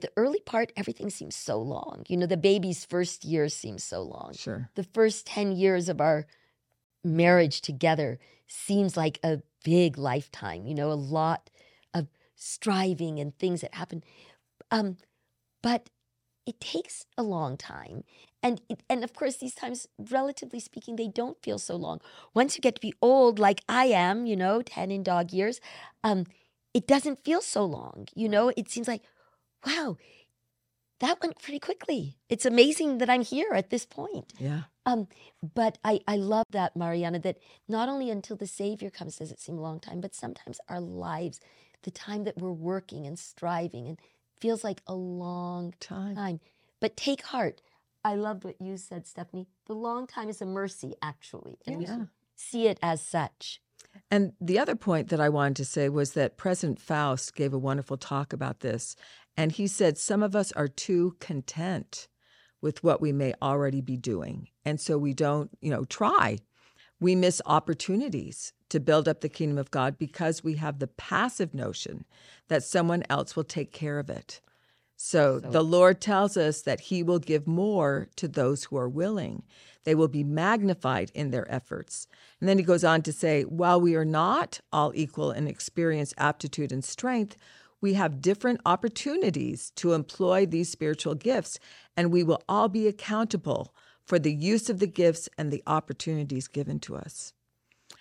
the 0.00 0.12
early 0.16 0.40
part, 0.40 0.72
everything 0.76 1.10
seems 1.10 1.34
so 1.34 1.60
long. 1.60 2.04
You 2.08 2.16
know, 2.16 2.26
the 2.26 2.36
baby's 2.36 2.84
first 2.84 3.24
year 3.24 3.48
seems 3.48 3.82
so 3.82 4.02
long. 4.02 4.34
sure. 4.34 4.70
The 4.76 4.84
first 4.84 5.26
10 5.26 5.52
years 5.52 5.88
of 5.88 6.00
our 6.00 6.26
marriage 7.02 7.60
together 7.60 8.18
seems 8.46 8.96
like 8.96 9.18
a 9.24 9.42
big 9.64 9.98
lifetime, 9.98 10.66
you 10.66 10.74
know, 10.74 10.92
a 10.92 10.94
lot 10.94 11.50
of 11.92 12.06
striving 12.36 13.18
and 13.18 13.36
things 13.38 13.62
that 13.62 13.74
happen. 13.74 14.04
Um, 14.70 14.96
but 15.62 15.90
it 16.46 16.60
takes 16.60 17.04
a 17.18 17.22
long 17.22 17.56
time. 17.56 18.04
And, 18.42 18.60
it, 18.68 18.82
and 18.88 19.04
of 19.04 19.12
course, 19.12 19.36
these 19.36 19.54
times, 19.54 19.86
relatively 19.98 20.60
speaking, 20.60 20.96
they 20.96 21.08
don't 21.08 21.40
feel 21.42 21.58
so 21.58 21.76
long. 21.76 22.00
Once 22.32 22.56
you 22.56 22.60
get 22.60 22.74
to 22.76 22.80
be 22.80 22.94
old, 23.02 23.38
like 23.38 23.62
I 23.68 23.86
am, 23.86 24.26
you 24.26 24.36
know, 24.36 24.62
10 24.62 24.90
in 24.90 25.02
dog 25.02 25.32
years, 25.32 25.60
um, 26.02 26.24
it 26.74 26.86
doesn't 26.86 27.24
feel 27.24 27.40
so 27.40 27.64
long. 27.64 28.06
You 28.14 28.28
know, 28.28 28.52
it 28.56 28.68
seems 28.70 28.88
like, 28.88 29.02
wow, 29.66 29.96
that 31.00 31.20
went 31.22 31.40
pretty 31.40 31.58
quickly. 31.58 32.16
It's 32.28 32.44
amazing 32.46 32.98
that 32.98 33.10
I'm 33.10 33.22
here 33.22 33.52
at 33.54 33.70
this 33.70 33.86
point. 33.86 34.32
Yeah. 34.38 34.62
Um, 34.86 35.08
but 35.54 35.78
I, 35.84 36.00
I 36.06 36.16
love 36.16 36.46
that, 36.50 36.76
Marianna, 36.76 37.18
that 37.20 37.38
not 37.68 37.88
only 37.88 38.10
until 38.10 38.36
the 38.36 38.46
Savior 38.46 38.90
comes 38.90 39.16
does 39.16 39.30
it 39.30 39.40
seem 39.40 39.58
a 39.58 39.62
long 39.62 39.80
time, 39.80 40.00
but 40.00 40.14
sometimes 40.14 40.60
our 40.68 40.80
lives, 40.80 41.40
the 41.82 41.90
time 41.90 42.24
that 42.24 42.38
we're 42.38 42.52
working 42.52 43.06
and 43.06 43.18
striving 43.18 43.86
and 43.88 43.98
feels 44.40 44.64
like 44.64 44.82
a 44.86 44.94
long 44.94 45.74
Time. 45.80 46.16
time. 46.16 46.40
But 46.80 46.96
take 46.96 47.22
heart. 47.22 47.60
I 48.04 48.14
loved 48.14 48.44
what 48.44 48.60
you 48.60 48.78
said, 48.78 49.06
Stephanie. 49.06 49.46
The 49.66 49.74
long 49.74 50.06
time 50.06 50.30
is 50.30 50.40
a 50.40 50.46
mercy, 50.46 50.94
actually. 51.02 51.58
And 51.66 51.76
we 51.78 51.84
Yeah. 51.84 51.96
should 51.96 52.08
see 52.36 52.66
it 52.66 52.78
as 52.82 53.02
such. 53.02 53.60
And 54.10 54.32
the 54.40 54.58
other 54.58 54.76
point 54.76 55.08
that 55.08 55.20
I 55.20 55.28
wanted 55.28 55.56
to 55.56 55.64
say 55.64 55.88
was 55.88 56.12
that 56.12 56.36
President 56.36 56.80
Faust 56.80 57.34
gave 57.34 57.52
a 57.52 57.58
wonderful 57.58 57.96
talk 57.96 58.32
about 58.32 58.60
this. 58.60 58.96
And 59.36 59.52
he 59.52 59.66
said 59.66 59.98
some 59.98 60.22
of 60.22 60.34
us 60.34 60.52
are 60.52 60.68
too 60.68 61.16
content 61.20 62.08
with 62.60 62.84
what 62.84 63.00
we 63.00 63.12
may 63.12 63.34
already 63.40 63.80
be 63.80 63.96
doing. 63.96 64.48
And 64.64 64.80
so 64.80 64.98
we 64.98 65.14
don't, 65.14 65.50
you 65.60 65.70
know, 65.70 65.84
try. 65.84 66.38
We 67.00 67.14
miss 67.14 67.40
opportunities 67.46 68.52
to 68.68 68.80
build 68.80 69.08
up 69.08 69.20
the 69.20 69.28
kingdom 69.28 69.58
of 69.58 69.70
God 69.70 69.98
because 69.98 70.44
we 70.44 70.56
have 70.56 70.78
the 70.78 70.86
passive 70.86 71.54
notion 71.54 72.04
that 72.48 72.62
someone 72.62 73.04
else 73.08 73.34
will 73.34 73.44
take 73.44 73.72
care 73.72 73.98
of 73.98 74.10
it. 74.10 74.40
So, 74.96 75.40
So- 75.42 75.50
the 75.50 75.62
Lord 75.64 76.00
tells 76.00 76.36
us 76.36 76.62
that 76.62 76.80
He 76.80 77.02
will 77.02 77.18
give 77.18 77.46
more 77.46 78.08
to 78.16 78.28
those 78.28 78.64
who 78.64 78.76
are 78.76 78.88
willing. 78.88 79.44
They 79.84 79.94
will 79.94 80.08
be 80.08 80.24
magnified 80.24 81.10
in 81.14 81.30
their 81.30 81.50
efforts. 81.52 82.06
And 82.38 82.48
then 82.48 82.58
he 82.58 82.64
goes 82.64 82.84
on 82.84 83.02
to 83.02 83.12
say, 83.12 83.42
while 83.42 83.80
we 83.80 83.94
are 83.94 84.04
not 84.04 84.60
all 84.72 84.92
equal 84.94 85.30
in 85.30 85.46
experience, 85.46 86.14
aptitude, 86.18 86.72
and 86.72 86.84
strength, 86.84 87.36
we 87.80 87.94
have 87.94 88.20
different 88.20 88.60
opportunities 88.66 89.70
to 89.76 89.94
employ 89.94 90.44
these 90.44 90.70
spiritual 90.70 91.14
gifts, 91.14 91.58
and 91.96 92.12
we 92.12 92.22
will 92.22 92.42
all 92.48 92.68
be 92.68 92.86
accountable 92.86 93.74
for 94.04 94.18
the 94.18 94.32
use 94.32 94.68
of 94.68 94.80
the 94.80 94.86
gifts 94.86 95.28
and 95.38 95.50
the 95.50 95.62
opportunities 95.66 96.48
given 96.48 96.78
to 96.80 96.96
us. 96.96 97.32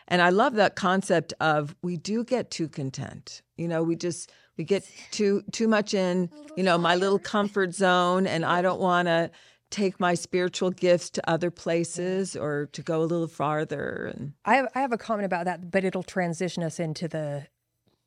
And 0.07 0.21
I 0.21 0.29
love 0.29 0.55
that 0.55 0.75
concept 0.75 1.33
of 1.39 1.75
we 1.81 1.95
do 1.95 2.23
get 2.23 2.49
too 2.49 2.67
content. 2.67 3.41
You 3.57 3.67
know, 3.67 3.83
we 3.83 3.95
just 3.95 4.31
we 4.57 4.63
get 4.63 4.89
too 5.11 5.43
too 5.51 5.67
much 5.67 5.93
in, 5.93 6.29
you 6.57 6.63
know, 6.63 6.77
my 6.77 6.95
little 6.95 7.19
comfort 7.19 7.73
zone 7.73 8.25
and 8.25 8.43
I 8.43 8.61
don't 8.61 8.79
want 8.79 9.07
to 9.07 9.29
take 9.69 9.99
my 9.99 10.13
spiritual 10.13 10.71
gifts 10.71 11.09
to 11.11 11.29
other 11.29 11.51
places 11.51 12.35
or 12.35 12.69
to 12.71 12.81
go 12.81 13.01
a 13.01 13.05
little 13.05 13.27
farther 13.27 14.11
and 14.15 14.33
I 14.45 14.55
have 14.55 14.67
I 14.75 14.81
have 14.81 14.91
a 14.91 14.97
comment 14.97 15.25
about 15.25 15.45
that, 15.45 15.71
but 15.71 15.83
it'll 15.83 16.03
transition 16.03 16.63
us 16.63 16.79
into 16.79 17.07
the 17.07 17.47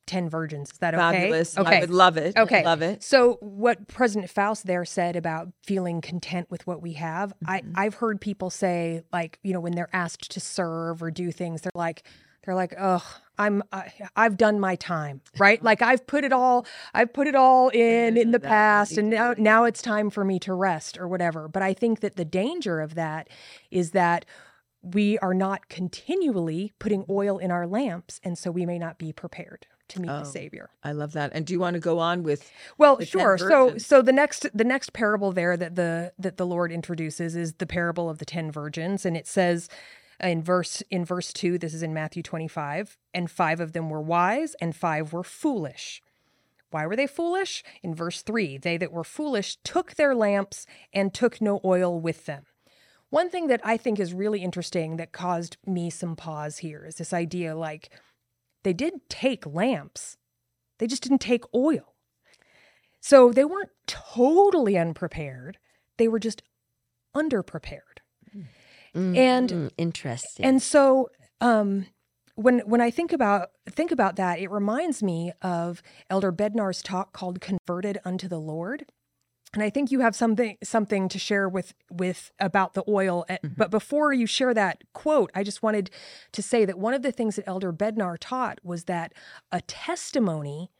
ten 0.05 0.29
virgins. 0.29 0.71
Is 0.71 0.77
that 0.79 0.93
okay? 0.93 1.01
fabulous. 1.01 1.57
Okay. 1.57 1.77
I 1.77 1.79
would 1.79 1.89
love 1.89 2.17
it. 2.17 2.37
Okay. 2.37 2.63
Love 2.63 2.81
it. 2.81 3.03
So 3.03 3.37
what 3.39 3.87
President 3.87 4.29
Faust 4.29 4.65
there 4.65 4.85
said 4.85 5.15
about 5.15 5.49
feeling 5.63 6.01
content 6.01 6.49
with 6.49 6.65
what 6.67 6.81
we 6.81 6.93
have, 6.93 7.33
I, 7.45 7.61
mm-hmm. 7.61 7.71
I've 7.75 7.95
heard 7.95 8.19
people 8.19 8.49
say 8.49 9.03
like, 9.11 9.39
you 9.43 9.53
know, 9.53 9.59
when 9.59 9.73
they're 9.73 9.93
asked 9.93 10.31
to 10.31 10.39
serve 10.39 11.01
or 11.01 11.11
do 11.11 11.31
things, 11.31 11.61
they're 11.61 11.71
like, 11.75 12.03
they're 12.43 12.55
like, 12.55 12.73
oh, 12.79 13.03
I'm, 13.37 13.63
I, 13.71 13.91
I've 14.15 14.37
done 14.37 14.59
my 14.59 14.75
time, 14.75 15.21
right? 15.37 15.61
like 15.63 15.81
I've 15.81 16.05
put 16.05 16.23
it 16.23 16.31
all, 16.33 16.65
I've 16.93 17.11
put 17.13 17.27
it 17.27 17.35
all 17.35 17.69
in 17.69 18.15
in 18.17 18.31
the 18.31 18.39
That 18.39 18.47
past, 18.47 18.97
and 18.97 19.09
now 19.09 19.33
now 19.37 19.63
it's 19.63 19.81
time 19.81 20.09
for 20.09 20.23
me 20.23 20.39
to 20.39 20.53
rest 20.53 20.97
or 20.97 21.07
whatever. 21.07 21.47
But 21.47 21.63
I 21.63 21.73
think 21.73 22.01
that 22.01 22.15
the 22.15 22.25
danger 22.25 22.79
of 22.79 22.95
that 22.95 23.29
is 23.71 23.91
that 23.91 24.25
we 24.81 25.17
are 25.19 25.33
not 25.33 25.69
continually 25.69 26.73
putting 26.77 27.05
oil 27.09 27.37
in 27.37 27.51
our 27.51 27.65
lamps, 27.65 28.19
and 28.23 28.37
so 28.37 28.51
we 28.51 28.65
may 28.65 28.77
not 28.77 28.97
be 28.97 29.13
prepared 29.13 29.65
to 29.89 30.01
meet 30.01 30.11
Oh. 30.11 30.19
the 30.19 30.25
Savior. 30.25 30.69
I 30.83 30.91
love 30.91 31.13
that. 31.13 31.31
And 31.33 31.45
do 31.45 31.53
you 31.53 31.59
want 31.59 31.73
to 31.75 31.79
go 31.79 31.99
on 31.99 32.23
with 32.23 32.49
Well, 32.77 32.95
the 32.97 33.05
ten 33.05 33.21
sure. 33.21 33.37
So 33.37 33.77
so 33.77 34.01
the 34.01 34.13
next 34.13 34.45
the 34.53 34.63
next 34.63 34.93
parable 34.93 35.31
there 35.31 35.57
that 35.57 35.75
the 35.75 36.13
that 36.19 36.37
the 36.37 36.45
Lord 36.45 36.71
introduces 36.71 37.35
is 37.35 37.53
the 37.55 37.65
parable 37.65 38.09
of 38.09 38.17
the 38.19 38.25
10 38.25 38.51
virgins 38.51 39.05
and 39.05 39.17
it 39.17 39.27
says 39.27 39.69
in 40.23 40.41
verse 40.41 40.81
in 40.89 41.05
verse 41.05 41.33
2 41.33 41.57
this 41.57 41.73
is 41.73 41.83
in 41.83 41.93
Matthew 41.93 42.23
25 42.23 42.97
and 43.13 43.29
5 43.29 43.59
of 43.59 43.73
them 43.73 43.89
were 43.89 44.01
wise 44.01 44.55
and 44.55 44.75
5 44.75 45.13
were 45.13 45.23
foolish. 45.23 46.01
Why 46.73 46.87
were 46.87 46.95
they 46.95 47.05
foolish? 47.05 47.63
In 47.83 47.93
verse 47.93 48.23
3, 48.23 48.57
they 48.57 48.77
that 48.77 48.91
were 48.91 49.03
foolish 49.03 49.57
took 49.63 49.93
their 49.93 50.15
lamps 50.15 50.65
and 50.91 51.13
took 51.13 51.39
no 51.39 51.61
oil 51.63 51.99
with 51.99 52.25
them. 52.25 52.45
One 53.11 53.29
thing 53.29 53.45
that 53.45 53.61
I 53.63 53.77
think 53.77 53.99
is 53.99 54.11
really 54.11 54.41
interesting 54.41 54.97
that 54.97 55.11
caused 55.11 55.57
me 55.67 55.91
some 55.91 56.15
pause 56.15 56.57
here 56.57 56.83
is 56.83 56.95
this 56.95 57.13
idea 57.13 57.55
like 57.55 57.91
they 58.63 58.73
did 58.73 59.07
take 59.07 59.45
lamps. 59.45 60.17
They 60.79 60.87
just 60.87 61.03
didn't 61.03 61.21
take 61.21 61.43
oil. 61.53 61.93
So 63.01 63.31
they 63.31 63.45
weren't 63.45 63.69
totally 63.85 64.75
unprepared. 64.75 65.59
They 65.97 66.07
were 66.07 66.17
just 66.17 66.41
underprepared. 67.15 67.92
And- 68.95 69.49
Mm, 69.49 69.71
interesting. 69.77 70.45
And 70.45 70.61
so 70.61 71.09
um 71.41 71.87
when 72.35 72.59
when 72.59 72.81
I 72.81 72.89
think 72.89 73.13
about 73.13 73.49
think 73.69 73.91
about 73.91 74.15
that, 74.15 74.39
it 74.39 74.49
reminds 74.49 75.03
me 75.03 75.31
of 75.41 75.81
Elder 76.09 76.31
Bednar's 76.31 76.81
talk 76.81 77.13
called 77.13 77.41
Converted 77.41 77.99
unto 78.05 78.27
the 78.27 78.39
Lord. 78.39 78.85
And 79.53 79.61
I 79.61 79.69
think 79.69 79.91
you 79.91 79.99
have 79.99 80.15
something 80.15 80.57
something 80.63 81.07
to 81.09 81.19
share 81.19 81.47
with 81.47 81.75
with 81.91 82.31
about 82.39 82.73
the 82.73 82.83
oil. 82.87 83.23
Uh, 83.29 83.37
But 83.55 83.69
before 83.69 84.11
you 84.11 84.25
share 84.25 84.51
that 84.55 84.81
quote, 84.93 85.29
I 85.35 85.43
just 85.43 85.61
wanted 85.61 85.91
to 86.31 86.41
say 86.41 86.65
that 86.65 86.79
one 86.79 86.95
of 86.95 87.03
the 87.03 87.11
things 87.11 87.35
that 87.35 87.47
Elder 87.47 87.71
Bednar 87.71 88.17
taught 88.19 88.57
was 88.63 88.85
that 88.85 89.13
a 89.51 89.61
testimony 89.61 90.71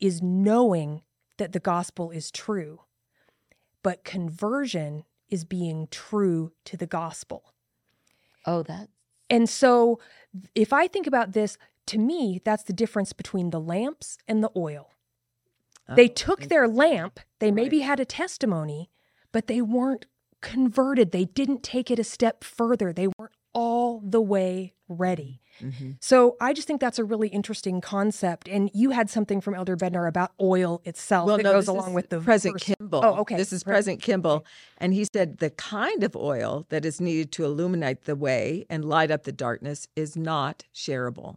is 0.00 0.20
knowing 0.22 1.02
that 1.36 1.52
the 1.52 1.60
gospel 1.60 2.10
is 2.10 2.32
true, 2.32 2.80
but 3.84 4.02
conversion 4.02 5.04
is 5.30 5.44
being 5.44 5.88
true 5.90 6.52
to 6.64 6.76
the 6.76 6.86
gospel. 6.86 7.54
oh, 8.46 8.62
that 8.64 8.88
And 9.28 9.48
so, 9.48 10.00
if 10.54 10.72
I 10.72 10.86
think 10.86 11.06
about 11.06 11.32
this, 11.32 11.56
to 11.86 11.98
me, 11.98 12.40
that's 12.44 12.62
the 12.64 12.72
difference 12.72 13.12
between 13.12 13.50
the 13.50 13.60
lamps 13.60 14.18
and 14.28 14.42
the 14.42 14.50
oil. 14.56 14.90
Oh, 15.88 15.94
they 15.94 16.08
Oh, 16.08 16.12
took 16.12 16.42
their 16.48 16.68
lamp, 16.68 17.20
they 17.38 17.50
maybe 17.50 17.80
had 17.80 18.00
a 18.00 18.04
testimony, 18.04 18.90
but 19.32 19.46
they 19.46 19.60
weren't 19.60 20.06
converted. 20.40 21.12
They 21.12 21.24
didn't 21.26 21.62
take 21.62 21.90
it 21.90 21.98
a 21.98 22.04
step 22.04 22.44
further. 22.44 22.92
They 22.92 23.08
weren't 23.18 23.34
all 23.52 24.00
the 24.00 24.20
way 24.20 24.74
ready. 24.88 25.40
Mhm. 25.60 25.96
So 26.00 26.36
I 26.40 26.52
just 26.52 26.66
think 26.66 26.80
that's 26.80 26.98
a 26.98 27.04
really 27.04 27.28
interesting 27.28 27.80
concept. 27.80 28.48
And 28.48 28.70
you 28.74 28.90
had 28.90 29.08
something 29.10 29.40
from 29.40 29.54
Elder 29.54 29.76
Bednar 29.76 30.08
about 30.08 30.32
oil 30.40 30.80
itself 30.84 31.28
that 31.28 31.42
no, 31.42 31.52
goes 31.52 31.68
along 31.68 31.94
with 31.94 32.08
the 32.08 32.20
President 32.20 32.60
verse. 32.64 32.74
Kimball. 32.78 33.04
Oh, 33.04 33.14
okay. 33.20 33.36
This 33.36 33.52
is 33.52 33.66
Right. 33.66 33.74
President 33.74 34.02
Kimball, 34.02 34.44
and 34.78 34.94
he 34.94 35.04
said 35.12 35.38
the 35.38 35.50
kind 35.50 36.02
of 36.02 36.16
oil 36.16 36.66
that 36.70 36.84
is 36.84 37.00
needed 37.00 37.30
to 37.32 37.44
illuminate 37.44 38.04
the 38.04 38.16
way 38.16 38.66
and 38.68 38.84
light 38.84 39.10
up 39.10 39.24
the 39.24 39.32
darkness 39.32 39.86
is 39.94 40.16
not 40.16 40.64
shareable. 40.74 41.36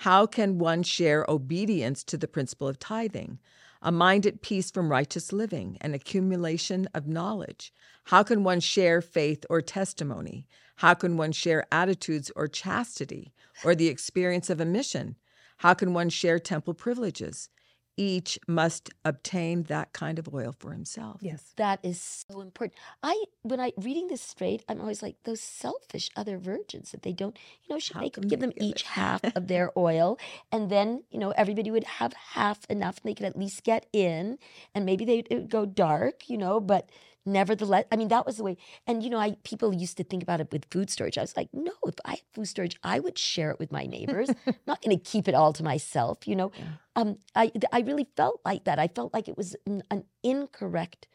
How 0.00 0.26
can 0.26 0.58
one 0.58 0.82
share 0.82 1.24
obedience 1.26 2.04
to 2.04 2.18
the 2.18 2.28
principle 2.28 2.68
of 2.68 2.78
tithing? 2.78 3.38
A 3.80 3.90
mind 3.90 4.26
at 4.26 4.42
peace 4.42 4.70
from 4.70 4.90
righteous 4.90 5.32
living, 5.32 5.78
an 5.80 5.94
accumulation 5.94 6.86
of 6.92 7.06
knowledge. 7.06 7.72
How 8.04 8.22
can 8.22 8.44
one 8.44 8.60
share 8.60 9.00
faith 9.00 9.46
or 9.48 9.62
testimony? 9.62 10.46
How 10.76 10.94
can 10.94 11.16
one 11.16 11.32
share 11.32 11.66
attitudes 11.72 12.30
or 12.36 12.48
chastity 12.48 13.32
or 13.64 13.74
the 13.74 13.88
experience 13.88 14.50
of 14.50 14.60
a 14.60 14.64
mission? 14.64 15.16
How 15.58 15.74
can 15.74 15.94
one 15.94 16.10
share 16.10 16.38
temple 16.38 16.74
privileges? 16.74 17.48
Each 17.96 18.38
must 18.46 18.90
obtain 19.04 19.64
that 19.64 19.92
kind 19.94 20.18
of 20.18 20.32
oil 20.34 20.52
for 20.58 20.72
himself. 20.72 21.22
Yes. 21.22 21.56
that 21.56 21.80
is 21.82 22.24
so 22.28 22.42
important. 22.42 22.78
I 23.02 23.24
when 23.42 23.58
I 23.58 23.72
reading 23.78 24.08
this 24.08 24.20
straight, 24.20 24.62
I'm 24.68 24.80
always 24.82 25.02
like 25.02 25.16
those 25.24 25.40
selfish 25.40 26.10
other 26.14 26.36
virgins 26.36 26.90
that 26.90 27.02
they 27.02 27.12
don't, 27.14 27.38
you 27.64 27.74
know, 27.74 27.78
should 27.78 27.96
How 27.96 28.00
make 28.00 28.12
come 28.12 28.28
give 28.28 28.40
they 28.40 28.40
them 28.40 28.52
get 28.52 28.62
each 28.62 28.82
it? 28.82 28.86
half 28.88 29.22
of 29.34 29.46
their 29.48 29.72
oil, 29.78 30.18
and 30.52 30.68
then 30.70 31.04
you 31.10 31.18
know 31.18 31.30
everybody 31.30 31.70
would 31.70 31.84
have 31.84 32.12
half 32.12 32.66
enough, 32.68 32.98
and 32.98 33.08
they 33.08 33.14
could 33.14 33.24
at 33.26 33.38
least 33.38 33.64
get 33.64 33.86
in, 33.94 34.38
and 34.74 34.84
maybe 34.84 35.06
they 35.06 35.20
it 35.20 35.34
would 35.34 35.50
go 35.50 35.64
dark, 35.64 36.28
you 36.28 36.36
know, 36.36 36.60
but 36.60 36.90
nevertheless, 37.26 37.84
I 37.92 37.96
mean 37.96 38.08
that 38.08 38.24
was 38.24 38.36
the 38.38 38.44
way. 38.44 38.56
And 38.86 39.02
you 39.02 39.10
know, 39.10 39.18
I 39.18 39.36
people 39.44 39.74
used 39.74 39.96
to 39.98 40.04
think 40.04 40.22
about 40.22 40.40
it 40.40 40.50
with 40.52 40.64
food 40.70 40.88
storage. 40.90 41.18
I 41.18 41.22
was 41.22 41.36
like, 41.36 41.48
no, 41.52 41.72
if 41.86 41.94
I 42.04 42.10
had 42.12 42.20
food 42.32 42.46
storage, 42.48 42.76
I 42.82 43.00
would 43.00 43.18
share 43.18 43.50
it 43.50 43.58
with 43.58 43.70
my 43.72 43.84
neighbors. 43.84 44.30
I'm 44.46 44.54
not 44.66 44.80
going 44.82 44.96
to 44.98 45.02
keep 45.02 45.28
it 45.28 45.34
all 45.34 45.52
to 45.52 45.62
myself, 45.62 46.26
you 46.26 46.36
know. 46.36 46.52
Um, 46.94 47.18
I 47.34 47.52
I 47.72 47.80
really 47.80 48.08
felt 48.16 48.40
like 48.44 48.64
that. 48.64 48.78
I 48.78 48.88
felt 48.88 49.12
like 49.12 49.28
it 49.28 49.36
was 49.36 49.56
an, 49.66 49.82
an 49.90 50.04
incorrect 50.22 51.08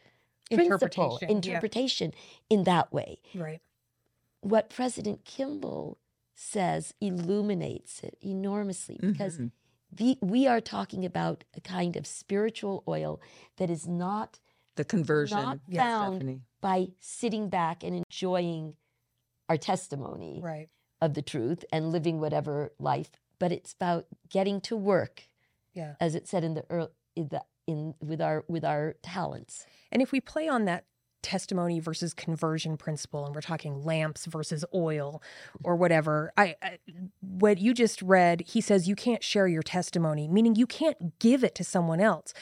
principle 0.50 1.16
Interpretation, 1.16 1.28
yeah. 1.28 1.34
interpretation 1.36 2.12
in 2.50 2.64
that 2.64 2.92
way. 2.92 3.18
Right. 3.34 3.60
What 4.42 4.68
President 4.70 5.24
Kimball 5.24 5.98
says 6.34 6.92
illuminates 7.00 8.02
it 8.02 8.16
enormously 8.20 8.98
because 9.00 9.38
Mhm. 9.38 9.50
the, 9.90 10.18
we 10.20 10.46
are 10.46 10.60
talking 10.60 11.04
about 11.04 11.44
a 11.54 11.60
kind 11.60 11.96
of 11.96 12.06
spiritual 12.06 12.82
oil 12.88 13.20
that 13.56 13.70
is 13.70 13.86
not 13.86 14.40
The 14.76 14.84
conversion. 14.84 15.36
not 15.38 15.58
Yes, 15.68 15.82
found 15.82 16.14
Stephanie. 16.16 16.40
by 16.60 16.88
sitting 17.00 17.48
back 17.48 17.82
and 17.84 17.94
enjoying 17.96 18.76
our 19.48 19.56
testimony 19.56 20.40
Right. 20.42 20.68
of 21.00 21.14
the 21.14 21.22
truth 21.22 21.64
and 21.72 21.90
living 21.92 22.20
whatever 22.20 22.72
life, 22.78 23.10
but 23.38 23.52
it's 23.52 23.72
about 23.74 24.06
getting 24.30 24.60
to 24.62 24.76
work, 24.76 25.28
Yeah. 25.74 25.96
as 26.00 26.14
it 26.14 26.26
said 26.28 26.44
in 26.44 26.54
the 26.54 26.64
early, 26.70 26.90
in 27.16 27.28
the 27.28 27.44
in 27.66 27.94
with 28.00 28.20
our 28.20 28.44
with 28.48 28.64
our 28.64 28.94
talents. 29.02 29.66
And 29.92 30.02
if 30.02 30.10
we 30.10 30.20
play 30.20 30.48
on 30.48 30.64
that 30.64 30.84
testimony 31.22 31.78
versus 31.78 32.12
conversion 32.14 32.76
principle 32.76 33.24
and 33.24 33.32
we're 33.32 33.40
talking 33.40 33.84
lamps 33.84 34.26
versus 34.26 34.64
oil 34.74 35.22
or 35.62 35.76
whatever 35.76 36.32
I, 36.36 36.56
I 36.60 36.78
what 37.20 37.58
you 37.58 37.72
just 37.74 38.02
read 38.02 38.40
he 38.48 38.60
says 38.60 38.88
you 38.88 38.96
can't 38.96 39.22
share 39.22 39.46
your 39.46 39.62
testimony 39.62 40.26
meaning 40.26 40.56
you 40.56 40.66
can't 40.66 41.16
give 41.20 41.44
it 41.44 41.54
to 41.54 41.62
someone 41.62 42.00
else 42.00 42.34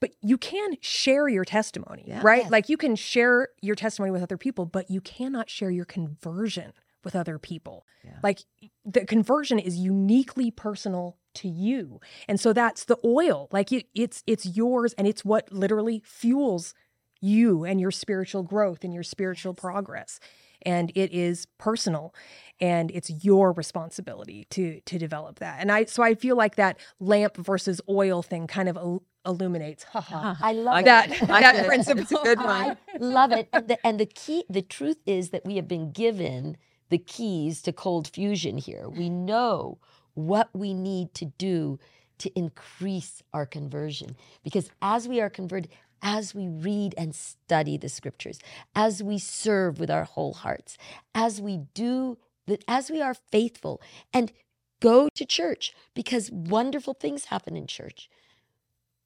but 0.00 0.10
you 0.22 0.38
can 0.38 0.76
share 0.80 1.28
your 1.28 1.44
testimony 1.44 2.04
Yeah. 2.06 2.20
right? 2.22 2.50
Like 2.50 2.68
you 2.68 2.76
can 2.76 2.96
share 2.96 3.48
your 3.60 3.74
testimony 3.76 4.10
with 4.10 4.22
other 4.22 4.36
people 4.38 4.66
but 4.66 4.90
you 4.90 5.00
cannot 5.00 5.48
share 5.50 5.70
your 5.70 5.84
conversion 5.84 6.72
with 7.04 7.16
other 7.16 7.38
people. 7.38 7.86
Yeah. 8.04 8.18
like 8.22 8.40
the 8.84 9.04
conversion 9.04 9.58
is 9.58 9.76
uniquely 9.76 10.50
personal 10.50 11.16
to 11.34 11.48
you. 11.48 12.00
And 12.28 12.40
so 12.40 12.52
that's 12.52 12.84
the 12.84 12.96
oil. 13.04 13.48
Like 13.52 13.70
it, 13.72 13.86
it's 13.94 14.22
it's 14.26 14.44
yours 14.46 14.94
and 14.94 15.06
it's 15.06 15.24
what 15.24 15.52
literally 15.52 16.02
fuels 16.04 16.74
you 17.20 17.64
and 17.64 17.80
your 17.80 17.90
spiritual 17.90 18.42
growth 18.42 18.82
and 18.84 18.92
your 18.94 19.02
spiritual 19.02 19.52
progress 19.54 20.18
and 20.62 20.92
it 20.94 21.12
is 21.12 21.46
personal 21.58 22.14
and 22.60 22.90
it's 22.90 23.10
your 23.24 23.52
responsibility 23.52 24.46
to 24.50 24.80
to 24.82 24.98
develop 24.98 25.38
that. 25.38 25.60
And 25.60 25.72
I 25.72 25.84
so 25.86 26.02
I 26.02 26.14
feel 26.14 26.36
like 26.36 26.56
that 26.56 26.78
lamp 26.98 27.36
versus 27.36 27.80
oil 27.88 28.22
thing 28.22 28.46
kind 28.46 28.68
of 28.68 28.76
il- 28.76 29.02
illuminates 29.26 29.84
haha, 29.84 30.16
uh-huh. 30.30 30.34
I 30.46 30.52
love 30.52 30.74
I 30.74 30.80
it. 30.80 30.84
that 30.84 31.10
it. 31.10 31.22
I 31.30 31.40
that 31.40 31.54
get 31.54 31.64
it. 31.64 31.68
principle. 31.68 32.02
It's 32.02 32.12
a 32.12 32.16
good 32.16 32.38
one. 32.38 32.76
I 32.94 32.98
love 32.98 33.32
it. 33.32 33.48
And 33.52 33.68
the, 33.68 33.86
and 33.86 34.00
the 34.00 34.06
key, 34.06 34.44
the 34.48 34.62
truth 34.62 34.98
is 35.06 35.30
that 35.30 35.44
we 35.44 35.56
have 35.56 35.68
been 35.68 35.92
given 35.92 36.56
the 36.90 36.98
keys 36.98 37.62
to 37.62 37.72
cold 37.72 38.08
fusion 38.08 38.58
here. 38.58 38.88
We 38.88 39.08
know 39.08 39.78
what 40.14 40.50
we 40.52 40.74
need 40.74 41.14
to 41.14 41.26
do 41.26 41.78
to 42.18 42.30
increase 42.38 43.22
our 43.32 43.46
conversion. 43.46 44.16
Because 44.42 44.70
as 44.82 45.08
we 45.08 45.20
are 45.20 45.30
converted, 45.30 45.70
as 46.02 46.34
we 46.34 46.48
read 46.48 46.94
and 46.96 47.14
study 47.14 47.76
the 47.76 47.88
scriptures, 47.88 48.38
as 48.74 49.02
we 49.02 49.18
serve 49.18 49.78
with 49.78 49.90
our 49.90 50.04
whole 50.04 50.34
hearts, 50.34 50.76
as 51.14 51.40
we 51.40 51.62
do 51.74 52.18
that, 52.46 52.64
as 52.66 52.90
we 52.90 53.00
are 53.00 53.14
faithful 53.14 53.80
and 54.12 54.32
go 54.80 55.08
to 55.14 55.24
church, 55.26 55.74
because 55.94 56.30
wonderful 56.30 56.94
things 56.94 57.26
happen 57.26 57.56
in 57.56 57.66
church, 57.66 58.08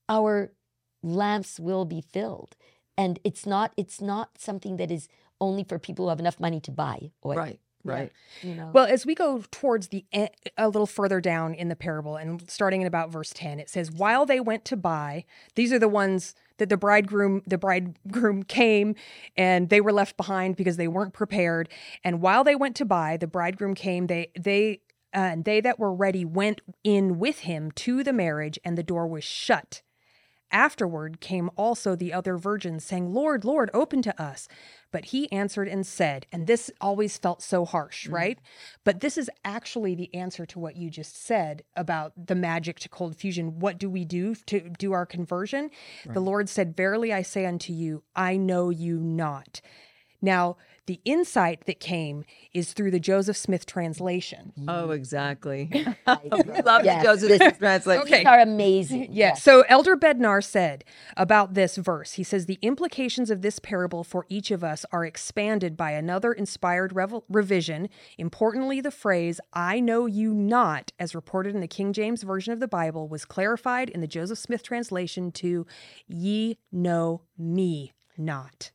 our 0.08 0.52
lamps 1.02 1.60
will 1.60 1.84
be 1.84 2.00
filled 2.00 2.56
and 2.96 3.18
it's 3.24 3.46
not 3.46 3.72
it's 3.76 4.00
not 4.00 4.30
something 4.38 4.76
that 4.76 4.90
is 4.90 5.08
only 5.40 5.64
for 5.64 5.78
people 5.78 6.06
who 6.06 6.08
have 6.08 6.20
enough 6.20 6.40
money 6.40 6.60
to 6.60 6.70
buy 6.70 7.10
oil 7.24 7.36
Right, 7.36 7.60
right. 7.84 8.12
you 8.42 8.54
know 8.54 8.70
Well, 8.72 8.86
as 8.86 9.06
we 9.06 9.14
go 9.14 9.42
towards 9.50 9.88
the 9.88 10.04
e- 10.12 10.28
a 10.56 10.68
little 10.68 10.86
further 10.86 11.20
down 11.20 11.54
in 11.54 11.68
the 11.68 11.76
parable, 11.76 12.16
and 12.16 12.48
starting 12.50 12.80
in 12.80 12.86
about 12.86 13.10
verse 13.10 13.32
ten, 13.34 13.60
it 13.60 13.68
says, 13.68 13.90
"While 13.90 14.26
they 14.26 14.40
went 14.40 14.64
to 14.66 14.76
buy, 14.76 15.24
these 15.54 15.72
are 15.72 15.78
the 15.78 15.88
ones 15.88 16.34
that 16.58 16.68
the 16.68 16.76
bridegroom 16.76 17.42
the 17.46 17.58
bridegroom 17.58 18.42
came, 18.60 18.94
and 19.36 19.68
they 19.68 19.80
were 19.80 19.92
left 19.92 20.16
behind 20.16 20.56
because 20.56 20.76
they 20.76 20.88
weren't 20.88 21.12
prepared. 21.12 21.68
And 22.02 22.20
while 22.20 22.44
they 22.44 22.56
went 22.56 22.76
to 22.76 22.84
buy, 22.84 23.16
the 23.16 23.26
bridegroom 23.26 23.74
came. 23.74 24.06
They 24.06 24.30
they 24.38 24.80
uh, 25.14 25.18
and 25.18 25.44
they 25.44 25.60
that 25.60 25.78
were 25.78 25.92
ready 25.92 26.24
went 26.24 26.60
in 26.82 27.18
with 27.18 27.40
him 27.40 27.70
to 27.72 28.02
the 28.02 28.12
marriage, 28.12 28.58
and 28.64 28.76
the 28.78 28.82
door 28.82 29.06
was 29.06 29.24
shut." 29.24 29.82
Afterward 30.50 31.20
came 31.20 31.50
also 31.56 31.96
the 31.96 32.12
other 32.12 32.36
virgins, 32.36 32.84
saying, 32.84 33.12
Lord, 33.12 33.44
Lord, 33.44 33.70
open 33.74 34.02
to 34.02 34.22
us. 34.22 34.46
But 34.92 35.06
he 35.06 35.30
answered 35.32 35.66
and 35.66 35.84
said, 35.84 36.26
and 36.30 36.46
this 36.46 36.70
always 36.80 37.18
felt 37.18 37.42
so 37.42 37.64
harsh, 37.64 38.06
mm. 38.06 38.12
right? 38.12 38.38
But 38.84 39.00
this 39.00 39.18
is 39.18 39.28
actually 39.44 39.96
the 39.96 40.14
answer 40.14 40.46
to 40.46 40.58
what 40.60 40.76
you 40.76 40.90
just 40.90 41.20
said 41.24 41.64
about 41.74 42.12
the 42.26 42.36
magic 42.36 42.78
to 42.80 42.88
cold 42.88 43.16
fusion. 43.16 43.58
What 43.58 43.78
do 43.78 43.90
we 43.90 44.04
do 44.04 44.36
to 44.46 44.70
do 44.78 44.92
our 44.92 45.06
conversion? 45.06 45.70
The 46.06 46.20
Lord 46.20 46.48
said, 46.48 46.76
Verily 46.76 47.12
I 47.12 47.22
say 47.22 47.46
unto 47.46 47.72
you, 47.72 48.04
I 48.14 48.36
know 48.36 48.70
you 48.70 49.00
not. 49.00 49.60
Now, 50.24 50.56
the 50.86 51.00
insight 51.04 51.64
that 51.66 51.80
came 51.80 52.24
is 52.52 52.72
through 52.72 52.90
the 52.90 53.00
Joseph 53.00 53.36
Smith 53.36 53.64
translation. 53.66 54.52
Oh, 54.68 54.90
exactly. 54.90 55.70
I 56.06 56.18
we 56.30 56.62
love 56.62 56.84
Yes, 56.84 57.02
the 57.02 57.08
Joseph 57.08 57.28
this- 57.28 57.38
Smith 57.38 57.58
translation. 57.58 58.04
These 58.06 58.26
are 58.26 58.40
amazing 58.40 59.08
Yeah. 59.10 59.34
So 59.34 59.62
Elder 59.68 59.96
Bednar 59.96 60.42
said 60.44 60.84
about 61.16 61.54
this 61.54 61.76
verse, 61.76 62.12
he 62.12 62.22
says, 62.22 62.46
the 62.46 62.58
implications 62.60 63.30
of 63.30 63.40
this 63.42 63.58
parable 63.58 64.04
for 64.04 64.26
each 64.28 64.50
of 64.50 64.62
us 64.64 64.84
are 64.92 65.04
expanded 65.06 65.76
by 65.76 65.92
another 65.92 66.32
inspired 66.32 66.94
revel- 66.94 67.24
revision. 67.28 67.88
Importantly, 68.18 68.80
the 68.80 68.90
phrase, 68.90 69.40
I 69.52 69.80
know 69.80 70.04
you 70.06 70.34
not, 70.34 70.92
as 70.98 71.14
reported 71.14 71.54
in 71.54 71.60
the 71.60 71.68
King 71.68 71.92
James 71.92 72.22
Version 72.22 72.52
of 72.52 72.60
the 72.60 72.68
Bible, 72.68 73.08
was 73.08 73.24
clarified 73.24 73.88
in 73.88 74.00
the 74.00 74.06
Joseph 74.06 74.38
Smith 74.38 74.62
translation 74.62 75.32
to, 75.32 75.66
ye 76.06 76.58
know 76.70 77.22
me 77.38 77.92
not. 78.18 78.70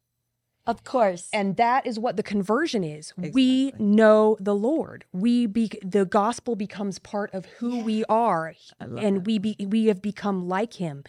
Of 0.70 0.84
course 0.84 1.30
And 1.34 1.58
that 1.58 1.86
is 1.86 2.00
what 2.00 2.16
the 2.16 2.24
conversion 2.24 2.84
is. 2.84 3.14
We 3.18 3.74
know 3.80 4.38
the 4.40 4.56
Lord. 4.56 5.06
We 5.12 5.46
be 5.46 5.72
the 5.84 6.06
gospel 6.06 6.56
becomes 6.56 7.00
part 7.00 7.34
of 7.34 7.46
who 7.46 7.84
we 7.84 8.06
are, 8.06 8.54
and 8.80 9.26
we 9.26 9.40
be 9.40 9.56
we 9.60 9.86
have 9.86 10.02
become 10.02 10.48
like 10.48 10.74
Him. 10.74 11.04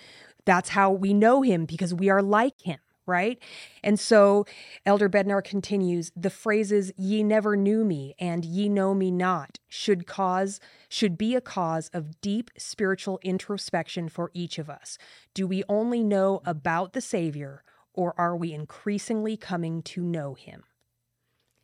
That's 0.44 0.70
how 0.70 0.90
we 0.90 1.12
know 1.12 1.42
Him 1.42 1.64
because 1.66 1.92
we 1.92 2.08
are 2.08 2.22
like 2.22 2.61
Him, 2.62 2.78
right? 3.06 3.38
And 3.82 4.00
so, 4.00 4.46
Elder 4.86 5.08
Bednar 5.08 5.44
continues: 5.44 6.11
the 6.16 6.30
phrases 6.30 6.92
"Ye 6.96 7.22
never 7.22 7.56
knew 7.56 7.84
me" 7.84 8.14
and 8.18 8.44
"Ye 8.44 8.68
know 8.68 8.94
me 8.94 9.11
not" 9.11 9.58
should 9.68 10.06
cause 10.06 10.61
should 10.88 11.18
be 11.18 11.34
a 11.34 11.40
cause 11.40 11.90
of 11.92 12.20
deep 12.20 12.50
spiritual 12.56 13.18
introspection 13.22 14.08
for 14.08 14.30
each 14.34 14.58
of 14.58 14.70
us. 14.70 14.98
Do 15.34 15.46
we 15.46 15.62
only 15.68 16.02
know 16.02 16.40
about 16.44 16.92
the 16.92 17.00
Savior? 17.00 17.62
Or 18.01 18.14
are 18.16 18.34
we 18.34 18.55
increasingly 18.55 19.36
coming 19.36 19.82
to 19.82 20.01
know 20.01 20.32
him? 20.32 20.64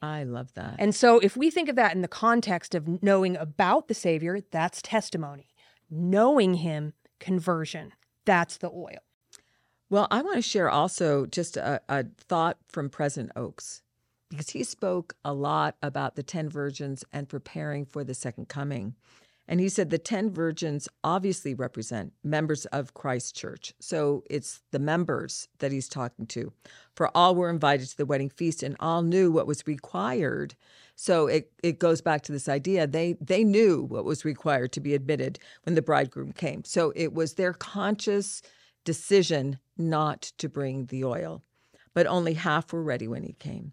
I 0.02 0.22
love 0.22 0.52
that. 0.52 0.76
And 0.78 0.94
so, 0.94 1.18
if 1.18 1.34
we 1.34 1.50
think 1.50 1.70
of 1.70 1.76
that 1.76 1.94
in 1.94 2.02
the 2.02 2.08
context 2.08 2.74
of 2.74 3.02
knowing 3.02 3.38
about 3.38 3.88
the 3.88 3.94
Savior, 3.94 4.40
that's 4.50 4.82
testimony. 4.82 5.48
Knowing 5.88 6.56
him, 6.56 6.92
conversion, 7.20 7.94
that's 8.26 8.58
the 8.58 8.68
oil. 8.68 8.98
Well, 9.88 10.08
I 10.10 10.20
want 10.20 10.36
to 10.36 10.42
share 10.42 10.68
also 10.68 11.24
just 11.24 11.56
a, 11.56 11.80
a 11.88 12.04
thought 12.18 12.58
from 12.68 12.90
President 12.90 13.32
Oaks 13.34 13.80
because 14.28 14.50
he 14.50 14.62
spoke 14.62 15.16
a 15.24 15.32
lot 15.32 15.76
about 15.82 16.16
the 16.16 16.22
10 16.22 16.50
virgins 16.50 17.02
and 17.14 17.30
preparing 17.30 17.86
for 17.86 18.04
the 18.04 18.12
second 18.12 18.50
coming. 18.50 18.94
And 19.48 19.60
he 19.60 19.68
said 19.68 19.90
the 19.90 19.98
10 19.98 20.30
virgins 20.30 20.88
obviously 21.04 21.54
represent 21.54 22.12
members 22.24 22.66
of 22.66 22.94
Christ 22.94 23.36
Church. 23.36 23.72
So 23.78 24.24
it's 24.28 24.62
the 24.72 24.78
members 24.78 25.48
that 25.58 25.72
he's 25.72 25.88
talking 25.88 26.26
to. 26.26 26.52
For 26.94 27.10
all 27.16 27.34
were 27.34 27.50
invited 27.50 27.88
to 27.88 27.96
the 27.96 28.06
wedding 28.06 28.30
feast 28.30 28.62
and 28.62 28.76
all 28.80 29.02
knew 29.02 29.30
what 29.30 29.46
was 29.46 29.66
required. 29.66 30.56
So 30.96 31.26
it, 31.26 31.52
it 31.62 31.78
goes 31.78 32.00
back 32.00 32.22
to 32.22 32.32
this 32.32 32.48
idea 32.48 32.86
they 32.86 33.16
they 33.20 33.44
knew 33.44 33.82
what 33.82 34.04
was 34.04 34.24
required 34.24 34.72
to 34.72 34.80
be 34.80 34.94
admitted 34.94 35.38
when 35.64 35.74
the 35.74 35.82
bridegroom 35.82 36.32
came. 36.32 36.64
So 36.64 36.92
it 36.96 37.12
was 37.12 37.34
their 37.34 37.52
conscious 37.52 38.42
decision 38.84 39.58
not 39.76 40.22
to 40.38 40.48
bring 40.48 40.86
the 40.86 41.04
oil, 41.04 41.42
but 41.92 42.06
only 42.06 42.34
half 42.34 42.72
were 42.72 42.82
ready 42.82 43.06
when 43.06 43.22
he 43.22 43.34
came. 43.34 43.72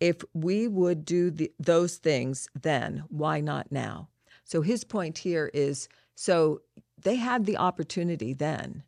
If 0.00 0.24
we 0.32 0.66
would 0.66 1.04
do 1.04 1.30
the, 1.30 1.52
those 1.60 1.96
things 1.96 2.48
then, 2.60 3.04
why 3.08 3.40
not 3.40 3.70
now? 3.70 4.08
So 4.44 4.62
his 4.62 4.84
point 4.84 5.18
here 5.18 5.50
is 5.54 5.88
so 6.14 6.62
they 7.00 7.16
had 7.16 7.46
the 7.46 7.56
opportunity 7.56 8.32
then. 8.32 8.82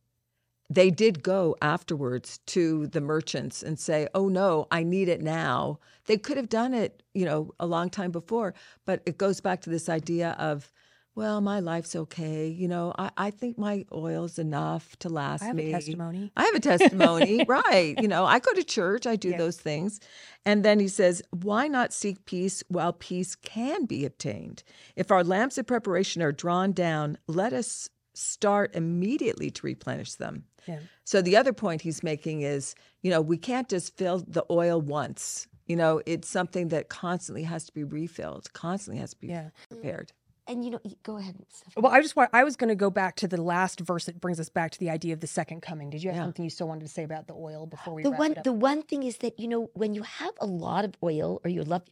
They 0.70 0.90
did 0.90 1.22
go 1.22 1.56
afterwards 1.60 2.38
to 2.46 2.86
the 2.86 3.00
merchants 3.00 3.62
and 3.62 3.78
say, 3.78 4.08
"Oh 4.14 4.28
no, 4.28 4.66
I 4.70 4.82
need 4.82 5.08
it 5.08 5.20
now." 5.20 5.78
They 6.06 6.16
could 6.16 6.36
have 6.36 6.48
done 6.48 6.74
it, 6.74 7.02
you 7.12 7.24
know, 7.24 7.52
a 7.60 7.66
long 7.66 7.90
time 7.90 8.10
before, 8.10 8.54
but 8.84 9.02
it 9.06 9.18
goes 9.18 9.40
back 9.40 9.60
to 9.62 9.70
this 9.70 9.88
idea 9.88 10.30
of, 10.38 10.72
well, 11.14 11.40
my 11.40 11.60
life's 11.60 11.94
okay. 11.94 12.48
You 12.48 12.66
know, 12.68 12.92
I, 12.98 13.10
I 13.16 13.30
think 13.30 13.56
my 13.58 13.84
oil's 13.92 14.38
enough 14.38 14.96
to 14.98 15.08
last 15.08 15.42
me. 15.42 15.46
I 15.46 15.48
have 15.48 15.56
me. 15.56 15.68
a 15.68 15.72
testimony. 15.72 16.32
I 16.36 16.44
have 16.44 16.54
a 16.54 16.60
testimony, 16.60 17.44
right? 17.48 17.94
You 17.98 18.08
know, 18.08 18.24
I 18.24 18.38
go 18.40 18.52
to 18.52 18.64
church, 18.64 19.06
I 19.06 19.16
do 19.16 19.30
Yeah. 19.30 19.38
those 19.38 19.56
things. 19.56 20.00
And 20.44 20.64
then 20.64 20.80
he 20.80 20.88
says, 20.88 21.22
why 21.30 21.68
not 21.68 21.92
seek 21.92 22.24
peace 22.26 22.62
while 22.68 22.92
peace 22.92 23.34
can 23.34 23.84
be 23.84 24.04
obtained? 24.04 24.62
If 24.96 25.10
our 25.10 25.22
lamps 25.24 25.56
of 25.58 25.66
preparation 25.66 26.20
are 26.22 26.32
drawn 26.32 26.72
down, 26.72 27.18
let 27.26 27.52
us 27.52 27.88
start 28.14 28.74
immediately 28.74 29.50
to 29.50 29.66
replenish 29.66 30.14
them. 30.14 30.44
Yeah. 30.66 30.78
So 31.04 31.20
the 31.20 31.36
other 31.36 31.52
point 31.52 31.82
he's 31.82 32.02
making 32.02 32.42
is, 32.42 32.74
you 33.02 33.10
know, 33.10 33.20
we 33.20 33.36
can't 33.36 33.68
just 33.68 33.96
fill 33.96 34.24
the 34.26 34.44
oil 34.50 34.80
once. 34.80 35.46
You 35.66 35.76
know, 35.76 36.00
it's 36.06 36.28
something 36.28 36.68
that 36.68 36.88
constantly 36.88 37.42
has 37.44 37.64
to 37.66 37.72
be 37.72 37.84
refilled, 37.84 38.52
constantly 38.52 39.00
has 39.00 39.10
to 39.10 39.18
be 39.18 39.28
Yeah. 39.28 39.50
prepared. 39.68 40.12
And 40.46 40.64
you 40.64 40.70
know 40.70 40.80
go 41.02 41.16
ahead 41.16 41.36
Stephanie. 41.50 41.82
Well, 41.82 41.92
I 41.92 42.00
just 42.02 42.16
want, 42.16 42.30
I 42.32 42.44
was 42.44 42.56
going 42.56 42.68
to 42.68 42.74
go 42.74 42.90
back 42.90 43.16
to 43.16 43.28
the 43.28 43.40
last 43.40 43.80
verse 43.80 44.04
that 44.06 44.20
brings 44.20 44.38
us 44.40 44.48
back 44.48 44.70
to 44.72 44.78
the 44.80 44.90
idea 44.90 45.12
of 45.14 45.20
the 45.20 45.26
second 45.26 45.62
coming. 45.62 45.90
Did 45.90 46.02
you 46.02 46.10
have 46.10 46.16
Yeah. 46.16 46.24
something 46.24 46.44
you 46.44 46.50
still 46.50 46.68
wanted 46.68 46.82
to 46.86 46.92
say 46.92 47.02
about 47.02 47.26
the 47.26 47.34
oil 47.34 47.66
before 47.66 47.94
we 47.94 48.02
the 48.02 48.10
wrap 48.10 48.18
one 48.18 48.32
it 48.32 48.38
up? 48.38 48.44
the 48.44 48.52
one 48.52 48.82
thing 48.82 49.02
is 49.02 49.18
that 49.18 49.38
you 49.40 49.48
know 49.48 49.70
when 49.74 49.94
you 49.94 50.02
have 50.02 50.32
a 50.40 50.46
lot 50.46 50.84
of 50.84 50.94
oil 51.02 51.40
or 51.44 51.50
you 51.50 51.62
love 51.62 51.82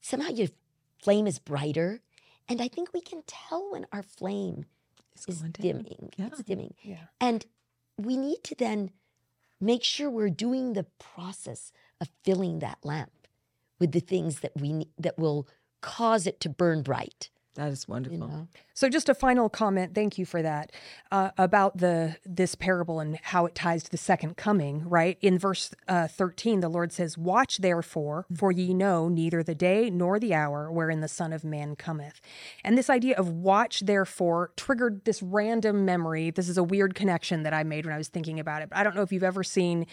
somehow 0.00 0.28
your 0.30 0.48
flame 1.02 1.26
is 1.26 1.38
brighter 1.38 2.00
and 2.48 2.60
i 2.60 2.68
think 2.68 2.92
we 2.92 3.00
can 3.00 3.22
tell 3.26 3.70
when 3.72 3.86
our 3.92 4.02
flame 4.02 4.66
It's 5.14 5.28
is 5.28 5.40
dimming 5.42 6.10
Yeah. 6.16 6.26
it's 6.26 6.42
dimming 6.42 6.74
yeah. 6.82 7.04
and 7.20 7.46
we 7.98 8.16
need 8.16 8.42
to 8.44 8.54
then 8.54 8.90
make 9.60 9.84
sure 9.84 10.08
we're 10.10 10.30
doing 10.30 10.72
the 10.72 10.84
process 10.98 11.70
of 12.00 12.08
filling 12.24 12.58
that 12.60 12.78
lamp 12.82 13.12
with 13.78 13.92
the 13.92 14.00
things 14.00 14.40
that 14.40 14.52
we 14.56 14.72
need, 14.72 14.88
that 14.98 15.18
will 15.18 15.46
cause 15.82 16.26
it 16.26 16.40
to 16.40 16.48
burn 16.48 16.82
bright 16.82 17.30
That 17.56 17.72
is 17.72 17.88
wonderful. 17.88 18.18
You 18.18 18.26
know? 18.26 18.48
So, 18.74 18.88
just 18.88 19.08
a 19.08 19.14
final 19.14 19.48
comment. 19.48 19.94
Thank 19.94 20.16
you 20.18 20.24
for 20.24 20.40
that 20.40 20.70
uh, 21.10 21.30
about 21.36 21.78
the 21.78 22.16
this 22.24 22.54
parable 22.54 23.00
and 23.00 23.18
how 23.22 23.44
it 23.44 23.54
ties 23.54 23.82
to 23.82 23.90
the 23.90 23.96
second 23.96 24.36
coming. 24.36 24.88
Right 24.88 25.18
in 25.20 25.36
verse 25.38 25.74
uh, 25.88 26.06
thirteen, 26.06 26.60
the 26.60 26.68
Lord 26.68 26.92
says, 26.92 27.18
"Watch 27.18 27.58
therefore, 27.58 28.24
for 28.34 28.52
ye 28.52 28.72
know 28.72 29.08
neither 29.08 29.42
the 29.42 29.56
day 29.56 29.90
nor 29.90 30.20
the 30.20 30.32
hour 30.32 30.70
wherein 30.70 31.00
the 31.00 31.08
Son 31.08 31.32
of 31.32 31.44
Man 31.44 31.74
cometh." 31.74 32.20
And 32.64 32.78
this 32.78 32.88
idea 32.88 33.16
of 33.16 33.28
"watch 33.28 33.80
therefore" 33.80 34.52
triggered 34.56 35.04
this 35.04 35.20
random 35.20 35.84
memory. 35.84 36.30
This 36.30 36.48
is 36.48 36.56
a 36.56 36.62
weird 36.62 36.94
connection 36.94 37.42
that 37.42 37.52
I 37.52 37.64
made 37.64 37.84
when 37.84 37.94
I 37.94 37.98
was 37.98 38.08
thinking 38.08 38.38
about 38.38 38.62
it. 38.62 38.70
But 38.70 38.78
I 38.78 38.84
don't 38.84 38.94
know 38.94 39.02
if 39.02 39.12
you've 39.12 39.24
ever 39.24 39.42
seen 39.42 39.86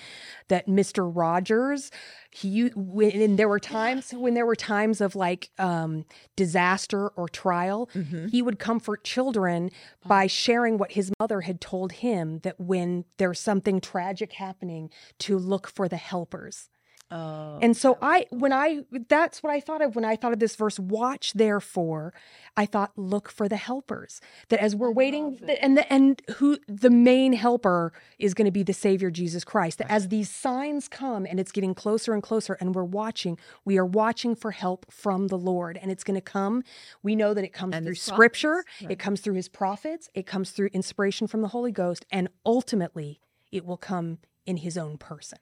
that 0.47 0.68
Mister 0.68 1.05
Rogers. 1.08 1.91
He 2.32 2.68
when 2.76 3.12
and 3.22 3.40
there 3.40 3.48
were 3.48 3.60
times 3.60 4.12
when 4.12 4.34
there 4.34 4.46
were 4.46 4.56
times 4.56 5.02
of 5.02 5.16
like 5.16 5.50
um, 5.58 6.06
disaster 6.36 7.10
or 7.10 7.28
trial, 7.30 7.90
he 8.30 8.42
would 8.42 8.60
comfort 8.60 9.04
children 9.04 9.72
by 10.06 10.28
sharing 10.28 10.78
what 10.78 10.92
his 10.92 11.12
mother 11.20 11.42
had 11.42 11.60
told 11.62 11.94
him 11.94 12.40
that 12.40 12.60
when 12.60 13.06
there's 13.18 13.40
something 13.40 13.80
tragic 13.82 14.34
happening, 14.34 14.90
to 15.20 15.38
look 15.38 15.68
for 15.68 15.88
the 15.88 15.98
helpers. 15.98 16.70
Oh, 17.10 17.60
And 17.62 17.78
so 17.78 17.97
I 18.01 18.26
when 18.32 18.51
I 18.51 18.82
that's 19.08 19.41
what 19.41 19.53
I 19.53 19.62
thought 19.62 19.82
of 19.82 19.95
when 19.95 20.03
I 20.03 20.18
thought 20.18 20.34
of 20.34 20.39
this 20.39 20.58
verse 20.58 20.78
watch 20.78 21.34
therefore. 21.34 22.14
I 22.58 22.66
thought 22.66 22.91
look 22.97 23.30
for 23.30 23.47
the 23.47 23.55
helpers. 23.55 24.20
That 24.49 24.60
as 24.60 24.76
we're 24.76 24.91
waiting 24.91 25.39
and 25.62 25.78
the, 25.78 25.93
and 25.93 26.22
who 26.38 26.58
the 26.68 26.89
main 26.89 27.32
helper 27.32 27.93
is 28.20 28.34
going 28.34 28.45
to 28.45 28.51
be 28.51 28.64
the 28.64 28.74
savior 28.74 29.10
Jesus 29.10 29.45
Christ. 29.45 29.78
That 29.78 29.89
as 29.89 30.10
these 30.10 30.30
signs 30.30 30.89
come 30.89 31.26
and 31.26 31.39
it's 31.39 31.53
getting 31.53 31.74
closer 31.74 32.14
and 32.14 32.22
closer 32.22 32.58
and 32.60 32.76
we're 32.76 32.84
watching 32.84 33.38
we 33.64 33.78
are 33.78 33.86
watching 33.86 34.36
for 34.36 34.51
help 34.51 34.91
from 34.91 35.28
the 35.28 35.38
Lord 35.38 35.80
and 35.82 35.89
it's 35.89 36.03
going 36.03 36.16
to 36.16 36.22
come. 36.22 36.64
We 37.03 37.16
know 37.16 37.34
that 37.34 37.45
it 37.45 37.53
comes 37.53 37.74
And 37.74 37.86
through 37.86 37.95
scripture 37.95 38.66
right. 38.82 38.91
it 38.91 38.99
comes 38.99 39.22
through 39.22 39.36
his 39.36 39.47
prophets 39.47 40.10
it 40.14 40.26
comes 40.26 40.51
through 40.51 40.70
inspiration 40.74 41.28
from 41.28 41.41
the 41.41 41.49
Holy 41.49 41.72
Ghost 41.72 42.05
and 42.12 42.28
ultimately 42.45 43.22
it 43.51 43.66
will 43.66 43.78
come 43.78 44.18
in 44.45 44.58
his 44.58 44.78
own 44.78 44.97
person 44.97 45.38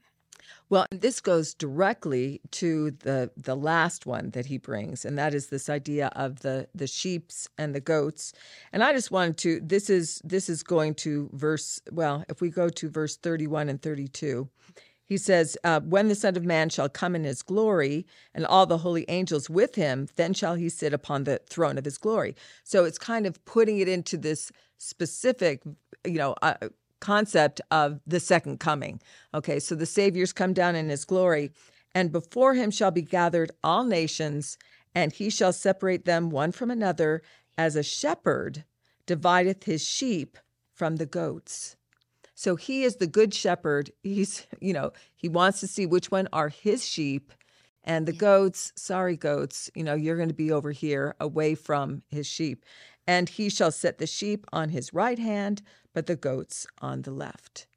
Well, 0.69 0.85
and 0.91 1.01
this 1.01 1.19
goes 1.19 1.53
directly 1.53 2.41
to 2.51 2.91
the 2.91 3.31
the 3.37 3.55
last 3.55 4.05
one 4.05 4.31
that 4.31 4.47
he 4.47 4.57
brings, 4.57 5.05
and 5.05 5.17
that 5.17 5.33
is 5.33 5.47
this 5.47 5.69
idea 5.69 6.07
of 6.15 6.39
the 6.39 6.67
the 6.73 6.87
sheep's 6.87 7.47
and 7.57 7.75
the 7.75 7.79
goats. 7.79 8.33
And 8.73 8.83
I 8.83 8.93
just 8.93 9.11
wanted 9.11 9.37
to 9.39 9.59
this 9.61 9.89
is 9.89 10.21
this 10.23 10.49
is 10.49 10.63
going 10.63 10.95
to 10.95 11.29
verse 11.33 11.79
well, 11.91 12.23
if 12.29 12.41
we 12.41 12.49
go 12.49 12.69
to 12.69 12.89
verse 12.89 13.17
31 13.17 13.69
and 13.69 13.81
32. 13.81 14.49
He 15.07 15.17
says, 15.17 15.55
uh, 15.63 15.81
When 15.81 16.07
the 16.07 16.15
Son 16.15 16.35
of 16.35 16.43
Man 16.43 16.69
shall 16.69 16.89
come 16.89 17.15
in 17.15 17.23
his 17.23 17.43
glory, 17.43 18.07
and 18.33 18.45
all 18.45 18.65
the 18.65 18.79
holy 18.79 19.05
angels 19.07 19.49
with 19.49 19.75
him, 19.75 20.07
then 20.15 20.33
shall 20.33 20.55
he 20.55 20.67
sit 20.67 20.93
upon 20.93 21.23
the 21.23 21.39
throne 21.47 21.77
of 21.77 21.85
his 21.85 21.99
glory. 21.99 22.35
So 22.63 22.85
it's 22.85 22.97
kind 22.97 23.27
of 23.27 23.43
putting 23.45 23.77
it 23.77 23.87
into 23.87 24.17
this 24.17 24.51
specific, 24.79 25.61
you 26.03 26.17
know, 26.17 26.35
uh, 26.41 26.55
concept 27.05 27.61
of 27.69 27.99
the 28.07 28.19
second 28.19 28.59
coming. 28.59 28.99
Okay, 29.31 29.59
so 29.59 29.75
the 29.75 29.85
Savior's 29.85 30.33
come 30.33 30.53
down 30.53 30.75
in 30.75 30.89
his 30.89 31.05
glory, 31.05 31.51
and 31.93 32.11
before 32.11 32.55
him 32.55 32.71
shall 32.71 32.89
be 32.89 33.03
gathered 33.03 33.51
all 33.63 33.83
nations, 33.83 34.57
and 34.95 35.13
he 35.13 35.29
shall 35.29 35.53
separate 35.53 36.05
them 36.05 36.31
one 36.31 36.51
from 36.51 36.71
another, 36.71 37.21
as 37.59 37.75
a 37.75 37.83
shepherd 37.83 38.63
divideth 39.05 39.65
his 39.65 39.85
sheep 39.85 40.39
from 40.73 40.95
the 40.95 41.05
goats. 41.05 41.75
So 42.33 42.55
he 42.55 42.83
is 42.83 42.95
the 42.95 43.07
good 43.07 43.35
shepherd. 43.35 43.91
He's, 44.01 44.47
you 44.59 44.73
know, 44.73 44.91
he 45.15 45.29
wants 45.29 45.59
to 45.59 45.67
see 45.67 45.85
which 45.85 46.09
one 46.09 46.27
are 46.33 46.49
his 46.49 46.85
sheep 46.87 47.31
and 47.85 48.07
the 48.07 48.13
goats, 48.13 48.73
sorry 48.75 49.15
goats, 49.15 49.69
you 49.75 49.83
know, 49.83 49.93
you're 49.93 50.17
going 50.17 50.29
to 50.29 50.33
be 50.33 50.51
over 50.51 50.71
here 50.71 51.15
away 51.19 51.53
from 51.53 52.01
his 52.09 52.25
sheep. 52.25 52.65
And 53.07 53.29
he 53.29 53.49
shall 53.49 53.71
set 53.71 53.97
the 53.97 54.07
sheep 54.07 54.45
on 54.51 54.69
his 54.69 54.93
right 54.93 55.19
hand, 55.19 55.61
but 55.93 56.07
the 56.07 56.15
goats 56.15 56.65
on 56.81 57.03
the 57.03 57.11
left. 57.11 57.67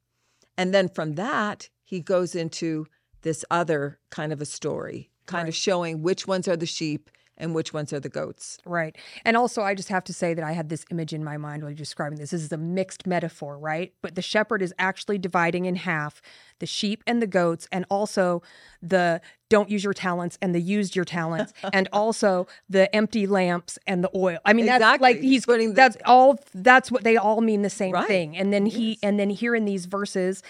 And 0.57 0.73
then 0.73 0.89
from 0.89 1.15
that, 1.15 1.69
he 1.83 1.99
goes 1.99 2.35
into 2.35 2.87
this 3.21 3.45
other 3.51 3.99
kind 4.09 4.33
of 4.33 4.41
a 4.41 4.45
story, 4.45 5.09
kind 5.25 5.47
of 5.47 5.55
showing 5.55 6.01
which 6.01 6.27
ones 6.27 6.47
are 6.47 6.57
the 6.57 6.65
sheep 6.65 7.09
and 7.39 7.55
which 7.55 7.73
ones 7.73 7.93
are 7.93 7.99
the 7.99 8.09
goats. 8.09 8.57
Right. 8.65 8.95
And 9.25 9.37
also, 9.37 9.61
I 9.61 9.73
just 9.75 9.89
have 9.89 10.03
to 10.05 10.13
say 10.13 10.33
that 10.33 10.43
I 10.43 10.51
had 10.51 10.69
this 10.69 10.85
image 10.91 11.13
in 11.13 11.23
my 11.23 11.37
mind 11.37 11.63
while 11.63 11.71
you're 11.71 11.77
describing 11.77 12.19
this. 12.19 12.31
This 12.31 12.41
is 12.43 12.51
a 12.51 12.57
mixed 12.57 13.07
metaphor, 13.07 13.57
right? 13.57 13.93
But 14.01 14.15
the 14.15 14.21
shepherd 14.21 14.61
is 14.61 14.73
actually 14.77 15.17
dividing 15.17 15.65
in 15.65 15.75
half 15.75 16.21
the 16.59 16.65
sheep 16.65 17.03
and 17.07 17.21
the 17.21 17.27
goats, 17.27 17.67
and 17.71 17.85
also 17.89 18.41
the 18.81 19.21
don't 19.49 19.69
use 19.69 19.83
your 19.83 19.93
talents 19.93 20.37
and 20.41 20.53
the 20.53 20.59
used 20.61 20.95
your 20.95 21.05
talents, 21.05 21.53
and 21.73 21.87
also 21.93 22.45
the 22.69 22.93
empty 22.95 23.25
lamps 23.25 23.79
and 23.87 24.03
the 24.03 24.11
oil. 24.13 24.37
I 24.45 24.51
mean, 24.53 24.65
that's 24.65 24.81
Exactly. 24.81 25.13
like 25.13 25.21
he's 25.21 25.45
Putting 25.45 25.69
the- 25.69 25.75
that's 25.75 25.97
all. 26.05 26.37
That's 26.53 26.91
what 26.91 27.03
they 27.03 27.15
all 27.17 27.41
mean 27.41 27.61
the 27.61 27.69
same 27.69 27.93
Right. 27.93 28.05
thing. 28.07 28.35
And 28.37 28.51
then 28.53 28.65
he, 28.65 28.99
and 29.01 29.17
then 29.19 29.29
here 29.29 29.55
in 29.55 29.63
these 29.65 29.85
verses, 29.85 30.43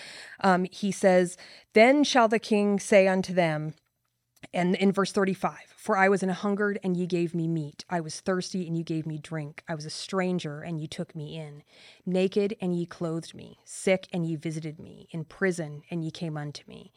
um, 0.43 0.65
he 0.71 0.91
says, 0.91 1.37
"Then 1.73 2.03
shall 2.03 2.27
the 2.27 2.39
king 2.39 2.79
say 2.79 3.07
unto 3.07 3.31
them." 3.33 3.75
And 4.53 4.75
in 4.75 4.91
verse 4.91 5.11
35, 5.11 5.68
for 5.80 5.95
I 5.95 6.09
was 6.09 6.21
an 6.23 6.30
hungered 6.30 6.77
and 6.84 6.97
ye 6.97 7.07
gave 7.07 7.34
me 7.34 7.47
meat. 7.47 7.86
I 7.89 8.01
was 8.01 8.19
thirsty 8.19 8.67
and 8.67 8.75
ye 8.75 8.84
gave 8.84 9.05
me 9.05 9.17
drink. 9.17 9.63
I 9.65 9.75
was 9.75 9.86
a 9.86 9.89
stranger 9.89 10.59
and 10.59 10.77
ye 10.77 10.88
took 10.88 11.15
me 11.15 11.38
in. 11.38 11.63
Naked 12.05 12.53
and 12.59 12.77
ye 12.77 12.86
clothed 12.86 13.34
me. 13.34 13.59
Sick 13.63 14.05
and 14.11 14.25
ye 14.25 14.36
visited 14.36 14.77
me. 14.77 15.07
In 15.11 15.23
prison 15.23 15.84
and 15.89 16.03
ye 16.03 16.11
came 16.11 16.36
unto 16.36 16.63
me. 16.67 16.91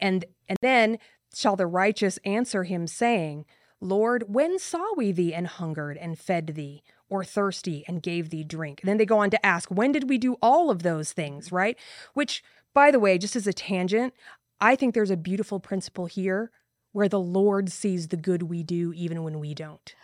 And 0.00 0.24
and 0.48 0.56
then 0.62 0.98
shall 1.34 1.54
the 1.54 1.66
righteous 1.66 2.18
answer 2.24 2.64
him, 2.64 2.86
saying, 2.86 3.44
Lord, 3.78 4.24
when 4.26 4.58
saw 4.58 4.94
we 4.96 5.12
thee 5.12 5.34
and 5.34 5.46
hungered 5.46 5.98
and 5.98 6.18
fed 6.18 6.46
thee, 6.46 6.82
or 7.10 7.24
thirsty 7.24 7.84
and 7.86 8.02
gave 8.02 8.30
thee 8.30 8.42
drink? 8.42 8.80
And 8.80 8.88
then 8.88 8.96
they 8.96 9.04
go 9.04 9.18
on 9.18 9.28
to 9.28 9.46
ask, 9.46 9.68
when 9.70 9.92
did 9.92 10.08
we 10.08 10.16
do 10.16 10.38
all 10.40 10.70
of 10.70 10.82
those 10.82 11.12
things, 11.12 11.52
right? 11.52 11.76
Which, 12.14 12.42
by 12.72 12.90
the 12.90 13.00
way, 13.00 13.18
just 13.18 13.36
as 13.36 13.46
a 13.46 13.52
tangent, 13.52 14.14
I 14.62 14.76
think 14.76 14.94
there's 14.94 15.10
a 15.10 15.16
beautiful 15.18 15.60
principle 15.60 16.06
here 16.06 16.52
where 16.92 17.08
the 17.08 17.20
Lord 17.20 17.70
sees 17.70 18.08
the 18.08 18.16
good 18.16 18.44
we 18.44 18.62
do 18.62 18.92
even 18.94 19.22
when 19.24 19.40
we 19.40 19.54
don't. 19.54 19.94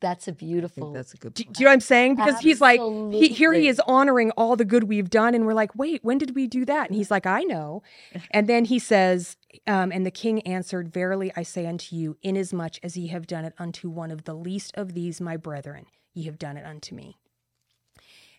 That's 0.00 0.28
a 0.28 0.32
think 0.32 0.38
beautiful. 0.38 0.92
that's 0.92 1.14
a 1.14 1.16
good 1.16 1.32
Do, 1.32 1.44
point. 1.44 1.56
do 1.56 1.62
you 1.62 1.64
know 1.64 1.70
what 1.70 1.74
I'm 1.74 1.80
saying? 1.80 2.16
Because 2.16 2.40
he's 2.40 2.60
like, 2.60 2.78
he, 2.78 3.28
here 3.28 3.52
he 3.54 3.68
is 3.68 3.80
honoring 3.86 4.32
all 4.32 4.54
the 4.54 4.64
good 4.64 4.84
we've 4.84 5.08
done. 5.08 5.34
And 5.34 5.46
we're 5.46 5.54
like, 5.54 5.74
wait, 5.74 6.04
when 6.04 6.18
did 6.18 6.34
we 6.34 6.46
do 6.46 6.66
that? 6.66 6.88
And 6.88 6.96
he's 6.96 7.10
like, 7.10 7.26
I 7.26 7.42
know. 7.42 7.82
And 8.30 8.46
then 8.48 8.66
he 8.66 8.78
says, 8.78 9.36
um, 9.66 9.92
and 9.92 10.04
the 10.04 10.10
king 10.10 10.42
answered, 10.42 10.92
Verily 10.92 11.32
I 11.36 11.42
say 11.42 11.66
unto 11.66 11.96
you, 11.96 12.16
inasmuch 12.22 12.74
as 12.82 12.96
ye 12.96 13.06
have 13.08 13.26
done 13.26 13.44
it 13.44 13.54
unto 13.58 13.88
one 13.88 14.10
of 14.10 14.24
the 14.24 14.34
least 14.34 14.72
of 14.76 14.92
these 14.92 15.20
my 15.20 15.36
brethren, 15.36 15.86
ye 16.12 16.24
have 16.24 16.38
done 16.38 16.56
it 16.56 16.66
unto 16.66 16.94
me. 16.94 17.16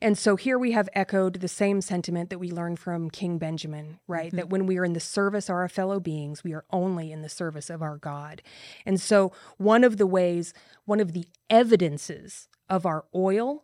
And 0.02 0.18
so 0.18 0.36
here 0.36 0.58
we 0.60 0.72
have 0.72 0.90
echoed 0.94 1.36
the 1.36 1.48
same 1.48 1.82
sentiment 1.82 2.30
that 2.30 2.40
we 2.40 2.52
learned 2.52 2.80
from 2.80 3.10
King 3.10 3.38
Benjamin, 3.38 4.00
right? 4.08 4.28
Mm-hmm. 4.28 4.38
That 4.38 4.50
when 4.50 4.66
we 4.66 4.78
are 4.78 4.86
in 4.86 4.94
the 4.94 5.00
service 5.00 5.50
of 5.50 5.56
our 5.56 5.70
fellow 5.70 6.00
beings, 6.00 6.44
we 6.44 6.54
are 6.54 6.66
only 6.72 7.12
in 7.12 7.22
the 7.22 7.30
service 7.30 7.70
of 7.70 7.82
our 7.82 7.98
God. 7.98 8.42
And 8.86 9.00
so 9.00 9.32
one 9.58 9.84
of 9.84 9.98
the 9.98 10.08
ways, 10.08 10.54
one 10.86 11.00
of 11.00 11.14
the 11.14 11.26
evidences 11.50 12.48
of 12.70 12.86
our 12.86 13.06
oil, 13.14 13.64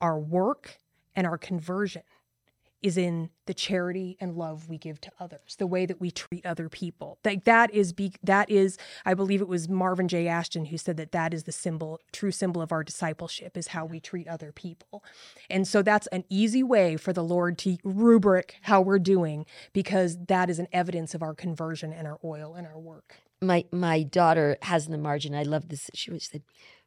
our 0.00 0.18
work, 0.18 0.78
and 1.14 1.26
our 1.26 1.38
conversion 1.38 2.02
is 2.82 2.96
in 2.96 3.30
the 3.46 3.54
charity 3.54 4.16
and 4.20 4.34
love 4.36 4.68
we 4.68 4.78
give 4.78 5.00
to 5.00 5.10
others, 5.20 5.56
the 5.58 5.66
way 5.66 5.86
that 5.86 6.00
we 6.00 6.10
treat 6.10 6.44
other 6.46 6.68
people. 6.68 7.18
Like 7.24 7.44
that 7.44 7.72
is 7.72 7.92
be 7.92 8.12
that 8.22 8.50
is 8.50 8.78
I 9.04 9.14
believe 9.14 9.40
it 9.40 9.48
was 9.48 9.68
Marvin 9.68 10.08
J. 10.08 10.28
Ashton 10.28 10.66
who 10.66 10.78
said 10.78 10.96
that 10.96 11.12
that 11.12 11.32
is 11.34 11.44
the 11.44 11.52
symbol, 11.52 12.00
true 12.12 12.30
symbol 12.32 12.60
of 12.62 12.72
our 12.72 12.82
discipleship 12.84 13.56
is 13.56 13.68
how 13.68 13.84
we 13.84 14.00
treat 14.00 14.28
other 14.28 14.52
people. 14.52 15.04
And 15.48 15.66
so 15.66 15.82
that's 15.82 16.06
an 16.08 16.24
easy 16.28 16.62
way 16.62 16.96
for 16.96 17.12
the 17.12 17.24
Lord 17.24 17.58
to 17.58 17.76
rubric 17.84 18.56
how 18.62 18.80
we're 18.80 18.98
doing 18.98 19.46
because 19.72 20.18
that 20.26 20.50
is 20.50 20.58
an 20.58 20.68
evidence 20.72 21.14
of 21.14 21.22
our 21.22 21.34
conversion 21.34 21.92
and 21.92 22.06
our 22.06 22.18
oil 22.24 22.54
and 22.54 22.66
our 22.66 22.78
work. 22.78 23.16
my 23.40 23.64
my 23.72 24.02
daughter 24.04 24.56
has 24.62 24.86
in 24.86 24.92
the 24.92 24.98
margin. 24.98 25.34
I 25.34 25.42
love 25.42 25.68
this. 25.68 25.90
She 25.94 26.10
was- 26.12 26.24
said, 26.26 26.42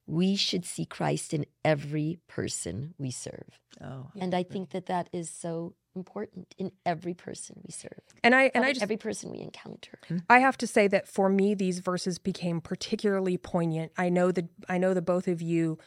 "We 0.07 0.35
should 0.37 0.63
see 0.65 0.85
Christ 0.85 1.33
in 1.33 1.45
every 1.65 2.19
person 2.27 2.93
we 2.97 3.11
serve," 3.11 3.59
Oh, 3.81 4.11
and 4.17 4.33
I 4.33 4.43
think 4.43 4.69
that 4.69 4.85
that 4.85 5.09
is 5.11 5.29
so 5.29 5.73
important 5.95 6.53
in 6.57 6.71
every 6.85 7.13
person 7.13 7.61
we 7.65 7.71
serve, 7.71 8.01
And 8.23 8.35
I 8.35 8.51
and 8.53 8.65
I 8.65 8.71
just 8.71 8.83
every 8.83 8.97
person 8.97 9.31
we 9.31 9.39
encounter. 9.39 9.99
Hmm? 10.07 10.17
I 10.29 10.39
have 10.39 10.57
to 10.57 10.67
say 10.67 10.87
that 10.87 11.07
for 11.07 11.29
me, 11.29 11.53
these 11.53 11.79
verses 11.79 12.19
became 12.19 12.61
particularly 12.61 13.37
poignant. 13.37 13.91
I 13.97 14.09
know 14.09 14.31
that 14.31 14.45
I 14.69 14.77
know 14.77 14.93
that 14.93 15.03
both 15.03 15.27
of 15.27 15.41
you 15.41 15.77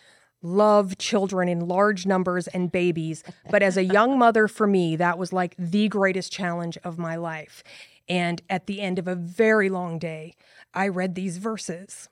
love 0.43 0.99
children 0.99 1.49
in 1.49 1.67
large 1.67 2.07
numbers 2.07 2.47
and 2.49 2.71
babies, 2.71 3.25
but 3.51 3.63
as 3.63 3.77
a 3.77 3.85
young 3.85 4.19
mother, 4.19 4.49
for 4.49 4.67
me, 4.67 4.97
that 4.97 5.19
was 5.19 5.33
like 5.33 5.55
the 5.59 5.89
greatest 5.89 6.33
challenge 6.33 6.79
of 6.85 6.99
my 6.99 7.17
life. 7.17 7.63
And 8.09 8.41
at 8.49 8.67
the 8.67 8.81
end 8.81 8.99
of 8.99 9.07
a 9.07 9.15
very 9.15 9.69
long 9.69 9.99
day, 9.99 10.33
I 10.73 10.89
read 10.89 11.15
these 11.15 11.37
verses, 11.37 12.09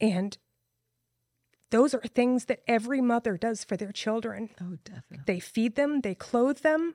and 0.00 0.38
those 1.72 1.92
are 1.94 2.00
things 2.00 2.44
that 2.44 2.60
every 2.68 3.00
mother 3.00 3.36
does 3.36 3.64
for 3.64 3.76
their 3.76 3.90
children. 3.92 4.50
oh, 4.60 4.76
definitely. 4.84 5.24
They 5.26 5.40
feed 5.40 5.74
them, 5.74 6.00
they 6.02 6.14
clothe 6.14 6.58
them, 6.58 6.94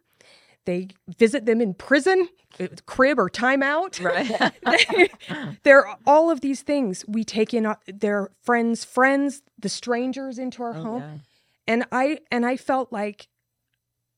they 0.65 0.87
visit 1.07 1.45
them 1.45 1.59
in 1.61 1.73
prison, 1.73 2.29
uh, 2.59 2.67
crib 2.85 3.19
or 3.19 3.29
timeout. 3.29 3.99
Right. 4.03 5.11
there 5.63 5.85
are 5.85 5.97
all 6.05 6.29
of 6.29 6.41
these 6.41 6.61
things. 6.61 7.03
We 7.07 7.23
take 7.23 7.53
in 7.53 7.65
uh, 7.65 7.75
their 7.87 8.29
friends' 8.43 8.83
friends, 8.85 9.41
the 9.59 9.69
strangers 9.69 10.37
into 10.39 10.63
our 10.63 10.75
Oh, 10.75 10.83
home. 10.83 11.01
yeah. 11.01 11.17
And 11.69 11.85
I 11.91 12.19
and 12.31 12.45
I 12.45 12.55
felt 12.57 12.91
like 12.93 13.27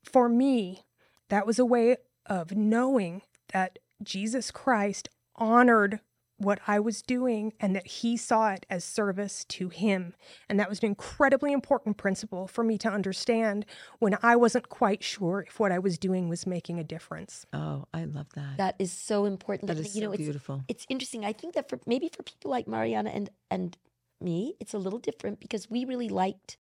for 0.04 0.30
me, 0.30 0.86
that 1.30 1.46
was 1.48 1.58
a 1.60 1.66
way 1.66 1.98
of 2.26 2.56
knowing 2.56 3.22
that 3.54 3.80
Jesus 4.04 4.52
Christ 4.52 5.10
honored 5.36 6.00
what 6.40 6.60
I 6.68 6.80
was 6.80 7.02
doing 7.02 7.54
and 7.60 7.76
that 7.76 7.86
he 7.86 8.18
saw 8.18 8.52
it 8.52 8.66
as 8.70 8.84
service 8.84 9.46
to 9.50 9.70
him. 9.70 10.14
And 10.50 10.60
that 10.60 10.70
was 10.70 10.80
an 10.80 10.86
incredibly 10.86 11.52
important 11.52 11.98
principle 11.98 12.48
for 12.48 12.64
me 12.64 12.78
to 12.80 12.90
understand 12.90 13.66
when 14.00 14.18
I 14.24 14.36
wasn't 14.36 14.70
quite 14.70 15.04
sure 15.04 15.46
if 15.48 15.60
what 15.60 15.72
I 15.72 15.80
was 15.80 15.98
doing 15.98 16.30
was 16.30 16.48
making 16.48 16.80
a 16.80 16.84
difference. 16.84 17.46
Oh, 17.54 17.86
I 17.94 18.06
love 18.06 18.28
that. 18.36 18.58
That 18.58 18.76
is 18.80 18.92
so 18.92 19.26
important. 19.26 19.68
that 19.68 19.78
And, 19.78 19.86
is 19.86 19.96
you 19.96 20.02
so 20.02 20.08
know, 20.08 20.14
it's, 20.14 20.24
beautiful. 20.24 20.64
it's 20.68 20.86
interesting. 20.90 21.26
I 21.26 21.34
think 21.34 21.54
that 21.56 21.70
for 21.70 21.80
maybe 21.86 22.10
for 22.10 22.24
people 22.24 22.50
like 22.52 22.68
Marianna 22.68 23.10
and 23.10 23.30
and 23.52 23.78
me, 24.22 24.56
it's 24.60 24.74
a 24.74 24.78
little 24.78 25.00
different 25.00 25.40
because 25.40 25.70
we 25.70 25.86
really 25.86 26.10
liked 26.10 26.58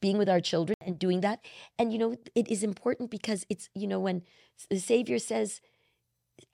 being 0.00 0.16
with 0.16 0.28
our 0.28 0.40
children 0.40 0.76
and 0.80 0.98
doing 0.98 1.20
that. 1.22 1.40
And 1.78 1.92
you 1.92 1.98
know, 1.98 2.14
it 2.34 2.48
is 2.48 2.62
important 2.62 3.10
because 3.10 3.44
it's 3.48 3.68
you 3.74 3.86
know 3.86 3.98
when 4.00 4.22
the 4.70 4.78
Savior 4.78 5.18
says, 5.18 5.60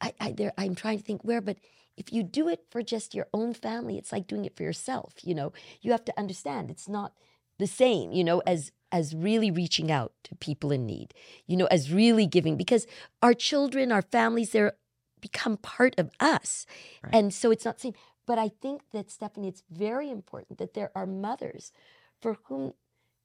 "I, 0.00 0.12
I 0.20 0.32
there 0.32 0.52
I'm 0.56 0.74
trying 0.74 0.98
to 0.98 1.04
think 1.04 1.22
where, 1.24 1.40
but 1.40 1.58
if 1.96 2.12
you 2.12 2.22
do 2.22 2.48
it 2.48 2.64
for 2.70 2.82
just 2.82 3.14
your 3.14 3.28
own 3.34 3.54
family, 3.54 3.98
it's 3.98 4.12
like 4.12 4.26
doing 4.26 4.44
it 4.44 4.56
for 4.56 4.62
yourself. 4.64 5.14
You 5.22 5.34
know, 5.34 5.52
you 5.82 5.92
have 5.92 6.04
to 6.06 6.18
understand 6.18 6.70
it's 6.70 6.88
not 6.88 7.12
the 7.58 7.66
same. 7.66 8.12
You 8.12 8.24
know, 8.24 8.42
as 8.46 8.72
as 8.92 9.14
really 9.14 9.50
reaching 9.50 9.90
out 9.90 10.12
to 10.24 10.34
people 10.36 10.70
in 10.72 10.86
need. 10.86 11.14
You 11.46 11.56
know, 11.56 11.66
as 11.66 11.92
really 11.92 12.26
giving 12.26 12.56
because 12.56 12.86
our 13.22 13.34
children, 13.34 13.92
our 13.92 14.02
families, 14.02 14.50
they're 14.50 14.74
become 15.20 15.56
part 15.58 15.94
of 15.98 16.10
us. 16.20 16.66
Right. 17.02 17.14
And 17.14 17.34
so 17.34 17.50
it's 17.50 17.64
not 17.64 17.80
seen. 17.80 17.94
But 18.26 18.38
I 18.38 18.48
think 18.48 18.82
that, 18.92 19.10
Stephanie, 19.10 19.48
it's 19.48 19.62
very 19.70 20.10
important 20.10 20.58
that 20.58 20.74
there 20.74 20.90
are 20.94 21.06
mothers 21.06 21.72
for 22.20 22.38
whom 22.44 22.74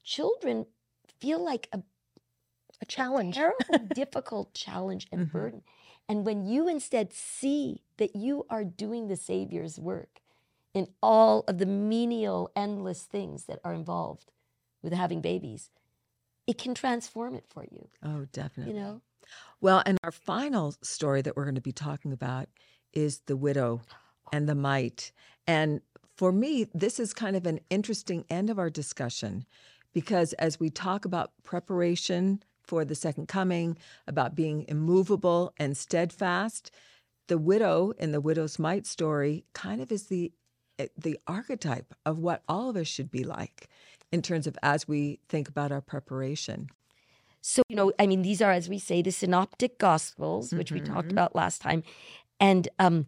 children 0.04 0.66
feel 1.20 1.44
like 1.44 1.70
a 1.74 1.82
A 2.82 2.86
challenge. 2.86 3.36
terrible, 3.36 3.78
difficult 3.94 4.54
challenge 4.54 5.08
and 5.12 5.22
Mhm. 5.22 5.32
burden. 5.32 5.64
And 6.10 6.26
when 6.26 6.46
you 6.48 6.68
instead 6.68 7.14
see 7.14 7.84
that 7.98 8.16
you 8.16 8.46
are 8.50 8.64
doing 8.64 9.08
the 9.08 9.16
Savior's 9.16 9.80
work 9.80 10.22
in 10.74 10.88
all 11.04 11.44
of 11.48 11.60
the 11.60 11.68
menial, 11.68 12.52
endless 12.56 13.04
things 13.04 13.46
that 13.46 13.60
are 13.64 13.74
involved 13.74 14.32
with 14.82 14.92
having 14.92 15.22
babies, 15.22 15.70
it 16.48 16.58
can 16.58 16.74
transform 16.74 17.36
it 17.36 17.46
for 17.48 17.64
you, 17.72 17.88
Oh, 18.04 18.26
definitely. 18.34 18.74
you 18.74 18.80
know? 18.80 19.02
Well, 19.62 19.84
and 19.86 20.00
our 20.04 20.12
final 20.12 20.74
story 20.82 21.22
that 21.22 21.38
we're 21.38 21.44
going 21.46 21.56
to 21.56 21.62
be 21.62 21.72
talking 21.72 22.12
about 22.12 22.50
is 22.92 23.20
the 23.28 23.38
widow 23.38 23.82
and 24.34 24.50
the 24.50 24.56
mite. 24.56 25.12
And 25.46 25.82
for 26.16 26.32
me, 26.32 26.66
this 26.74 27.00
is 27.00 27.14
kind 27.14 27.36
of 27.36 27.46
an 27.46 27.60
interesting 27.70 28.26
end 28.32 28.50
of 28.50 28.58
our 28.58 28.72
discussion 28.72 29.46
because 29.94 30.34
as 30.34 30.60
we 30.60 30.72
talk 30.72 31.06
about 31.06 31.32
preparation 31.44 32.42
for 32.70 32.86
the 32.86 32.94
second 32.94 33.28
coming, 33.28 33.76
about 34.08 34.36
being 34.36 34.64
immovable 34.68 35.52
and 35.58 35.76
steadfast, 35.76 36.70
the 37.28 37.40
widow 37.40 37.94
in 37.98 38.12
the 38.12 38.22
widow's 38.22 38.60
mite 38.60 38.86
story 38.86 39.44
kind 39.54 39.82
of 39.82 39.92
is 39.92 40.06
the 40.06 40.32
eh, 40.78 40.88
the 40.96 41.18
archetype 41.26 41.96
of 42.06 42.20
what 42.20 42.44
all 42.48 42.70
of 42.70 42.76
us 42.78 42.88
should 42.88 43.10
be 43.10 43.24
like 43.24 43.68
in 44.12 44.22
terms 44.22 44.46
of 44.46 44.56
as 44.62 44.88
we 44.88 45.20
think 45.28 45.50
about 45.50 45.72
our 45.72 45.82
preparation. 45.82 46.70
So, 47.42 47.64
you 47.70 47.76
know, 47.76 47.92
I 47.98 48.06
mean, 48.06 48.22
these 48.22 48.42
are, 48.42 48.52
as 48.52 48.70
we 48.70 48.78
say, 48.78 49.02
the 49.02 49.12
synoptic 49.12 49.80
gospels, 49.80 50.54
which 50.54 50.72
we 50.72 50.80
talked 50.82 51.12
about 51.12 51.36
last 51.36 51.62
time. 51.62 51.82
And 52.40 52.70
um 52.78 53.08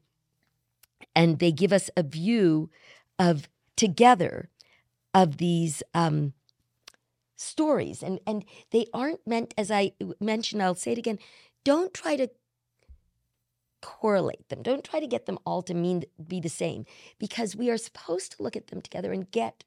and 1.16 1.38
they 1.38 1.52
give 1.52 1.72
us 1.72 1.92
a 1.96 2.02
view 2.04 2.72
of 3.20 3.48
together 3.76 4.50
of 5.14 5.38
these 5.38 5.84
um 5.94 6.34
stories. 7.42 8.04
And 8.04 8.20
and 8.26 8.46
they 8.72 8.86
aren't 8.94 9.26
meant, 9.26 9.54
as 9.58 9.72
I 9.72 9.94
mentioned, 10.20 10.62
I'll 10.62 10.76
say 10.76 10.94
it 10.94 10.98
again, 10.98 11.20
don't 11.64 11.94
try 11.94 12.16
to 12.16 12.30
correlate 13.82 14.48
them. 14.50 14.62
Don't 14.62 14.84
try 14.84 15.00
to 15.00 15.08
get 15.08 15.26
them 15.26 15.40
all 15.46 15.62
to 15.64 15.74
mean 15.74 16.04
be 16.28 16.40
the 16.40 16.50
same. 16.50 16.86
Because 17.20 17.56
we 17.56 17.70
are 17.70 17.78
supposed 17.78 18.34
to 18.34 18.44
look 18.44 18.56
at 18.56 18.68
them 18.68 18.82
together 18.82 19.12
and 19.12 19.30
get 19.32 19.64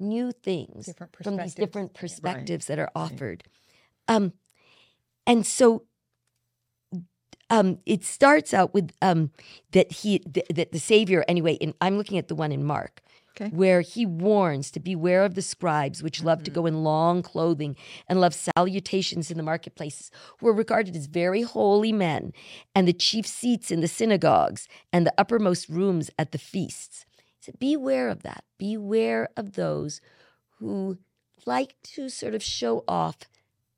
new 0.00 0.32
things 0.32 0.94
from 1.22 1.36
these 1.36 1.54
different 1.54 1.92
perspectives 1.92 2.66
that 2.66 2.78
are 2.78 2.90
offered. 2.94 3.44
Um, 4.06 4.32
and 5.26 5.46
so 5.46 5.84
um, 7.50 7.78
it 7.86 8.04
starts 8.04 8.54
out 8.54 8.74
with 8.74 8.92
um, 9.02 9.30
that 9.72 9.90
he 9.92 10.20
th- 10.20 10.46
that 10.54 10.72
the 10.72 10.78
Savior 10.78 11.24
anyway. 11.28 11.54
In, 11.54 11.74
I'm 11.80 11.96
looking 11.96 12.18
at 12.18 12.28
the 12.28 12.34
one 12.34 12.52
in 12.52 12.64
Mark. 12.64 13.02
Okay. 13.40 13.54
Where 13.54 13.82
he 13.82 14.04
warns 14.04 14.70
to 14.72 14.80
beware 14.80 15.24
of 15.24 15.34
the 15.34 15.42
scribes, 15.42 16.02
which 16.02 16.24
love 16.24 16.42
to 16.42 16.50
mm-hmm. 16.50 16.60
go 16.60 16.66
in 16.66 16.82
long 16.82 17.22
clothing 17.22 17.76
and 18.08 18.20
love 18.20 18.34
salutations 18.34 19.30
in 19.30 19.36
the 19.36 19.42
marketplaces, 19.42 20.10
who 20.38 20.48
are 20.48 20.52
regarded 20.52 20.96
as 20.96 21.06
very 21.06 21.42
holy 21.42 21.92
men, 21.92 22.32
and 22.74 22.88
the 22.88 22.92
chief 22.92 23.26
seats 23.26 23.70
in 23.70 23.80
the 23.80 23.88
synagogues 23.88 24.66
and 24.92 25.06
the 25.06 25.14
uppermost 25.16 25.68
rooms 25.68 26.10
at 26.18 26.32
the 26.32 26.38
feasts. 26.38 27.06
He 27.16 27.44
said, 27.44 27.58
Beware 27.58 28.08
of 28.08 28.22
that. 28.22 28.44
Beware 28.58 29.28
of 29.36 29.52
those 29.52 30.00
who 30.58 30.98
like 31.46 31.76
to 31.82 32.08
sort 32.08 32.34
of 32.34 32.42
show 32.42 32.82
off 32.88 33.18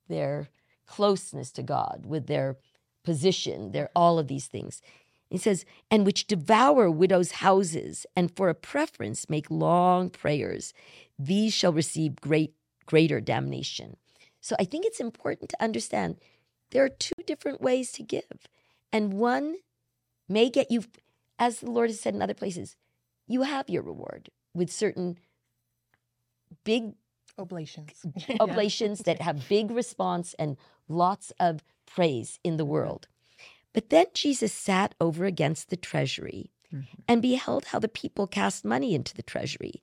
their 0.08 0.48
closeness 0.86 1.52
to 1.52 1.62
God 1.62 2.04
with 2.06 2.26
their 2.26 2.56
position, 3.04 3.72
their 3.72 3.90
all 3.94 4.18
of 4.18 4.28
these 4.28 4.46
things. 4.46 4.80
He 5.30 5.38
says, 5.38 5.64
and 5.90 6.04
which 6.04 6.26
devour 6.26 6.90
widows' 6.90 7.32
houses, 7.32 8.04
and 8.16 8.34
for 8.34 8.48
a 8.48 8.54
preference 8.54 9.30
make 9.30 9.50
long 9.50 10.10
prayers. 10.10 10.74
These 11.18 11.54
shall 11.54 11.72
receive 11.72 12.16
great 12.16 12.54
greater 12.84 13.20
damnation. 13.20 13.96
So 14.40 14.56
I 14.58 14.64
think 14.64 14.84
it's 14.84 14.98
important 14.98 15.50
to 15.50 15.62
understand 15.62 16.16
there 16.72 16.84
are 16.84 16.88
two 16.88 17.22
different 17.24 17.60
ways 17.60 17.92
to 17.92 18.02
give. 18.02 18.48
And 18.92 19.12
one 19.14 19.58
may 20.28 20.50
get 20.50 20.72
you, 20.72 20.82
as 21.38 21.60
the 21.60 21.70
Lord 21.70 21.90
has 21.90 22.00
said 22.00 22.14
in 22.14 22.22
other 22.22 22.34
places, 22.34 22.74
you 23.28 23.42
have 23.42 23.70
your 23.70 23.82
reward 23.82 24.30
with 24.54 24.72
certain 24.72 25.18
big 26.64 26.94
Oblations. 27.38 28.04
oblations 28.40 29.00
that 29.00 29.22
have 29.22 29.48
big 29.48 29.70
response 29.70 30.34
and 30.38 30.56
lots 30.88 31.32
of 31.38 31.62
praise 31.86 32.38
in 32.42 32.56
the 32.56 32.64
world. 32.64 33.06
But 33.72 33.90
then 33.90 34.06
Jesus 34.14 34.52
sat 34.52 34.94
over 35.00 35.24
against 35.24 35.70
the 35.70 35.76
treasury 35.76 36.50
and 37.08 37.20
beheld 37.22 37.66
how 37.66 37.78
the 37.78 37.88
people 37.88 38.26
cast 38.26 38.64
money 38.64 38.94
into 38.94 39.14
the 39.14 39.22
treasury. 39.22 39.82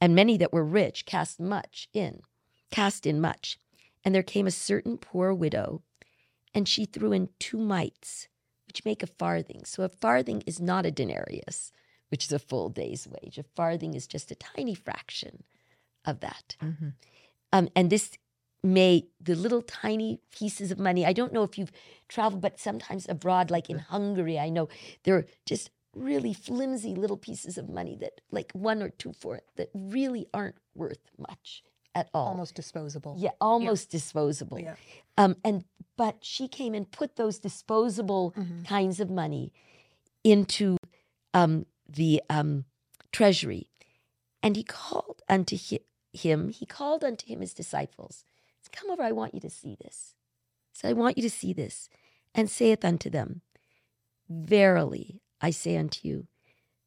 And 0.00 0.14
many 0.14 0.36
that 0.38 0.52
were 0.52 0.64
rich 0.64 1.06
cast 1.06 1.38
much 1.38 1.88
in, 1.92 2.22
cast 2.70 3.06
in 3.06 3.20
much. 3.20 3.58
And 4.04 4.14
there 4.14 4.22
came 4.22 4.46
a 4.46 4.50
certain 4.50 4.98
poor 4.98 5.32
widow, 5.32 5.82
and 6.54 6.68
she 6.68 6.84
threw 6.86 7.12
in 7.12 7.28
two 7.38 7.58
mites, 7.58 8.28
which 8.66 8.84
make 8.84 9.02
a 9.02 9.06
farthing. 9.06 9.64
So 9.64 9.82
a 9.84 9.88
farthing 9.88 10.42
is 10.46 10.60
not 10.60 10.86
a 10.86 10.90
denarius, 10.90 11.70
which 12.08 12.24
is 12.24 12.32
a 12.32 12.38
full 12.38 12.68
day's 12.68 13.06
wage. 13.06 13.38
A 13.38 13.44
farthing 13.54 13.94
is 13.94 14.06
just 14.06 14.30
a 14.30 14.34
tiny 14.34 14.74
fraction 14.74 15.44
of 16.04 16.20
that. 16.20 16.56
Um, 17.52 17.68
and 17.76 17.90
this 17.90 18.18
may, 18.62 19.06
the 19.20 19.34
little 19.34 19.62
tiny 19.62 20.20
pieces 20.30 20.70
of 20.70 20.78
money, 20.78 21.04
I 21.04 21.12
don't 21.12 21.32
know 21.32 21.42
if 21.42 21.58
you've 21.58 21.72
traveled, 22.08 22.40
but 22.42 22.60
sometimes 22.60 23.06
abroad, 23.08 23.50
like 23.50 23.68
in 23.68 23.78
Hungary, 23.78 24.38
I 24.38 24.48
know 24.48 24.68
there 25.04 25.16
are 25.16 25.26
just 25.46 25.70
really 25.94 26.32
flimsy 26.32 26.94
little 26.94 27.16
pieces 27.16 27.58
of 27.58 27.68
money 27.68 27.96
that, 28.00 28.20
like 28.30 28.52
one 28.52 28.82
or 28.82 28.88
two 28.90 29.12
for 29.12 29.36
it, 29.36 29.44
that 29.56 29.70
really 29.74 30.26
aren't 30.32 30.56
worth 30.74 31.00
much 31.18 31.62
at 31.94 32.08
all. 32.14 32.28
Almost 32.28 32.54
disposable. 32.54 33.16
Yeah, 33.18 33.32
almost 33.40 33.90
disposable. 33.90 34.58
Yeah. 34.60 34.76
Um, 35.18 35.36
and 35.44 35.64
but 35.98 36.18
she 36.22 36.48
came 36.48 36.72
and 36.72 36.90
put 36.90 37.16
those 37.16 37.38
disposable 37.38 38.32
Mhm. 38.36 38.64
kinds 38.66 38.98
of 39.00 39.10
money 39.10 39.52
into 40.24 40.76
um, 41.34 41.66
the 41.88 42.22
um, 42.30 42.64
treasury, 43.10 43.68
and 44.42 44.56
he 44.56 44.62
called 44.62 45.20
unto 45.28 45.56
hi- 45.58 45.80
him. 46.14 46.48
He 46.50 46.64
called 46.64 47.04
unto 47.04 47.26
him 47.26 47.40
his 47.40 47.52
disciples. 47.52 48.24
Come 48.70 48.90
over. 48.90 49.02
I 49.02 49.12
want 49.12 49.34
you 49.34 49.40
to 49.40 49.50
see 49.50 49.76
this. 49.80 50.14
So 50.72 50.88
I 50.88 50.92
want 50.92 51.16
you 51.16 51.22
to 51.22 51.30
see 51.30 51.52
this, 51.52 51.88
and 52.34 52.50
saith 52.50 52.84
unto 52.84 53.10
them, 53.10 53.42
Verily 54.28 55.20
I 55.40 55.50
say 55.50 55.76
unto 55.76 56.06
you, 56.08 56.26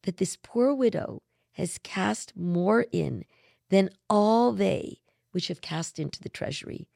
that 0.02 0.16
this 0.16 0.36
poor 0.42 0.74
widow 0.74 1.22
has 1.52 1.78
cast 1.78 2.36
more 2.36 2.86
in 2.92 3.24
than 3.70 3.90
all 4.10 4.52
they 4.52 5.00
which 5.32 5.48
have 5.48 5.60
cast 5.60 5.98
into 5.98 6.20
the 6.20 6.28
treasury. 6.28 6.88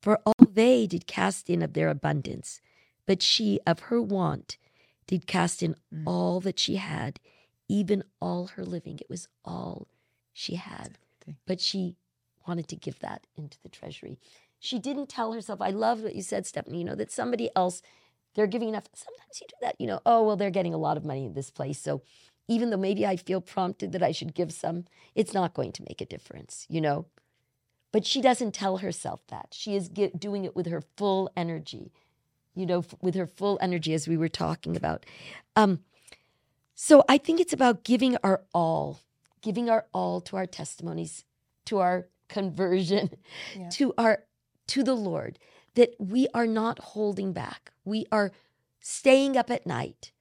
For 0.00 0.20
all 0.24 0.34
they 0.48 0.86
did 0.86 1.06
cast 1.06 1.50
in 1.50 1.62
of 1.62 1.74
their 1.74 1.88
abundance, 1.88 2.60
but 3.06 3.22
she 3.22 3.60
of 3.66 3.80
her 3.80 4.00
want 4.00 4.56
did 5.06 5.26
cast 5.26 5.62
in 5.62 5.76
Mm. 5.92 6.04
all 6.06 6.40
that 6.40 6.58
she 6.58 6.76
had, 6.76 7.20
even 7.68 8.04
all 8.20 8.48
her 8.48 8.64
living. 8.64 8.98
It 8.98 9.10
was 9.10 9.28
all 9.44 9.88
she 10.32 10.54
had. 10.54 10.98
But 11.46 11.60
she 11.60 11.96
wanted 12.46 12.68
to 12.68 12.76
give 12.76 12.98
that 13.00 13.26
into 13.36 13.58
the 13.62 13.68
treasury. 13.68 14.18
She 14.58 14.78
didn't 14.78 15.08
tell 15.08 15.32
herself. 15.32 15.60
I 15.60 15.70
love 15.70 16.02
what 16.02 16.14
you 16.14 16.22
said, 16.22 16.46
Stephanie. 16.46 16.78
You 16.78 16.84
know 16.84 16.94
that 16.94 17.10
somebody 17.10 17.50
else, 17.56 17.82
they're 18.34 18.46
giving 18.46 18.68
enough. 18.68 18.84
Sometimes 18.94 19.40
you 19.40 19.46
do 19.48 19.56
that. 19.60 19.80
You 19.80 19.86
know, 19.86 20.00
oh 20.06 20.22
well, 20.22 20.36
they're 20.36 20.50
getting 20.50 20.74
a 20.74 20.78
lot 20.78 20.96
of 20.96 21.04
money 21.04 21.24
in 21.24 21.34
this 21.34 21.50
place, 21.50 21.80
so 21.80 22.02
even 22.48 22.70
though 22.70 22.76
maybe 22.76 23.06
I 23.06 23.16
feel 23.16 23.40
prompted 23.40 23.92
that 23.92 24.02
I 24.02 24.12
should 24.12 24.34
give 24.34 24.52
some, 24.52 24.84
it's 25.14 25.34
not 25.34 25.54
going 25.54 25.72
to 25.72 25.84
make 25.88 26.00
a 26.00 26.06
difference. 26.06 26.66
You 26.68 26.80
know, 26.80 27.06
but 27.92 28.06
she 28.06 28.20
doesn't 28.20 28.52
tell 28.54 28.78
herself 28.78 29.26
that. 29.28 29.48
She 29.52 29.74
is 29.74 29.88
get, 29.88 30.18
doing 30.18 30.44
it 30.44 30.54
with 30.56 30.66
her 30.66 30.82
full 30.96 31.30
energy. 31.36 31.92
You 32.54 32.66
know, 32.66 32.80
f- 32.80 32.94
with 33.00 33.14
her 33.14 33.26
full 33.26 33.58
energy, 33.62 33.94
as 33.94 34.06
we 34.06 34.16
were 34.18 34.28
talking 34.28 34.76
about. 34.76 35.06
Um, 35.56 35.80
so 36.74 37.04
I 37.08 37.18
think 37.18 37.40
it's 37.40 37.52
about 37.52 37.84
giving 37.84 38.16
our 38.22 38.42
all, 38.52 39.00
giving 39.40 39.70
our 39.70 39.86
all 39.92 40.20
to 40.22 40.36
our 40.36 40.46
testimonies, 40.46 41.24
to 41.66 41.78
our 41.78 42.08
conversion, 42.28 43.10
Yeah. 43.58 43.68
to 43.70 43.94
our 43.98 44.24
to 44.68 44.82
the 44.82 44.94
Lord, 44.94 45.38
that 45.74 45.94
we 45.98 46.28
are 46.34 46.46
not 46.46 46.78
holding 46.78 47.32
back. 47.32 47.72
We 47.84 48.06
are 48.12 48.30
staying 48.80 49.36
up 49.36 49.50
at 49.50 49.66
night 49.66 50.12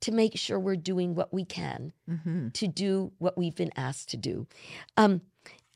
to 0.00 0.12
make 0.12 0.36
sure 0.36 0.58
we're 0.60 0.76
doing 0.76 1.14
what 1.14 1.32
we 1.32 1.44
can 1.44 1.92
Mm-hmm. 2.08 2.48
to 2.50 2.68
do 2.68 3.12
what 3.18 3.36
we've 3.38 3.54
been 3.56 3.72
asked 3.76 4.10
to 4.10 4.16
do. 4.16 4.46
Um, 4.96 5.22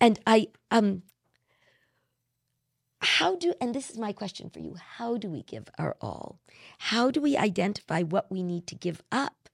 and 0.00 0.18
I 0.26 0.48
um 0.70 1.02
how 3.02 3.34
do 3.36 3.54
and 3.60 3.74
this 3.74 3.88
is 3.90 3.96
my 3.98 4.12
question 4.12 4.50
for 4.50 4.58
you 4.58 4.76
how 4.96 5.16
do 5.16 5.28
we 5.30 5.42
give 5.42 5.68
our 5.78 5.96
all 6.02 6.38
how 6.78 7.10
do 7.10 7.20
we 7.20 7.36
identify 7.36 8.02
what 8.02 8.30
we 8.30 8.42
need 8.42 8.66
to 8.66 8.74
give 8.74 9.02
up 9.10 9.48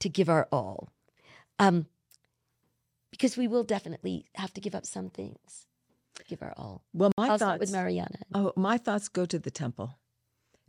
to 0.00 0.08
give 0.08 0.28
our 0.28 0.48
all 0.50 0.88
um 1.60 1.86
because 3.10 3.36
we 3.36 3.48
will 3.48 3.64
definitely 3.64 4.26
have 4.34 4.52
to 4.54 4.60
give 4.60 4.74
up 4.74 4.86
some 4.86 5.10
things 5.10 5.66
to 6.16 6.24
give 6.24 6.42
our 6.42 6.54
all 6.56 6.82
Well, 6.92 7.12
my 7.16 7.28
i'll 7.30 7.38
thoughts. 7.38 7.60
with 7.60 7.72
Marianna 7.72 8.18
Oh, 8.34 8.52
my 8.56 8.78
thoughts 8.78 9.08
go 9.08 9.24
to 9.26 9.38
the 9.38 9.50
temple 9.50 9.98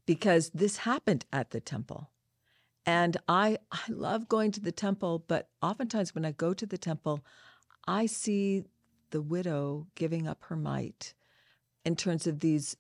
because 0.05 0.49
this 0.53 0.77
happened 0.77 1.25
at 1.31 1.51
the 1.51 1.59
temple. 1.61 2.09
And 2.85 3.17
I 3.27 3.57
I 3.71 3.81
love 3.89 4.27
going 4.27 4.51
to 4.53 4.59
the 4.59 4.71
temple, 4.71 5.23
but 5.27 5.49
oftentimes 5.61 6.15
when 6.15 6.25
I 6.25 6.31
go 6.31 6.53
to 6.53 6.65
the 6.65 6.79
temple, 6.79 7.23
I 7.87 8.07
see 8.07 8.63
the 9.11 9.21
widow 9.21 9.87
giving 9.95 10.27
up 10.27 10.39
her 10.45 10.55
mite 10.55 11.13
in 11.85 11.95
terms 11.95 12.25
of 12.25 12.39
these 12.39 12.75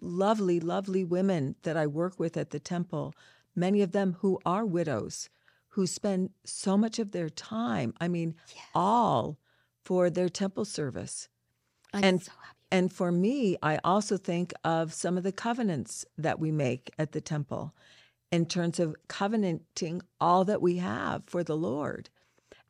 lovely, 0.00 0.60
lovely 0.60 1.04
women 1.04 1.56
that 1.62 1.76
I 1.76 1.86
work 1.86 2.18
with 2.18 2.36
at 2.36 2.50
the 2.50 2.60
temple, 2.60 3.14
many 3.54 3.80
of 3.82 3.92
them 3.92 4.16
who 4.20 4.38
are 4.44 4.64
widows, 4.66 5.30
who 5.70 5.86
spend 5.86 6.30
so 6.44 6.76
much 6.76 6.98
of 6.98 7.12
their 7.12 7.28
time, 7.30 7.94
I 8.00 8.08
mean, 8.08 8.34
all 8.74 9.38
for 9.84 10.10
their 10.10 10.28
temple 10.28 10.64
service. 10.64 11.28
i'm 11.92 12.04
and- 12.04 12.22
so 12.22 12.32
happy 12.32 12.56
And 12.72 12.92
for 12.92 13.10
me, 13.10 13.56
I 13.62 13.80
also 13.82 14.16
think 14.16 14.52
of 14.64 14.92
some 14.94 15.16
of 15.18 15.24
the 15.24 15.32
covenants 15.32 16.04
that 16.16 16.38
we 16.38 16.52
make 16.52 16.92
at 16.98 17.10
the 17.10 17.20
temple 17.20 17.74
in 18.30 18.46
terms 18.46 18.78
of 18.78 18.94
covenanting 19.08 20.02
all 20.20 20.44
that 20.44 20.62
we 20.62 20.76
have 20.76 21.24
for 21.26 21.42
the 21.42 21.56
Lord. 21.56 22.10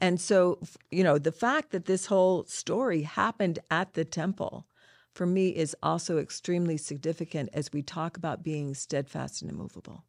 And 0.01 0.19
so, 0.19 0.59
you 0.91 1.05
know, 1.05 1.19
the 1.19 1.33
fact 1.33 1.71
that 1.73 1.85
this 1.85 2.07
whole 2.07 2.45
story 2.47 3.03
happened 3.03 3.59
at 3.71 3.93
the 3.93 4.07
temple 4.07 4.67
for 5.13 5.27
me 5.27 5.51
is 5.51 5.77
also 5.83 6.17
extremely 6.17 6.79
significant 6.79 7.51
as 7.53 7.71
we 7.75 7.83
talk 7.83 8.17
about 8.17 8.43
being 8.43 8.75
steadfast 8.75 9.43
and 9.43 9.51
immovable. 9.51 10.05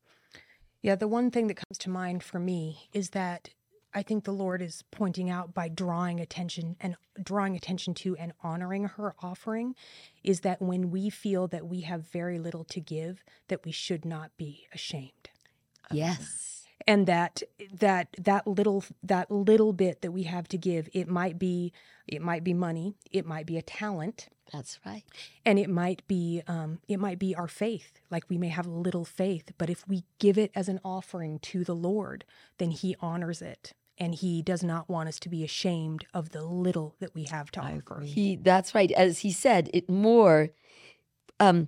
Yeah, 0.81 0.95
the 0.95 1.07
one 1.07 1.29
thing 1.31 1.47
that 1.47 1.55
comes 1.55 1.77
to 1.79 1.89
mind 1.89 2.23
for 2.23 2.39
me 2.39 2.89
is 2.91 3.11
that 3.11 3.49
I 3.93 4.03
think 4.03 4.23
the 4.23 4.31
Lord 4.31 4.61
is 4.61 4.83
pointing 4.89 5.29
out 5.29 5.53
by 5.53 5.67
drawing 5.67 6.19
attention 6.19 6.77
and 6.79 6.95
drawing 7.21 7.55
attention 7.55 7.93
to 7.95 8.15
and 8.15 8.33
honoring 8.41 8.85
her 8.85 9.15
offering 9.21 9.75
is 10.23 10.39
that 10.41 10.61
when 10.61 10.91
we 10.91 11.09
feel 11.09 11.47
that 11.49 11.67
we 11.67 11.81
have 11.81 12.07
very 12.09 12.39
little 12.39 12.63
to 12.65 12.79
give, 12.79 13.23
that 13.49 13.65
we 13.65 13.71
should 13.71 14.05
not 14.05 14.31
be 14.37 14.67
ashamed. 14.73 15.29
yes 15.91 16.60
And 16.87 17.07
that 17.07 17.43
that 17.73 18.07
that 18.17 18.47
little 18.47 18.83
that 19.03 19.29
little 19.31 19.73
bit 19.73 20.01
that 20.01 20.11
we 20.11 20.23
have 20.23 20.47
to 20.49 20.57
give, 20.57 20.89
it 20.93 21.07
might 21.07 21.37
be 21.39 21.73
it 22.07 22.21
might 22.21 22.43
be 22.43 22.53
money, 22.53 22.95
it 23.11 23.25
might 23.25 23.45
be 23.45 23.57
a 23.57 23.61
talent, 23.61 24.27
that's 24.51 24.79
right. 24.85 25.03
And 25.45 25.57
it 25.57 25.69
might 25.69 26.05
be 26.07 26.41
um, 26.47 26.79
it 26.87 26.99
might 26.99 27.19
be 27.19 27.35
our 27.35 27.47
faith. 27.47 27.99
Like 28.09 28.25
we 28.29 28.37
may 28.37 28.49
have 28.49 28.65
a 28.67 28.71
little 28.71 29.05
faith 29.05 29.51
but 29.57 29.69
if 29.69 29.87
we 29.87 30.03
give 30.19 30.37
it 30.37 30.51
as 30.55 30.67
an 30.67 30.79
offering 30.83 31.39
to 31.39 31.63
the 31.63 31.75
lord 31.75 32.25
then 32.57 32.71
he 32.71 32.95
honors 32.99 33.41
it. 33.41 33.73
And 33.97 34.15
he 34.15 34.41
does 34.41 34.63
not 34.63 34.89
want 34.89 35.09
us 35.09 35.19
to 35.19 35.29
be 35.29 35.43
ashamed 35.43 36.05
of 36.13 36.29
the 36.31 36.43
little 36.43 36.95
that 36.99 37.13
we 37.13 37.25
have 37.25 37.51
to 37.51 37.61
I 37.61 37.73
offer. 37.73 37.75
agree. 37.77 38.07
He 38.07 38.35
that's 38.35 38.73
right. 38.73 38.91
As 38.91 39.19
he 39.19 39.31
said, 39.31 39.69
it 39.73 39.89
more 39.89 40.49
um 41.39 41.67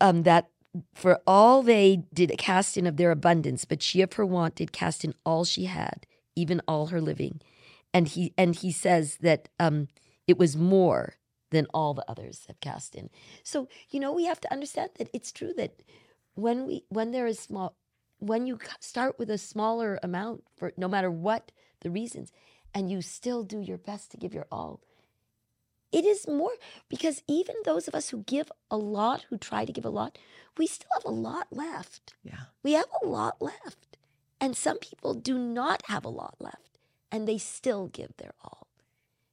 um 0.00 0.22
that 0.22 0.48
for 0.94 1.20
all 1.26 1.62
they 1.62 2.04
did 2.12 2.32
cast 2.38 2.76
in 2.76 2.86
of 2.86 2.96
their 2.96 3.10
abundance, 3.10 3.64
but 3.64 3.82
she 3.82 4.02
of 4.02 4.12
her 4.14 4.26
want 4.26 4.56
did 4.56 4.72
cast 4.72 5.04
in 5.04 5.14
all 5.24 5.44
she 5.44 5.64
had, 5.64 6.06
even 6.36 6.62
all 6.68 6.88
her 6.88 7.00
living. 7.00 7.40
And 7.92 8.06
he 8.06 8.32
and 8.38 8.54
he 8.54 8.70
says 8.70 9.18
that 9.20 9.48
um 9.58 9.88
it 10.26 10.38
was 10.38 10.56
more 10.56 11.14
than 11.50 11.66
all 11.74 11.94
the 11.94 12.08
others 12.08 12.44
have 12.46 12.60
cast 12.60 12.94
in. 12.94 13.10
So, 13.42 13.68
you 13.90 13.98
know, 13.98 14.12
we 14.12 14.26
have 14.26 14.40
to 14.40 14.52
understand 14.52 14.90
that 14.98 15.10
it's 15.12 15.32
true 15.32 15.52
that 15.56 15.82
when 16.34 16.66
we 16.66 16.84
when 16.88 17.10
there 17.10 17.26
is 17.26 17.38
small 17.38 17.76
when 18.18 18.46
you 18.46 18.58
start 18.78 19.18
with 19.18 19.30
a 19.30 19.38
smaller 19.38 19.98
amount 20.02 20.44
for 20.56 20.72
no 20.76 20.86
matter 20.86 21.10
what 21.10 21.52
the 21.80 21.90
reasons 21.90 22.30
and 22.74 22.90
you 22.90 23.02
still 23.02 23.42
do 23.42 23.60
your 23.60 23.78
best 23.78 24.10
to 24.10 24.16
give 24.16 24.34
your 24.34 24.46
all 24.52 24.80
it 25.92 26.04
is 26.04 26.28
more 26.28 26.52
because 26.88 27.22
even 27.26 27.56
those 27.64 27.88
of 27.88 27.94
us 27.94 28.10
who 28.10 28.22
give 28.22 28.50
a 28.70 28.76
lot, 28.76 29.26
who 29.28 29.36
try 29.36 29.64
to 29.64 29.72
give 29.72 29.84
a 29.84 29.90
lot, 29.90 30.18
we 30.56 30.66
still 30.66 30.90
have 30.94 31.04
a 31.04 31.14
lot 31.14 31.48
left. 31.50 32.14
Yeah. 32.22 32.44
We 32.62 32.72
have 32.72 32.88
a 33.02 33.06
lot 33.06 33.40
left. 33.40 33.96
And 34.40 34.56
some 34.56 34.78
people 34.78 35.14
do 35.14 35.38
not 35.38 35.82
have 35.86 36.04
a 36.04 36.08
lot 36.08 36.34
left 36.38 36.78
and 37.12 37.26
they 37.26 37.38
still 37.38 37.88
give 37.88 38.16
their 38.16 38.34
all. 38.42 38.68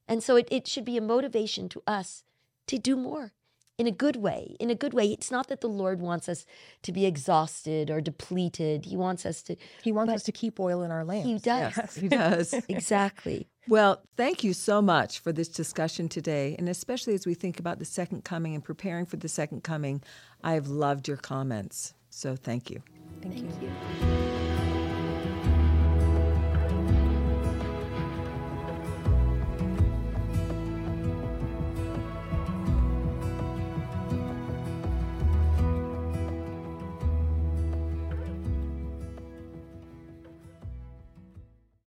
And 0.08 0.24
so 0.24 0.36
it, 0.36 0.48
it 0.52 0.68
should 0.68 0.86
be 0.86 0.98
a 0.98 1.02
motivation 1.02 1.70
to 1.70 1.84
us 1.86 2.24
to 2.68 2.78
do 2.78 2.96
more 2.96 3.34
in 3.78 3.88
a 3.88 3.92
good 3.92 4.16
way. 4.16 4.56
In 4.60 4.70
a 4.70 4.76
good 4.76 4.94
way. 4.94 5.08
It's 5.08 5.32
not 5.32 5.48
that 5.48 5.62
the 5.62 5.70
Lord 5.70 6.00
wants 6.00 6.28
us 6.28 6.46
to 6.84 6.92
be 6.92 7.06
exhausted 7.06 7.90
or 7.90 8.02
depleted. 8.02 8.86
He 8.86 8.98
wants 8.98 9.26
us 9.26 9.42
to, 9.44 9.56
he 9.84 9.92
wants 9.92 10.14
us 10.14 10.24
to 10.24 10.32
keep 10.32 10.60
oil 10.60 10.82
in 10.82 10.92
our 10.92 11.06
lamps 11.06 11.28
He 11.28 11.38
does. 11.38 11.78
Yes, 11.78 11.96
he 11.96 12.08
does. 12.08 12.54
exactly. 12.70 13.48
Well, 13.68 14.02
thank 14.16 14.44
you 14.44 14.54
so 14.54 14.82
much 14.82 15.20
for 15.20 15.32
this 15.32 15.50
discussion 15.50 16.10
today. 16.10 16.56
And 16.58 16.70
especially 16.70 17.14
as 17.14 17.26
we 17.26 17.34
think 17.34 17.60
about 17.60 17.80
the 17.80 17.86
second 17.86 18.24
coming 18.24 18.56
and 18.56 18.64
preparing 18.64 19.06
for 19.06 19.18
the 19.18 19.30
second 19.30 19.64
coming, 19.64 20.02
I 20.44 20.54
have 20.54 20.68
loved 20.68 21.08
your 21.08 21.18
comments. 21.18 21.94
So 22.10 22.36
thank 22.36 22.70
you. 22.70 22.82
thank, 23.22 23.38
you 23.38 23.50
Thank 23.50 24.52
you. 24.52 24.57